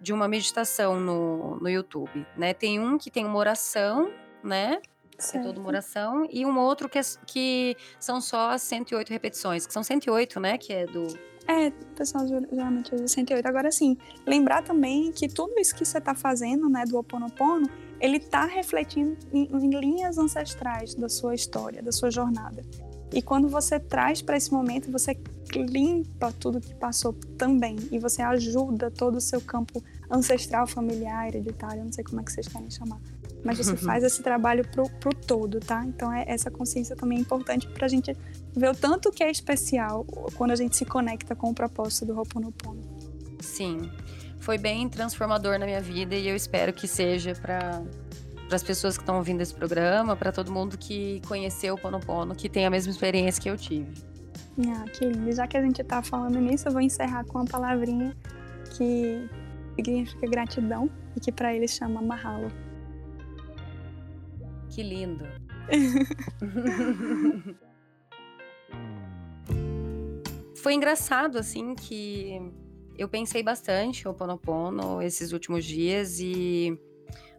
de 0.00 0.12
uma 0.12 0.28
meditação 0.28 1.00
no, 1.00 1.56
no 1.60 1.68
YouTube, 1.68 2.26
né? 2.36 2.54
Tem 2.54 2.78
um 2.80 2.96
que 2.96 3.10
tem 3.10 3.24
uma 3.24 3.38
oração, 3.38 4.10
né? 4.42 4.80
Certo. 5.18 5.44
É 5.44 5.46
toda 5.48 5.58
uma 5.58 5.68
oração, 5.68 6.28
e 6.30 6.46
um 6.46 6.56
outro 6.58 6.88
que, 6.88 6.96
é, 6.96 7.02
que 7.26 7.76
são 7.98 8.20
só 8.20 8.56
108 8.56 9.10
repetições, 9.10 9.66
que 9.66 9.72
são 9.72 9.82
108, 9.82 10.38
né? 10.38 10.56
Que 10.56 10.72
é 10.72 10.86
do. 10.86 11.06
É, 11.48 11.68
o 11.68 11.94
pessoal 11.96 12.26
geralmente 12.28 12.94
usa 12.94 13.08
108. 13.08 13.44
Agora, 13.46 13.72
sim, 13.72 13.96
lembrar 14.24 14.62
também 14.62 15.10
que 15.10 15.26
tudo 15.26 15.58
isso 15.58 15.74
que 15.74 15.84
você 15.84 15.98
está 15.98 16.14
fazendo, 16.14 16.68
né, 16.68 16.84
do 16.84 16.96
Ho 16.96 17.00
Oponopono, 17.00 17.68
ele 17.98 18.18
está 18.18 18.44
refletindo 18.44 19.16
em, 19.32 19.48
em 19.50 19.70
linhas 19.70 20.18
ancestrais 20.18 20.94
da 20.94 21.08
sua 21.08 21.34
história, 21.34 21.82
da 21.82 21.90
sua 21.90 22.10
jornada. 22.10 22.62
E 23.12 23.22
quando 23.22 23.48
você 23.48 23.80
traz 23.80 24.20
para 24.20 24.36
esse 24.36 24.52
momento, 24.52 24.90
você 24.90 25.18
limpa 25.54 26.32
tudo 26.32 26.60
que 26.60 26.74
passou 26.74 27.12
também 27.36 27.76
e 27.90 27.98
você 27.98 28.20
ajuda 28.20 28.90
todo 28.90 29.16
o 29.16 29.20
seu 29.20 29.40
campo 29.40 29.82
ancestral, 30.10 30.66
familiar, 30.66 31.28
hereditário, 31.28 31.84
não 31.84 31.92
sei 31.92 32.04
como 32.04 32.20
é 32.20 32.24
que 32.24 32.32
vocês 32.32 32.48
querem 32.48 32.70
chamar. 32.70 33.00
Mas 33.44 33.58
você 33.58 33.76
faz 33.76 34.04
esse 34.04 34.22
trabalho 34.22 34.66
pro, 34.68 34.88
pro 34.98 35.14
todo, 35.14 35.60
tá? 35.60 35.84
Então 35.86 36.12
é, 36.12 36.24
essa 36.26 36.50
consciência 36.50 36.94
também 36.96 37.18
é 37.18 37.20
importante 37.20 37.66
para 37.68 37.86
a 37.86 37.88
gente 37.88 38.14
ver 38.54 38.70
o 38.70 38.74
tanto 38.74 39.10
que 39.10 39.22
é 39.22 39.30
especial 39.30 40.04
quando 40.36 40.50
a 40.50 40.56
gente 40.56 40.76
se 40.76 40.84
conecta 40.84 41.34
com 41.34 41.50
o 41.50 41.54
propósito 41.54 42.06
do 42.06 42.14
Ho'oponopono. 42.18 42.80
Sim, 43.40 43.90
foi 44.40 44.58
bem 44.58 44.88
transformador 44.88 45.58
na 45.58 45.66
minha 45.66 45.80
vida 45.80 46.14
e 46.14 46.28
eu 46.28 46.36
espero 46.36 46.72
que 46.72 46.88
seja 46.88 47.34
para 47.34 47.82
para 48.48 48.56
as 48.56 48.62
pessoas 48.62 48.96
que 48.96 49.02
estão 49.02 49.18
ouvindo 49.18 49.42
esse 49.42 49.54
programa, 49.54 50.16
para 50.16 50.32
todo 50.32 50.50
mundo 50.50 50.78
que 50.78 51.20
conheceu 51.28 51.74
o 51.74 51.78
Ponopono, 51.78 52.34
que 52.34 52.48
tem 52.48 52.64
a 52.64 52.70
mesma 52.70 52.90
experiência 52.90 53.42
que 53.42 53.50
eu 53.50 53.58
tive. 53.58 53.92
Ah, 54.66 54.84
que 54.90 55.04
lindo. 55.04 55.30
Já 55.32 55.46
que 55.46 55.56
a 55.56 55.62
gente 55.62 55.82
está 55.82 56.02
falando 56.02 56.40
nisso, 56.40 56.66
eu 56.66 56.72
vou 56.72 56.80
encerrar 56.80 57.24
com 57.26 57.38
uma 57.38 57.44
palavrinha 57.44 58.16
que 58.76 59.28
significa 59.76 60.26
gratidão 60.26 60.90
e 61.14 61.20
que 61.20 61.30
para 61.30 61.54
eles 61.54 61.70
chama 61.72 62.00
mahalo. 62.00 62.50
Que 64.70 64.82
lindo. 64.82 65.24
Foi 70.56 70.72
engraçado, 70.74 71.38
assim, 71.38 71.74
que 71.74 72.40
eu 72.96 73.08
pensei 73.08 73.42
bastante 73.42 74.08
o 74.08 74.14
Ponopono 74.14 75.02
esses 75.02 75.32
últimos 75.32 75.64
dias 75.64 76.18
e 76.18 76.76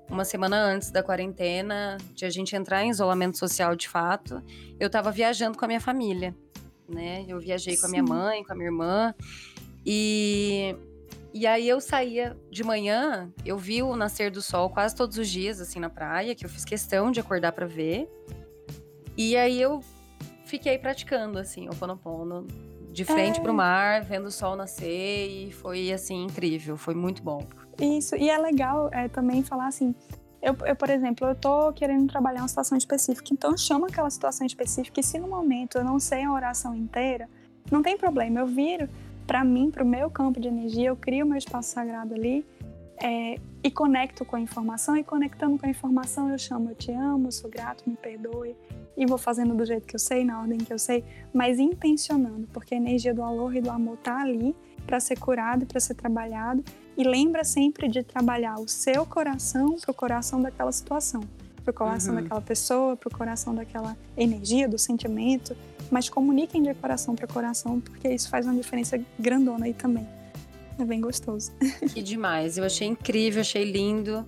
uma 0.10 0.26
semana 0.26 0.57
antes 0.57 0.91
da 0.91 1.03
quarentena, 1.03 1.97
de 2.14 2.26
a 2.26 2.30
gente 2.30 2.55
entrar 2.55 2.84
em 2.84 2.89
isolamento 2.89 3.38
social 3.38 3.76
de 3.76 3.88
fato, 3.88 4.41
eu 4.80 4.89
tava 4.89 5.12
viajando 5.12 5.57
com 5.57 5.66
a 5.66 5.68
minha 5.68 5.82
família, 5.82 6.36
né? 6.88 7.26
Eu 7.28 7.39
viajei 7.39 7.76
Sim. 7.76 7.82
com 7.82 7.88
a 7.88 7.89
minha 7.89 8.03
mãe, 8.03 8.43
com 8.43 8.53
a 8.53 8.55
minha 8.55 8.68
irmã 8.68 9.14
e 9.86 10.76
e 11.32 11.45
aí 11.45 11.70
eu 11.70 11.80
saía 11.80 12.36
de 12.49 12.64
manhã, 12.64 13.32
eu 13.45 13.55
vi 13.55 13.84
o 13.84 13.95
nascer 13.95 14.32
do 14.32 14.41
sol 14.41 14.70
quase 14.70 14.95
todos 14.95 15.18
os 15.18 15.30
dias 15.30 15.62
assim 15.62 15.80
na 15.80 15.89
praia, 15.89 16.34
que 16.34 16.43
eu 16.43 16.49
fiz 16.49 16.66
questão 16.66 17.12
de 17.12 17.20
acordar 17.20 17.51
para 17.51 17.68
ver. 17.68 18.10
E 19.16 19.38
aí 19.38 19.62
eu 19.62 19.80
fiquei 20.45 20.80
praticando 20.80 21.38
assim 21.38 21.70
o 21.70 21.76
ponopono 21.76 22.47
de 22.91 23.05
frente 23.05 23.39
é. 23.39 23.43
para 23.43 23.51
o 23.51 23.55
mar, 23.55 24.01
vendo 24.01 24.26
o 24.26 24.32
sol 24.32 24.55
nascer 24.55 25.30
e 25.30 25.51
foi 25.51 25.91
assim 25.91 26.24
incrível, 26.24 26.76
foi 26.76 26.95
muito 26.95 27.22
bom. 27.22 27.47
Isso, 27.80 28.15
e 28.15 28.30
é 28.30 28.38
legal 28.38 28.89
é, 28.91 29.07
também 29.07 29.43
falar 29.43 29.67
assim, 29.67 29.95
eu, 30.41 30.55
eu, 30.65 30.75
por 30.75 30.89
exemplo, 30.89 31.27
eu 31.27 31.36
tô 31.36 31.71
querendo 31.73 32.07
trabalhar 32.07 32.41
uma 32.41 32.47
situação 32.47 32.77
específica, 32.77 33.30
então 33.32 33.57
chama 33.57 33.88
aquela 33.88 34.09
situação 34.09 34.45
específica 34.45 34.99
e 34.99 35.03
se 35.03 35.17
no 35.17 35.27
momento 35.27 35.77
eu 35.77 35.84
não 35.84 35.99
sei 35.99 36.23
a 36.23 36.32
oração 36.32 36.75
inteira, 36.75 37.30
não 37.71 37.82
tem 37.82 37.97
problema, 37.97 38.39
eu 38.39 38.47
viro 38.47 38.89
para 39.25 39.43
mim, 39.43 39.69
para 39.69 39.84
o 39.84 39.88
meu 39.88 40.09
campo 40.09 40.39
de 40.39 40.47
energia, 40.47 40.89
eu 40.89 40.95
crio 40.95 41.25
meu 41.25 41.38
espaço 41.38 41.69
sagrado 41.69 42.15
ali 42.15 42.43
é, 43.01 43.36
e 43.63 43.71
conecto 43.71 44.25
com 44.25 44.36
a 44.36 44.39
informação. 44.39 44.95
E 44.97 45.03
conectando 45.03 45.57
com 45.57 45.65
a 45.65 45.69
informação, 45.69 46.30
eu 46.30 46.38
chamo, 46.38 46.71
eu 46.71 46.75
te 46.75 46.91
amo, 46.91 47.32
sou 47.32 47.49
grato, 47.49 47.84
me 47.88 47.95
perdoe. 47.95 48.55
E 48.97 49.05
vou 49.05 49.17
fazendo 49.17 49.55
do 49.55 49.65
jeito 49.65 49.88
que 49.88 49.95
eu 49.95 49.99
sei, 49.99 50.25
na 50.25 50.41
ordem 50.41 50.57
que 50.57 50.73
eu 50.73 50.80
sei, 50.80 51.05
mas 51.34 51.57
intencionando, 51.57 52.47
porque 52.51 52.73
a 52.73 52.77
energia 52.77 53.13
do 53.13 53.21
valor 53.21 53.55
e 53.55 53.61
do 53.61 53.69
amor 53.69 53.97
tá 53.97 54.19
ali 54.19 54.55
para 54.86 54.99
ser 54.99 55.17
curado, 55.17 55.65
para 55.65 55.80
ser 55.80 55.93
trabalhado. 55.93 56.63
E 57.00 57.04
lembra 57.04 57.43
sempre 57.43 57.88
de 57.88 58.04
trabalhar 58.04 58.60
o 58.60 58.68
seu 58.68 59.06
coração 59.06 59.78
para 59.80 59.91
o 59.91 59.93
coração 59.93 60.41
daquela 60.41 60.72
situação, 60.72 61.22
para 61.64 61.72
o 61.72 61.74
coração 61.74 62.14
uhum. 62.14 62.22
daquela 62.22 62.41
pessoa, 62.41 62.97
para 62.97 63.08
o 63.08 63.18
coração 63.18 63.56
daquela 63.56 63.97
energia, 64.18 64.68
do 64.68 64.78
sentimento 64.78 65.56
mas 65.91 66.10
comuniquem 66.10 66.62
de 66.62 66.74
coração 66.76 67.16
para 67.16 67.28
coração, 67.28 67.80
porque 67.80 68.08
isso 68.10 68.30
faz 68.30 68.45
uma 68.45 68.56
diferença 68.56 69.00
grandona 69.18 69.66
aí 69.66 69.74
também. 69.74 70.08
É 70.78 70.86
bem 70.86 71.02
gostoso. 71.02 71.52
Que 71.93 72.02
demais. 72.02 72.58
Eu 72.58 72.64
achei 72.64 72.88
incrível, 72.88 73.41
achei 73.41 73.70
lindo. 73.70 74.26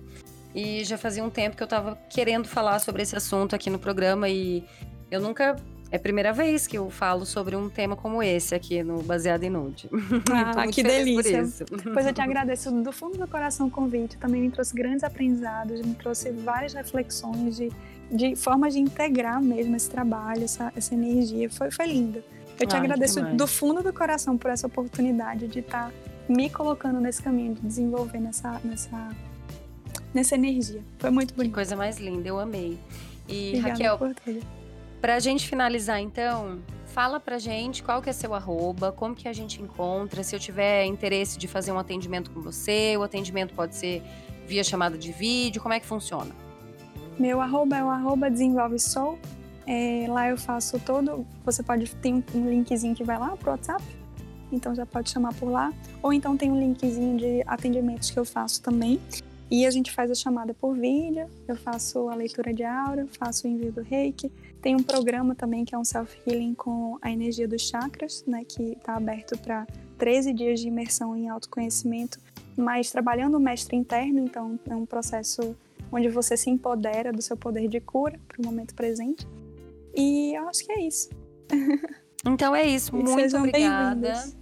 E 0.54 0.84
já 0.84 0.98
fazia 0.98 1.24
um 1.24 1.30
tempo 1.30 1.56
que 1.56 1.62
eu 1.62 1.66
estava 1.66 1.96
querendo 2.10 2.46
falar 2.46 2.78
sobre 2.78 3.02
esse 3.02 3.16
assunto 3.16 3.54
aqui 3.56 3.70
no 3.70 3.78
programa 3.78 4.28
e 4.28 4.62
eu 5.10 5.20
nunca 5.20 5.56
é 5.92 5.96
a 5.96 6.00
primeira 6.00 6.32
vez 6.32 6.66
que 6.66 6.76
eu 6.78 6.90
falo 6.90 7.24
sobre 7.24 7.54
um 7.54 7.68
tema 7.68 7.94
como 7.94 8.22
esse 8.22 8.54
aqui 8.54 8.82
no 8.82 9.02
Baseado 9.02 9.44
em 9.44 9.50
Nude. 9.50 9.90
Ah, 10.32 10.66
que 10.72 10.82
delícia. 10.82 11.44
Pois 11.92 12.06
eu 12.06 12.12
te 12.12 12.20
agradeço 12.20 12.72
do 12.72 12.90
fundo 12.90 13.18
do 13.18 13.28
coração 13.28 13.66
o 13.66 13.70
convite. 13.70 14.16
Também 14.16 14.40
me 14.40 14.50
trouxe 14.50 14.74
grandes 14.74 15.04
aprendizados, 15.04 15.82
me 15.82 15.94
trouxe 15.94 16.30
várias 16.32 16.72
reflexões 16.72 17.56
de 17.56 17.70
de 18.12 18.36
formas 18.36 18.74
de 18.74 18.80
integrar 18.80 19.42
mesmo 19.42 19.74
esse 19.74 19.88
trabalho, 19.88 20.44
essa, 20.44 20.70
essa 20.76 20.94
energia. 20.94 21.48
Foi, 21.48 21.70
foi 21.70 21.86
lindo. 21.86 22.22
Eu 22.60 22.66
te 22.66 22.76
Ai, 22.76 22.82
agradeço 22.82 23.22
do 23.22 23.46
fundo 23.46 23.82
do 23.82 23.92
coração 23.92 24.36
por 24.36 24.50
essa 24.50 24.66
oportunidade 24.66 25.48
de 25.48 25.60
estar 25.60 25.88
tá 25.88 25.92
me 26.28 26.50
colocando 26.50 27.00
nesse 27.00 27.22
caminho, 27.22 27.54
de 27.54 27.62
desenvolver 27.62 28.20
nessa, 28.20 28.60
nessa, 28.62 29.08
nessa 30.12 30.34
energia. 30.34 30.82
Foi 30.98 31.10
muito 31.10 31.34
bonito. 31.34 31.50
Que 31.50 31.54
coisa 31.54 31.74
mais 31.74 31.98
linda, 31.98 32.28
eu 32.28 32.38
amei. 32.38 32.78
E 33.26 33.58
Obrigada 33.58 33.70
Raquel, 33.70 34.14
para 35.02 35.16
a 35.16 35.18
gente 35.18 35.48
finalizar 35.48 36.00
então, 36.00 36.60
fala 36.86 37.18
pra 37.18 37.36
gente 37.36 37.82
qual 37.82 38.00
que 38.00 38.08
é 38.08 38.12
seu 38.12 38.32
arroba, 38.34 38.92
como 38.92 39.16
que 39.16 39.26
a 39.26 39.32
gente 39.32 39.60
encontra, 39.60 40.22
se 40.22 40.34
eu 40.34 40.38
tiver 40.38 40.84
interesse 40.84 41.36
de 41.36 41.48
fazer 41.48 41.72
um 41.72 41.78
atendimento 41.78 42.30
com 42.30 42.40
você, 42.40 42.96
o 42.96 43.02
atendimento 43.02 43.52
pode 43.52 43.74
ser 43.74 44.00
via 44.46 44.62
chamada 44.62 44.96
de 44.96 45.10
vídeo, 45.10 45.60
como 45.60 45.74
é 45.74 45.80
que 45.80 45.86
funciona? 45.86 46.30
Meu 47.18 47.40
arroba 47.40 47.76
é 47.76 47.82
o 47.82 47.90
arroba 47.90 48.30
desenvolve 48.30 48.78
sou. 48.78 49.18
É, 49.66 50.06
lá 50.08 50.28
eu 50.28 50.36
faço 50.38 50.78
todo. 50.78 51.26
Você 51.44 51.62
pode 51.64 51.92
ter 51.96 52.12
um 52.34 52.48
linkzinho 52.48 52.94
que 52.94 53.04
vai 53.04 53.18
lá 53.18 53.36
pro 53.36 53.50
WhatsApp, 53.50 53.82
então 54.52 54.72
já 54.72 54.86
pode 54.86 55.10
chamar 55.10 55.34
por 55.34 55.50
lá. 55.50 55.72
Ou 56.00 56.12
então 56.12 56.36
tem 56.36 56.50
um 56.50 56.58
linkzinho 56.58 57.18
de 57.18 57.42
atendimentos 57.46 58.10
que 58.10 58.18
eu 58.18 58.24
faço 58.24 58.62
também. 58.62 59.00
E 59.52 59.66
a 59.66 59.70
gente 59.70 59.92
faz 59.92 60.10
a 60.10 60.14
chamada 60.14 60.54
por 60.54 60.74
vídeo, 60.74 61.28
eu 61.46 61.54
faço 61.54 62.08
a 62.08 62.14
leitura 62.14 62.54
de 62.54 62.64
aura, 62.64 63.06
faço 63.18 63.46
o 63.46 63.50
envio 63.50 63.70
do 63.70 63.82
reiki. 63.82 64.32
Tem 64.62 64.74
um 64.74 64.82
programa 64.82 65.34
também 65.34 65.62
que 65.62 65.74
é 65.74 65.78
um 65.78 65.84
self-healing 65.84 66.54
com 66.54 66.96
a 67.02 67.10
energia 67.10 67.46
dos 67.46 67.60
chakras, 67.68 68.24
né, 68.26 68.46
que 68.48 68.62
está 68.72 68.96
aberto 68.96 69.38
para 69.38 69.66
13 69.98 70.32
dias 70.32 70.58
de 70.58 70.68
imersão 70.68 71.14
em 71.14 71.28
autoconhecimento, 71.28 72.18
mas 72.56 72.90
trabalhando 72.90 73.36
o 73.36 73.40
mestre 73.40 73.76
interno, 73.76 74.20
então 74.20 74.58
é 74.70 74.74
um 74.74 74.86
processo 74.86 75.54
onde 75.92 76.08
você 76.08 76.34
se 76.34 76.48
empodera 76.48 77.12
do 77.12 77.20
seu 77.20 77.36
poder 77.36 77.68
de 77.68 77.78
cura 77.78 78.18
para 78.26 78.40
o 78.40 78.46
momento 78.46 78.74
presente. 78.74 79.28
E 79.94 80.34
eu 80.34 80.48
acho 80.48 80.64
que 80.64 80.72
é 80.72 80.80
isso. 80.80 81.10
Então 82.24 82.54
é 82.54 82.64
isso. 82.64 82.94
Muito 82.94 83.36
obrigada. 83.36 84.32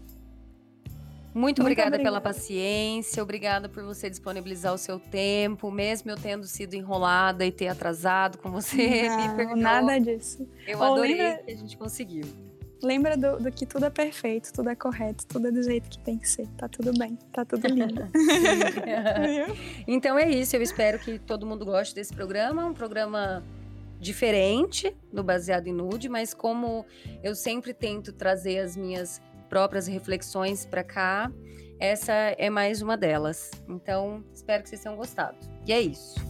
Muito, 1.32 1.40
Muito 1.40 1.60
obrigada, 1.62 1.96
pela 1.98 2.20
paciência, 2.20 3.22
obrigada 3.22 3.68
por 3.68 3.84
você 3.84 4.10
disponibilizar 4.10 4.74
o 4.74 4.78
seu 4.78 4.98
tempo, 4.98 5.70
mesmo 5.70 6.10
eu 6.10 6.16
tendo 6.16 6.44
sido 6.44 6.74
enrolada 6.74 7.46
e 7.46 7.52
ter 7.52 7.68
atrasado 7.68 8.38
com 8.38 8.50
você. 8.50 9.08
Não, 9.08 9.56
nada 9.56 10.00
disso. 10.00 10.48
Eu 10.66 10.82
adorei 10.82 11.16
lembra... 11.16 11.42
que 11.44 11.52
a 11.52 11.56
gente 11.56 11.76
conseguiu. 11.76 12.24
Lembra 12.82 13.16
do, 13.16 13.38
do, 13.38 13.52
que 13.52 13.64
tudo 13.64 13.84
é 13.84 13.90
perfeito, 13.90 14.52
tudo 14.52 14.70
é 14.70 14.74
correto, 14.74 15.26
tudo 15.26 15.48
é 15.48 15.50
do 15.52 15.62
jeito 15.62 15.88
que 15.88 15.98
tem 15.98 16.18
que 16.18 16.28
ser. 16.28 16.48
Tá 16.56 16.66
tudo 16.66 16.98
bem, 16.98 17.16
tá 17.32 17.44
tudo 17.44 17.64
lindo. 17.68 18.08
então 19.86 20.18
é 20.18 20.28
isso, 20.28 20.56
eu 20.56 20.62
espero 20.62 20.98
que 20.98 21.18
todo 21.18 21.46
mundo 21.46 21.64
goste 21.64 21.94
desse 21.94 22.12
programa. 22.12 22.64
Um 22.64 22.74
programa 22.74 23.44
diferente 24.00 24.96
no 25.12 25.22
Baseado 25.22 25.66
em 25.66 25.72
Nude, 25.72 26.08
mas 26.08 26.32
como 26.32 26.86
eu 27.22 27.34
sempre 27.34 27.74
tento 27.74 28.12
trazer 28.14 28.58
as 28.58 28.74
minhas 28.74 29.20
próprias 29.50 29.86
reflexões 29.88 30.64
para 30.64 30.82
cá, 30.82 31.30
essa 31.80 32.12
é 32.12 32.48
mais 32.48 32.80
uma 32.80 32.96
delas. 32.96 33.50
Então, 33.68 34.24
espero 34.32 34.62
que 34.62 34.68
vocês 34.68 34.82
tenham 34.82 34.96
gostado. 34.96 35.36
E 35.66 35.72
é 35.72 35.80
isso. 35.80 36.29